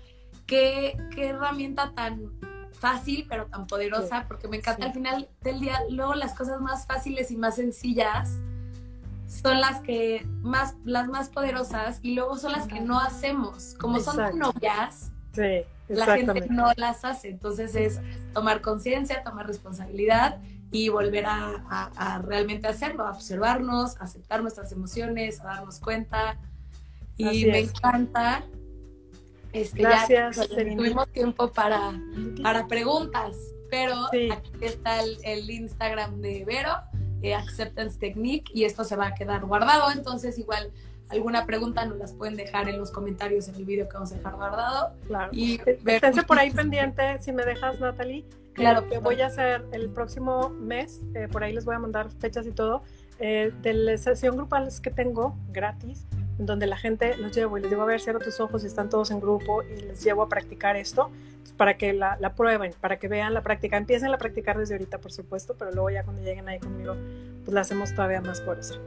qué, 0.46 0.96
qué 1.14 1.28
herramienta 1.28 1.92
tan 1.94 2.32
fácil 2.72 3.26
pero 3.28 3.46
tan 3.46 3.66
poderosa, 3.66 4.24
porque 4.26 4.48
me 4.48 4.56
encanta 4.56 4.86
al 4.86 4.92
final 4.92 5.28
del 5.42 5.60
día, 5.60 5.78
luego 5.88 6.14
las 6.14 6.34
cosas 6.34 6.60
más 6.60 6.86
fáciles 6.86 7.30
y 7.30 7.36
más 7.36 7.56
sencillas 7.56 8.38
son 9.26 9.60
las 9.60 9.80
que 9.80 10.26
más, 10.42 10.74
las 10.84 11.08
más 11.08 11.28
poderosas 11.30 12.00
y 12.02 12.14
luego 12.14 12.36
son 12.36 12.52
las 12.52 12.66
que 12.66 12.80
no 12.80 12.98
hacemos, 12.98 13.74
como 13.78 14.00
son 14.00 14.16
son 14.16 14.38
novias 14.38 15.12
Sí, 15.32 15.64
la 15.88 16.16
gente 16.16 16.46
no 16.50 16.72
las 16.76 17.04
hace. 17.04 17.28
Entonces 17.28 17.74
es 17.74 18.00
tomar 18.32 18.60
conciencia, 18.60 19.22
tomar 19.22 19.46
responsabilidad 19.46 20.38
y 20.70 20.88
volver 20.88 21.26
a, 21.26 22.22
realmente 22.24 22.66
hacerlo, 22.66 23.06
a 23.06 23.10
observarnos, 23.10 24.00
a 24.00 24.04
aceptar 24.04 24.42
nuestras 24.42 24.72
emociones, 24.72 25.40
a 25.40 25.44
darnos 25.44 25.78
cuenta. 25.78 26.38
Y 27.16 27.44
me 27.46 27.60
encanta. 27.60 28.44
Este, 29.52 29.82
Gracias. 29.82 30.36
Ya 30.36 30.48
tuvimos 30.48 31.08
tiempo 31.08 31.52
para, 31.52 31.92
para 32.42 32.66
preguntas, 32.66 33.36
pero 33.70 34.06
aquí 34.32 34.50
está 34.62 35.00
el, 35.02 35.50
Instagram 35.50 36.22
de 36.22 36.44
Vero, 36.46 36.72
eh, 37.20 37.34
Acceptance 37.34 37.98
Technique, 37.98 38.50
y 38.54 38.64
esto 38.64 38.82
se 38.84 38.96
va 38.96 39.08
a 39.08 39.14
quedar 39.14 39.44
guardado. 39.44 39.90
Entonces, 39.90 40.38
igual 40.38 40.72
alguna 41.12 41.46
pregunta 41.46 41.84
nos 41.84 41.98
las 41.98 42.12
pueden 42.12 42.36
dejar 42.36 42.68
en 42.68 42.78
los 42.78 42.90
comentarios 42.90 43.48
en 43.48 43.54
el 43.56 43.64
video 43.64 43.88
que 43.88 43.94
vamos 43.94 44.12
a 44.12 44.16
dejar 44.16 44.34
guardado. 44.34 44.94
Claro. 45.06 45.30
Y 45.32 45.60
esténse 45.86 46.22
por 46.22 46.38
ahí 46.38 46.50
pendiente, 46.50 47.18
si 47.20 47.32
me 47.32 47.44
dejas, 47.44 47.80
Natalie. 47.80 48.24
Claro. 48.54 48.86
que 48.86 48.98
voy 48.98 49.20
a 49.22 49.26
hacer 49.26 49.64
el 49.72 49.88
próximo 49.88 50.50
mes, 50.50 51.00
eh, 51.14 51.26
por 51.30 51.42
ahí 51.42 51.54
les 51.54 51.64
voy 51.64 51.74
a 51.74 51.78
mandar 51.78 52.10
fechas 52.10 52.46
y 52.46 52.50
todo, 52.50 52.82
eh, 53.18 53.50
de 53.62 53.72
la 53.72 53.96
sesión 53.96 54.36
grupales 54.36 54.80
que 54.80 54.90
tengo 54.90 55.36
gratis, 55.48 56.06
donde 56.38 56.66
la 56.66 56.76
gente 56.76 57.16
los 57.16 57.34
llevo 57.34 57.56
y 57.56 57.62
les 57.62 57.70
digo, 57.70 57.82
a 57.82 57.86
ver, 57.86 58.00
cierra 58.00 58.18
tus 58.18 58.40
ojos 58.40 58.64
y 58.64 58.66
están 58.66 58.90
todos 58.90 59.10
en 59.10 59.20
grupo 59.20 59.62
y 59.62 59.80
les 59.80 60.04
llevo 60.04 60.22
a 60.22 60.28
practicar 60.28 60.76
esto 60.76 61.10
pues, 61.40 61.52
para 61.52 61.76
que 61.76 61.92
la, 61.92 62.16
la, 62.20 62.34
prueben, 62.34 62.74
para 62.80 62.98
que 62.98 63.08
vean 63.08 63.32
la 63.32 63.42
práctica. 63.42 63.76
Empiecen 63.76 64.12
a 64.12 64.18
practicar 64.18 64.58
desde 64.58 64.74
ahorita, 64.74 64.98
por 64.98 65.12
supuesto, 65.12 65.54
pero 65.58 65.70
luego 65.72 65.90
ya 65.90 66.04
cuando 66.04 66.22
lleguen 66.22 66.48
ahí 66.48 66.58
conmigo, 66.58 66.94
pues 67.44 67.54
la 67.54 67.62
hacemos 67.62 67.94
todavía 67.94 68.20
más 68.20 68.40
por 68.40 68.58
eso. 68.58 68.80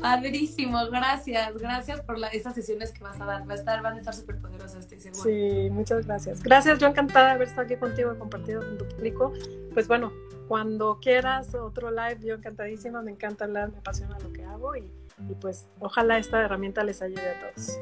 Padrísimo, 0.00 0.78
gracias, 0.90 1.58
gracias 1.58 2.00
por 2.00 2.18
la, 2.18 2.28
esas 2.28 2.54
sesiones 2.54 2.92
que 2.92 3.02
vas 3.02 3.20
a 3.20 3.24
dar. 3.24 3.48
Va 3.48 3.52
a 3.52 3.56
estar, 3.56 3.82
van 3.82 3.96
a 3.96 3.98
estar 3.98 4.14
súper 4.14 4.38
poderosas, 4.40 4.80
estoy 4.80 5.00
segura. 5.00 5.22
Sí, 5.22 5.68
muchas 5.70 6.06
gracias. 6.06 6.42
Gracias, 6.42 6.78
yo 6.78 6.86
encantada 6.86 7.26
de 7.26 7.32
haber 7.32 7.48
estado 7.48 7.62
aquí 7.62 7.76
contigo 7.76 8.12
y 8.14 8.18
compartido 8.18 8.60
con 8.60 8.78
tu 8.78 8.88
público. 8.88 9.32
Pues 9.74 9.88
bueno, 9.88 10.12
cuando 10.48 10.98
quieras 11.00 11.54
otro 11.54 11.90
live, 11.90 12.18
yo 12.22 12.34
encantadísima, 12.34 13.02
me 13.02 13.10
encanta 13.10 13.44
hablar, 13.44 13.70
me 13.70 13.78
apasiona 13.78 14.18
lo 14.18 14.32
que 14.32 14.44
hago 14.44 14.74
y, 14.76 14.90
y 15.28 15.34
pues 15.40 15.68
ojalá 15.78 16.18
esta 16.18 16.40
herramienta 16.40 16.82
les 16.82 17.02
ayude 17.02 17.28
a 17.28 17.40
todos. 17.40 17.78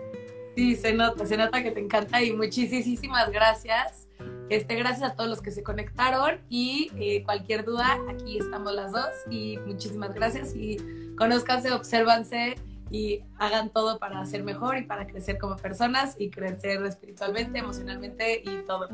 Sí, 0.56 0.74
se 0.74 0.92
nota, 0.92 1.24
se 1.24 1.36
nota 1.36 1.62
que 1.62 1.70
te 1.70 1.80
encanta 1.80 2.20
y 2.20 2.32
muchísimas 2.32 3.30
gracias. 3.30 4.07
Este, 4.50 4.76
gracias 4.76 5.12
a 5.12 5.14
todos 5.14 5.28
los 5.28 5.42
que 5.42 5.50
se 5.50 5.62
conectaron 5.62 6.40
y 6.48 6.90
eh, 6.98 7.22
cualquier 7.22 7.64
duda, 7.64 7.98
aquí 8.08 8.38
estamos 8.38 8.72
las 8.74 8.92
dos 8.92 9.10
y 9.30 9.58
muchísimas 9.66 10.14
gracias 10.14 10.54
y 10.56 10.78
conózcanse, 11.16 11.72
obsérvanse 11.72 12.56
y 12.90 13.20
hagan 13.38 13.70
todo 13.70 13.98
para 13.98 14.24
ser 14.24 14.42
mejor 14.42 14.78
y 14.78 14.82
para 14.82 15.06
crecer 15.06 15.38
como 15.38 15.56
personas 15.56 16.16
y 16.18 16.30
crecer 16.30 16.82
espiritualmente, 16.86 17.58
emocionalmente 17.58 18.42
y 18.42 18.64
todo. 18.66 18.88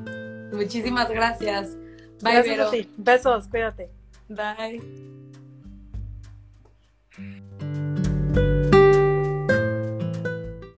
Muchísimas 0.52 1.08
gracias. 1.08 1.76
Bye, 2.20 2.42
gracias 2.42 2.88
Besos, 2.96 3.48
cuídate. 3.48 3.90
Bye. 4.28 4.80